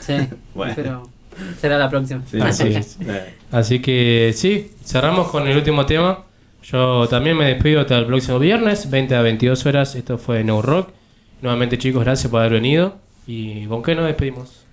Sí, 0.00 0.28
Bueno. 0.54 0.72
pero 0.76 1.08
será 1.60 1.78
la 1.78 1.88
próxima. 1.90 2.22
Así 2.42 2.68
es. 2.68 2.98
Así 3.50 3.80
que 3.80 4.32
sí, 4.34 4.72
cerramos 4.84 5.28
con 5.28 5.46
el 5.46 5.56
último 5.56 5.86
tema. 5.86 6.24
Yo 6.62 7.06
también 7.08 7.36
me 7.36 7.44
despido 7.46 7.80
hasta 7.80 7.96
el 7.98 8.06
próximo 8.06 8.38
viernes, 8.38 8.90
20 8.90 9.14
a 9.14 9.22
22 9.22 9.66
horas. 9.66 9.94
Esto 9.94 10.18
fue 10.18 10.42
No 10.42 10.62
Rock. 10.62 10.90
Nuevamente, 11.42 11.78
chicos, 11.78 12.02
gracias 12.02 12.30
por 12.30 12.40
haber 12.40 12.54
venido. 12.54 12.96
¿Y 13.26 13.66
con 13.66 13.82
qué 13.82 13.94
nos 13.94 14.06
despedimos? 14.06 14.64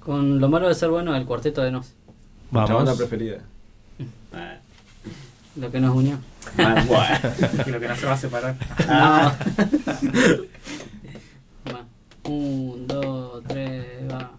Con 0.00 0.40
lo 0.40 0.48
malo 0.48 0.68
de 0.68 0.74
ser 0.74 0.88
bueno, 0.90 1.14
el 1.16 1.24
cuarteto 1.24 1.62
de 1.62 1.70
Nos. 1.72 1.94
Nuestra 2.50 2.74
banda 2.76 2.92
Vamos. 2.92 2.98
preferida. 2.98 3.38
Lo 5.56 5.70
que 5.70 5.80
nos 5.80 5.94
unió. 5.94 6.18
Ah, 6.56 6.82
bueno. 6.88 7.34
y 7.66 7.70
lo 7.72 7.78
que 7.78 7.88
no 7.88 7.94
se 7.94 8.06
va 8.06 8.12
a 8.12 8.16
separar. 8.16 8.56
No. 8.88 9.32
Va. 11.70 11.84
Un, 12.24 12.86
dos, 12.86 13.42
tres, 13.46 13.86
va. 14.10 14.30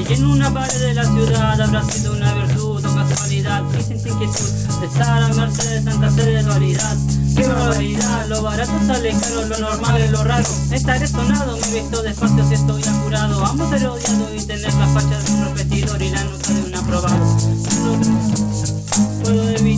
y 0.00 0.12
en 0.12 0.26
una 0.26 0.52
pared 0.52 0.80
de 0.80 0.94
la 0.94 1.04
ciudad 1.04 1.60
habrá 1.60 1.82
sido 1.84 2.12
una 2.14 2.34
virtud 2.34 2.84
o 2.84 2.94
casualidad 2.94 3.62
y 3.78 3.82
sin 3.82 3.98
inquietud 3.98 4.50
de 4.80 4.86
estar 4.86 5.22
a 5.22 5.28
merced 5.28 5.70
de 5.70 5.80
tanta 5.82 6.10
sexualidad. 6.10 6.96
Qué 7.36 7.46
barbaridad, 7.46 8.26
lo 8.26 8.42
barato 8.42 8.72
sale 8.86 9.14
caro, 9.20 9.46
lo 9.46 9.58
normal 9.58 10.00
es 10.00 10.10
lo 10.10 10.24
raro. 10.24 10.48
Estaré 10.72 11.06
sonado, 11.06 11.56
me 11.58 11.66
he 11.68 11.80
visto 11.80 12.02
despacio 12.02 12.48
si 12.48 12.54
estoy 12.54 12.82
apurado. 12.82 13.44
Amo 13.44 13.70
ser 13.70 13.86
odiado 13.86 14.34
y 14.34 14.44
tener 14.44 14.74
la 14.74 14.86
facha 14.88 15.18
de 15.20 15.30
un 15.30 15.44
repetidor 15.44 16.02
y 16.02 16.10
la 16.10 16.24
nota 16.24 16.48
de 16.48 16.62
un 16.62 16.74
aprobado. 16.74 17.53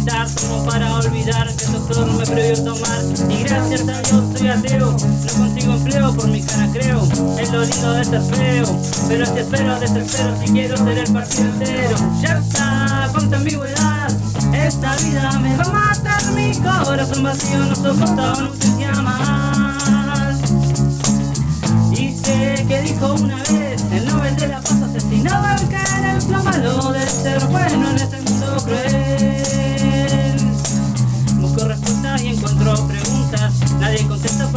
No 0.07 0.13
como 0.41 0.65
para 0.65 0.95
olvidar 0.95 1.53
que 1.57 1.65
el 1.65 1.73
doctor 1.73 2.07
me 2.13 2.25
prohibió 2.25 2.63
tomar. 2.63 3.01
Y 3.29 3.43
gracias 3.43 3.89
a 3.89 4.01
Dios 4.03 4.39
soy 4.39 4.49
ateo, 4.49 4.93
no 4.93 5.33
consigo 5.35 5.73
empleo 5.73 6.15
por 6.15 6.29
mi 6.29 6.41
cara 6.43 6.69
creo. 6.73 7.03
Es 7.41 7.51
lo 7.51 7.65
lindo 7.65 7.93
de 7.93 8.05
ser 8.05 8.23
feo, 8.23 8.81
pero 9.09 9.27
si 9.27 9.39
espero 9.41 9.81
desespero 9.81 10.37
si 10.41 10.53
quiero 10.53 10.77
ser 10.77 10.99
el 10.99 11.13
partido 11.13 11.45
entero. 11.47 11.97
Ya 12.23 12.39
está, 12.39 13.09
cuánta 13.11 13.37
ambigüedad. 13.37 14.09
Esta 14.55 14.95
vida 14.97 15.39
me 15.41 15.57
va 15.57 15.65
a 15.65 15.73
matar, 15.73 16.33
mi 16.35 16.53
corazón 16.55 17.25
vacío 17.25 17.59
no 17.59 17.75
soporta 17.75 18.35
una 18.39 18.47
ausencia 18.47 18.93
más. 19.03 20.41
Y 21.91 22.13
sé 22.13 22.65
que 22.69 22.81
dijo 22.83 23.13
una 23.15 23.39
vez 23.39 23.83
el 23.91 24.07
Nobel 24.07 24.37
de 24.37 24.47
la 24.47 24.61
Paz 24.61 24.83
asesinaba 24.83 25.55
al 25.55 25.69
caer 25.69 26.17
el 26.17 26.31
lo 26.31 26.45
malo 26.45 26.93
de 26.93 27.11
ser 27.11 27.45
bueno 27.47 27.91
en 27.91 27.97
este 27.97 28.21
mundo 28.21 28.57
cruel. 28.65 28.96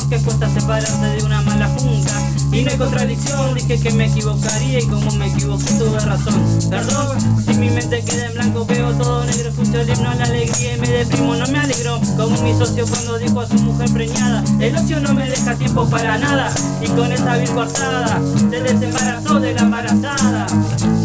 Porque 0.10 0.23
cuesta 0.23 0.49
separarse 0.49 1.06
de 1.06 1.23
una 1.23 1.41
mala 1.41 1.68
junta. 1.68 2.14
Y 2.52 2.64
no 2.64 2.72
hay 2.72 2.77
contradicción, 2.77 3.53
dije 3.53 3.80
que 3.80 3.91
me 3.91 4.07
equivocaría 4.07 4.80
y 4.80 4.88
como 4.88 5.11
me 5.11 5.27
equivoqué 5.27 5.72
tuve 5.73 5.99
razón. 5.99 6.41
Perdón, 6.69 7.18
si 7.45 7.53
mi 7.60 7.69
mente 7.69 8.03
queda 8.03 8.26
en 8.26 8.34
blanco 8.34 8.65
veo 8.65 8.91
todo 8.94 9.23
negro, 9.26 9.49
escucho 9.49 9.81
el 9.81 9.90
himno 9.90 10.10
a 10.10 10.15
la 10.15 10.26
alegría 10.26 10.76
y 10.76 10.80
me 10.80 10.88
deprimo, 10.88 11.36
no 11.36 11.48
me 11.48 11.60
alegro. 11.60 12.02
Como 12.18 12.41
mi 12.41 12.57
socio 12.57 12.88
cuando 12.88 13.19
dijo 13.19 13.40
a 13.40 13.48
su 13.48 13.53
mujer 13.56 13.91
preñada, 13.91 14.44
el 14.60 14.76
ocio 14.76 14.99
no 14.99 15.14
me 15.14 15.30
deja 15.30 15.56
tiempo 15.56 15.88
para 15.88 16.18
nada. 16.18 16.52
Y 16.81 16.88
con 16.88 17.11
esa 17.11 17.38
vil 17.38 17.52
cortada, 17.52 18.19
se 18.49 18.61
desembarazó 18.61 19.40
de 19.40 19.53
la 19.53 19.61
embarazada. 19.61 20.48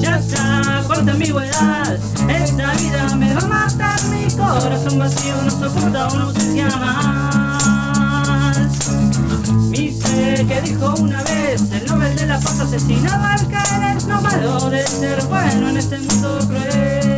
Ya 0.00 0.18
está, 0.18 0.82
corta 0.86 1.12
ambigüedad, 1.12 1.98
esta 2.28 2.72
vida 2.72 3.16
me 3.16 3.34
va 3.34 3.40
a 3.42 3.46
matar, 3.46 4.02
mi 4.04 4.32
corazón 4.34 4.98
vacío 4.98 5.34
no 5.42 5.50
soporta 5.50 6.08
una 6.08 6.24
ausencia 6.24 6.68
más. 6.76 7.83
Sé 10.14 10.46
que 10.46 10.60
dijo 10.60 10.94
una 11.00 11.22
vez 11.24 11.60
el 11.72 11.86
Nobel 11.86 12.14
de 12.14 12.26
la 12.26 12.38
Paz 12.38 12.60
asesinaba 12.60 13.32
al 13.32 13.48
caer 13.48 13.96
es 13.96 14.04
lo 14.04 14.20
malo 14.20 14.70
de 14.70 14.86
ser 14.86 15.24
bueno 15.24 15.70
en 15.70 15.76
este 15.76 15.98
mundo 15.98 16.38
cruel. 16.46 17.13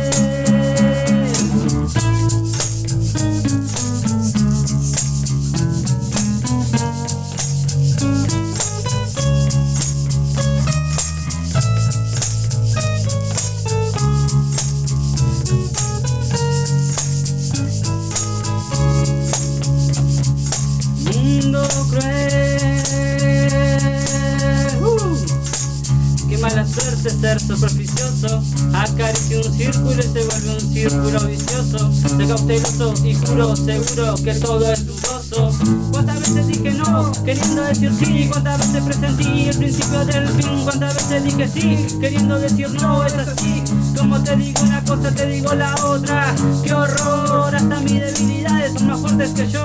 Vicioso. 31.57 31.91
Soy 31.91 32.27
cauteloso 32.27 32.93
y 33.03 33.13
juro 33.13 33.55
seguro 33.55 34.15
que 34.23 34.33
todo 34.35 34.71
es 34.71 34.85
dudoso. 34.85 35.51
¿Cuántas 35.91 36.19
veces 36.19 36.47
dije 36.47 36.71
no, 36.71 37.11
queriendo 37.23 37.61
decir 37.63 37.91
sí? 37.93 38.27
¿Cuántas 38.29 38.59
veces 38.59 38.83
presentí 38.83 39.49
el 39.49 39.57
principio 39.57 40.05
del 40.05 40.27
fin? 40.29 40.63
¿Cuántas 40.63 40.95
veces 40.95 41.23
dije 41.23 41.47
sí, 41.47 41.99
queriendo 41.99 42.39
decir 42.39 42.69
no? 42.81 43.03
Es 43.05 43.13
así. 43.13 43.63
Como 43.97 44.21
te 44.21 44.35
digo 44.35 44.61
una 44.63 44.83
cosa, 44.83 45.11
te 45.11 45.25
digo 45.27 45.53
la 45.53 45.75
otra. 45.83 46.35
Qué 46.63 46.73
horror, 46.73 47.55
hasta 47.55 47.79
mis 47.81 47.99
debilidades 47.99 48.73
son 48.73 48.87
más 48.87 48.99
fuertes 48.99 49.31
que 49.31 49.47
yo. 49.47 49.63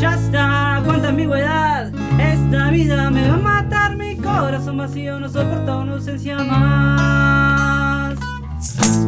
Ya 0.00 0.14
está, 0.14 0.82
cuánta 0.84 1.08
ambigüedad. 1.08 1.92
Esta 2.18 2.70
vida 2.70 3.10
me 3.10 3.28
va 3.28 3.34
a 3.34 3.38
matar, 3.38 3.96
mi 3.96 4.16
corazón 4.16 4.76
vacío 4.78 5.20
no 5.20 5.28
soporta 5.28 5.76
una 5.76 5.92
ausencia 5.92 6.38
más. 6.38 8.18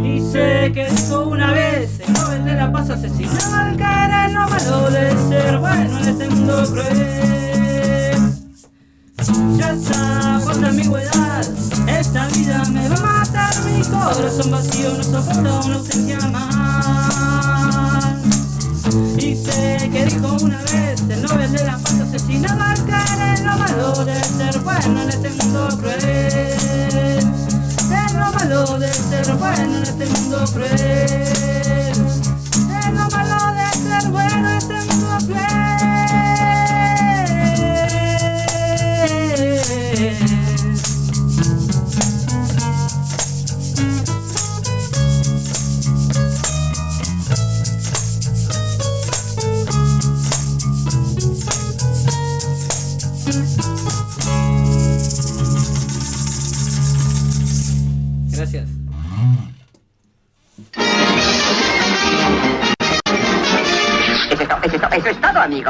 Y 0.02 0.20
sé 0.20 0.72
que 0.72 0.88
dijo 0.90 1.20
una 1.26 1.52
vez 1.52 2.01
de 2.40 2.54
la 2.54 2.72
Paz 2.72 2.88
asesinaba 2.88 3.66
al 3.66 3.76
caer 3.76 4.30
en 4.30 4.34
lo 4.34 4.48
malo 4.48 4.90
de 4.90 5.10
ser 5.28 5.58
bueno 5.58 5.98
en 5.98 6.08
este 6.08 6.28
mundo 6.30 6.64
cruel. 6.72 8.16
Ya 9.58 9.72
está, 9.72 10.40
cuánta 10.42 10.68
ambigüedad. 10.68 11.44
Esta 11.86 12.26
vida 12.28 12.64
me 12.72 12.88
va 12.88 12.96
a 12.96 13.00
matar, 13.00 13.54
mi 13.64 13.84
corazón 13.84 14.50
vacío 14.50 14.94
no 14.96 15.02
soporta 15.04 15.40
una 15.40 15.74
ausencia 15.74 16.18
más. 16.28 18.16
Y 19.18 19.36
sé 19.36 19.90
que 19.92 20.06
dijo 20.06 20.36
una 20.42 20.62
vez 20.62 21.02
el 21.08 21.22
Nobel 21.22 21.52
de 21.52 21.64
la 21.64 21.76
Paz 21.78 22.00
asesinaba 22.00 22.70
al 22.70 22.84
caer 22.86 23.38
en 23.38 23.44
lo 23.44 23.58
malo 23.58 24.04
de 24.06 24.24
ser 24.24 24.58
bueno 24.60 25.02
en 25.02 25.10
este 25.10 25.28
mundo 25.30 25.68
cruel. 25.78 26.00
En 27.90 28.20
lo 28.20 28.32
malo 28.32 28.78
de 28.78 28.92
ser 28.92 29.32
bueno 29.34 29.76
en 29.76 29.82
este 29.82 30.06
mundo 30.06 30.44
cruel. 30.54 31.32
En 32.92 32.98
lo 32.98 33.08
malo 33.08 33.54
de 33.54 33.74
ser 33.78 34.10
bueno 34.10 34.48
en 34.50 34.91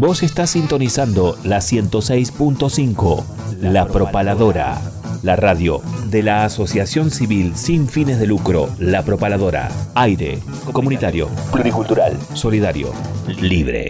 Vos 0.00 0.22
estás 0.22 0.48
sintonizando 0.48 1.36
la 1.44 1.58
106.5, 1.58 3.22
La 3.60 3.86
Propaladora, 3.86 4.80
la 5.22 5.36
radio 5.36 5.82
de 6.06 6.22
la 6.22 6.46
Asociación 6.46 7.10
Civil 7.10 7.54
Sin 7.54 7.86
Fines 7.86 8.18
de 8.18 8.26
Lucro, 8.26 8.70
La 8.78 9.02
Propaladora. 9.02 9.68
Aire, 9.94 10.38
comunitario, 10.72 11.28
pluricultural, 11.52 12.16
solidario, 12.32 12.94
libre. 13.42 13.88